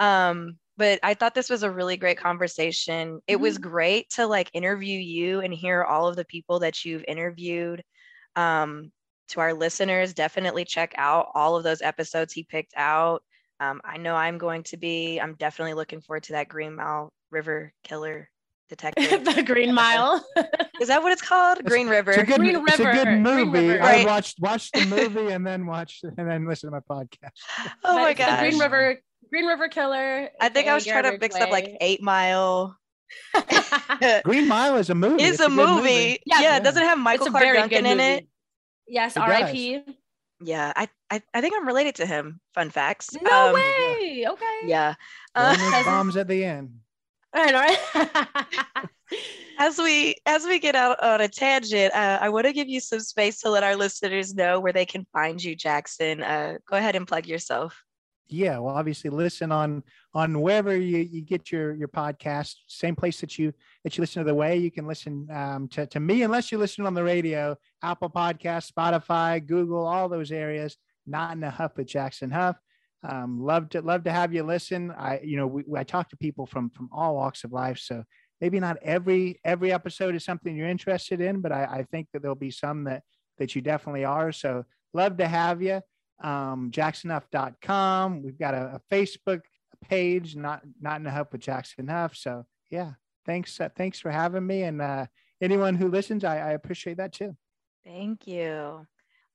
Um, 0.00 0.56
but 0.80 0.98
I 1.02 1.12
thought 1.12 1.34
this 1.34 1.50
was 1.50 1.62
a 1.62 1.70
really 1.70 1.98
great 1.98 2.16
conversation. 2.16 3.20
It 3.26 3.36
was 3.38 3.58
great 3.58 4.08
to 4.12 4.26
like 4.26 4.48
interview 4.54 4.98
you 4.98 5.40
and 5.40 5.52
hear 5.52 5.84
all 5.84 6.08
of 6.08 6.16
the 6.16 6.24
people 6.24 6.60
that 6.60 6.86
you've 6.86 7.04
interviewed. 7.06 7.84
Um, 8.34 8.90
to 9.28 9.40
our 9.40 9.52
listeners, 9.52 10.14
definitely 10.14 10.64
check 10.64 10.94
out 10.96 11.32
all 11.34 11.56
of 11.56 11.64
those 11.64 11.82
episodes 11.82 12.32
he 12.32 12.44
picked 12.44 12.72
out. 12.78 13.22
Um, 13.60 13.82
I 13.84 13.98
know 13.98 14.16
I'm 14.16 14.38
going 14.38 14.62
to 14.64 14.78
be, 14.78 15.18
I'm 15.20 15.34
definitely 15.34 15.74
looking 15.74 16.00
forward 16.00 16.22
to 16.24 16.32
that 16.32 16.48
Green 16.48 16.76
Mile 16.76 17.12
River 17.30 17.74
Killer 17.84 18.30
Detective. 18.70 19.22
the 19.36 19.42
Green 19.42 19.74
Mile. 19.74 20.24
Is 20.80 20.88
that 20.88 21.02
what 21.02 21.12
it's 21.12 21.20
called? 21.20 21.62
Green 21.62 21.88
River. 21.88 22.12
It's 22.12 22.22
a 22.22 22.24
good, 22.24 22.40
Green 22.40 22.56
it's 22.66 22.80
a 22.80 22.84
good 22.84 23.18
movie. 23.20 23.68
River. 23.68 23.82
I 23.82 23.86
Right. 23.96 24.06
watched 24.06 24.40
watched 24.40 24.72
the 24.72 24.86
movie 24.86 25.30
and 25.30 25.46
then 25.46 25.66
watched 25.66 26.04
and 26.04 26.16
then 26.16 26.46
listened 26.46 26.72
to 26.72 26.80
my 26.88 27.02
podcast. 27.02 27.32
oh 27.84 27.96
my 27.98 28.12
It's 28.12 28.20
the 28.20 28.24
gosh. 28.24 28.40
Green 28.40 28.58
River. 28.58 28.96
Green 29.30 29.46
River 29.46 29.68
Killer. 29.68 30.28
I 30.40 30.48
think 30.48 30.68
I 30.68 30.74
was 30.74 30.84
trying 30.84 31.04
to 31.04 31.10
Garbage 31.10 31.20
mix 31.20 31.36
up 31.36 31.50
like 31.50 31.76
Eight 31.80 32.02
Mile. 32.02 32.76
Green 34.24 34.48
Mile 34.48 34.76
is 34.76 34.90
a 34.90 34.94
movie. 34.94 35.22
Is 35.22 35.34
It's 35.34 35.40
a, 35.40 35.48
good 35.48 35.56
movie. 35.56 36.20
Yeah. 36.26 36.40
Yeah, 36.40 36.60
doesn't 36.60 36.82
have 36.82 36.98
Michael 36.98 37.26
it's 37.26 37.36
Clarke 37.36 37.56
Duncan 37.56 37.86
in 37.86 38.00
it? 38.00 38.28
Yes, 38.86 39.16
It 39.16 39.20
R.I.P. 39.20 39.82
Yeah, 40.42 40.72
I, 40.74 40.88
I 41.10 41.22
I 41.34 41.40
think 41.40 41.54
I'm 41.56 41.66
related 41.66 41.96
to 41.96 42.06
him. 42.06 42.40
Fun 42.54 42.70
facts. 42.70 43.10
No 43.20 43.48
Um, 43.48 43.54
way. 43.54 44.24
Okay. 44.26 44.58
Yeah. 44.64 44.94
Uh, 45.34 45.84
bombs 45.84 46.16
at 46.16 46.28
the 46.28 46.44
end. 46.44 46.80
I 47.34 47.50
know. 47.52 47.60
Right? 47.60 48.88
as 49.58 49.78
we 49.78 50.16
as 50.26 50.44
we 50.46 50.58
get 50.58 50.74
out 50.74 51.02
on 51.02 51.20
a 51.20 51.28
tangent, 51.28 51.94
uh, 51.94 52.18
I 52.20 52.30
want 52.30 52.46
to 52.46 52.52
give 52.52 52.68
you 52.68 52.80
some 52.80 53.00
space 53.00 53.40
to 53.40 53.50
let 53.50 53.62
our 53.62 53.76
listeners 53.76 54.34
know 54.34 54.58
where 54.58 54.72
they 54.72 54.86
can 54.86 55.06
find 55.12 55.42
you, 55.42 55.54
Jackson. 55.54 56.22
Uh, 56.22 56.56
go 56.68 56.76
ahead 56.76 56.96
and 56.96 57.06
plug 57.06 57.26
yourself. 57.26 57.84
Yeah, 58.30 58.58
well, 58.58 58.76
obviously, 58.76 59.10
listen 59.10 59.50
on 59.50 59.82
on 60.14 60.40
wherever 60.40 60.76
you, 60.76 60.98
you 60.98 61.20
get 61.20 61.50
your 61.50 61.74
your 61.74 61.88
podcast. 61.88 62.54
Same 62.68 62.94
place 62.94 63.20
that 63.20 63.38
you 63.38 63.52
that 63.82 63.96
you 63.96 64.02
listen 64.02 64.22
to 64.22 64.26
the 64.26 64.34
way 64.34 64.56
you 64.56 64.70
can 64.70 64.86
listen 64.86 65.26
um, 65.32 65.68
to 65.68 65.86
to 65.86 66.00
me, 66.00 66.22
unless 66.22 66.52
you 66.52 66.58
listen 66.58 66.86
on 66.86 66.94
the 66.94 67.02
radio, 67.02 67.56
Apple 67.82 68.08
Podcast, 68.08 68.70
Spotify, 68.72 69.44
Google, 69.44 69.84
all 69.84 70.08
those 70.08 70.30
areas. 70.30 70.76
Not 71.06 71.36
in 71.36 71.42
a 71.42 71.50
huff 71.50 71.72
with 71.76 71.88
Jackson 71.88 72.30
Huff. 72.30 72.56
Um, 73.02 73.40
love 73.42 73.68
to 73.70 73.82
love 73.82 74.04
to 74.04 74.12
have 74.12 74.32
you 74.32 74.44
listen. 74.44 74.92
I 74.92 75.20
you 75.24 75.36
know 75.36 75.46
we, 75.46 75.64
I 75.76 75.82
talk 75.82 76.08
to 76.10 76.16
people 76.16 76.46
from 76.46 76.70
from 76.70 76.88
all 76.92 77.16
walks 77.16 77.42
of 77.42 77.52
life, 77.52 77.78
so 77.78 78.04
maybe 78.40 78.60
not 78.60 78.76
every 78.82 79.40
every 79.44 79.72
episode 79.72 80.14
is 80.14 80.24
something 80.24 80.56
you're 80.56 80.68
interested 80.68 81.20
in, 81.20 81.40
but 81.40 81.50
I, 81.50 81.64
I 81.64 81.82
think 81.90 82.08
that 82.12 82.22
there'll 82.22 82.36
be 82.36 82.52
some 82.52 82.84
that 82.84 83.02
that 83.38 83.56
you 83.56 83.62
definitely 83.62 84.04
are. 84.04 84.30
So 84.30 84.64
love 84.94 85.16
to 85.16 85.26
have 85.26 85.62
you 85.62 85.80
um, 86.20 86.70
jacksonhuff.com. 86.70 88.22
We've 88.22 88.38
got 88.38 88.54
a, 88.54 88.80
a 88.80 88.94
Facebook 88.94 89.42
page, 89.82 90.36
not 90.36 90.62
not 90.80 90.96
in 90.96 91.04
the 91.04 91.10
help 91.10 91.32
with 91.32 91.40
Jackson 91.40 91.88
Huff. 91.88 92.16
So 92.16 92.44
yeah, 92.70 92.92
thanks 93.26 93.60
uh, 93.60 93.70
thanks 93.76 94.00
for 94.00 94.10
having 94.10 94.46
me, 94.46 94.62
and 94.62 94.80
uh, 94.80 95.06
anyone 95.40 95.74
who 95.74 95.88
listens, 95.88 96.24
I, 96.24 96.38
I 96.38 96.50
appreciate 96.52 96.98
that 96.98 97.12
too. 97.12 97.36
Thank 97.84 98.26
you. 98.26 98.86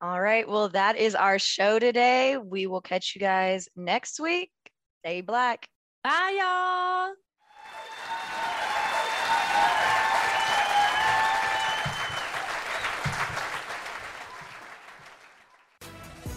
All 0.01 0.21
right. 0.21 0.47
Well, 0.47 0.69
that 0.69 0.97
is 0.97 1.15
our 1.15 1.39
show 1.39 1.79
today. 1.79 2.37
We 2.37 2.67
will 2.67 2.81
catch 2.81 3.15
you 3.15 3.21
guys 3.21 3.67
next 3.75 4.19
week. 4.19 4.51
Stay 4.99 5.21
black. 5.21 5.67
Bye, 6.03 6.37
y'all. 6.39 7.15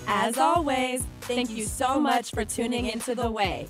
As 0.09 0.39
always, 0.39 1.05
thank 1.21 1.51
you 1.51 1.65
so 1.65 2.01
much 2.01 2.31
for 2.31 2.45
tuning 2.45 2.87
into 2.87 3.15
The 3.15 3.31
Way. 3.31 3.69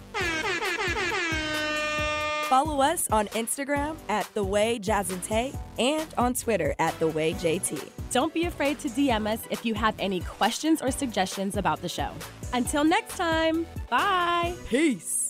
Follow 2.48 2.80
us 2.80 3.10
on 3.10 3.26
Instagram 3.28 3.96
at 4.08 4.32
The 4.32 4.42
Way 4.42 4.78
Jazz 4.78 5.10
and 5.10 5.22
Tay 5.22 5.52
and 5.78 6.06
on 6.16 6.32
Twitter 6.32 6.74
at 6.78 6.98
The 6.98 7.08
Way 7.08 7.34
JT. 7.34 7.90
Don't 8.10 8.32
be 8.32 8.44
afraid 8.44 8.78
to 8.80 8.88
DM 8.88 9.30
us 9.30 9.40
if 9.50 9.66
you 9.66 9.74
have 9.74 9.94
any 9.98 10.20
questions 10.20 10.80
or 10.80 10.90
suggestions 10.90 11.58
about 11.58 11.82
the 11.82 11.90
show. 11.90 12.10
Until 12.54 12.84
next 12.84 13.18
time, 13.18 13.66
bye. 13.90 14.54
Peace. 14.66 15.27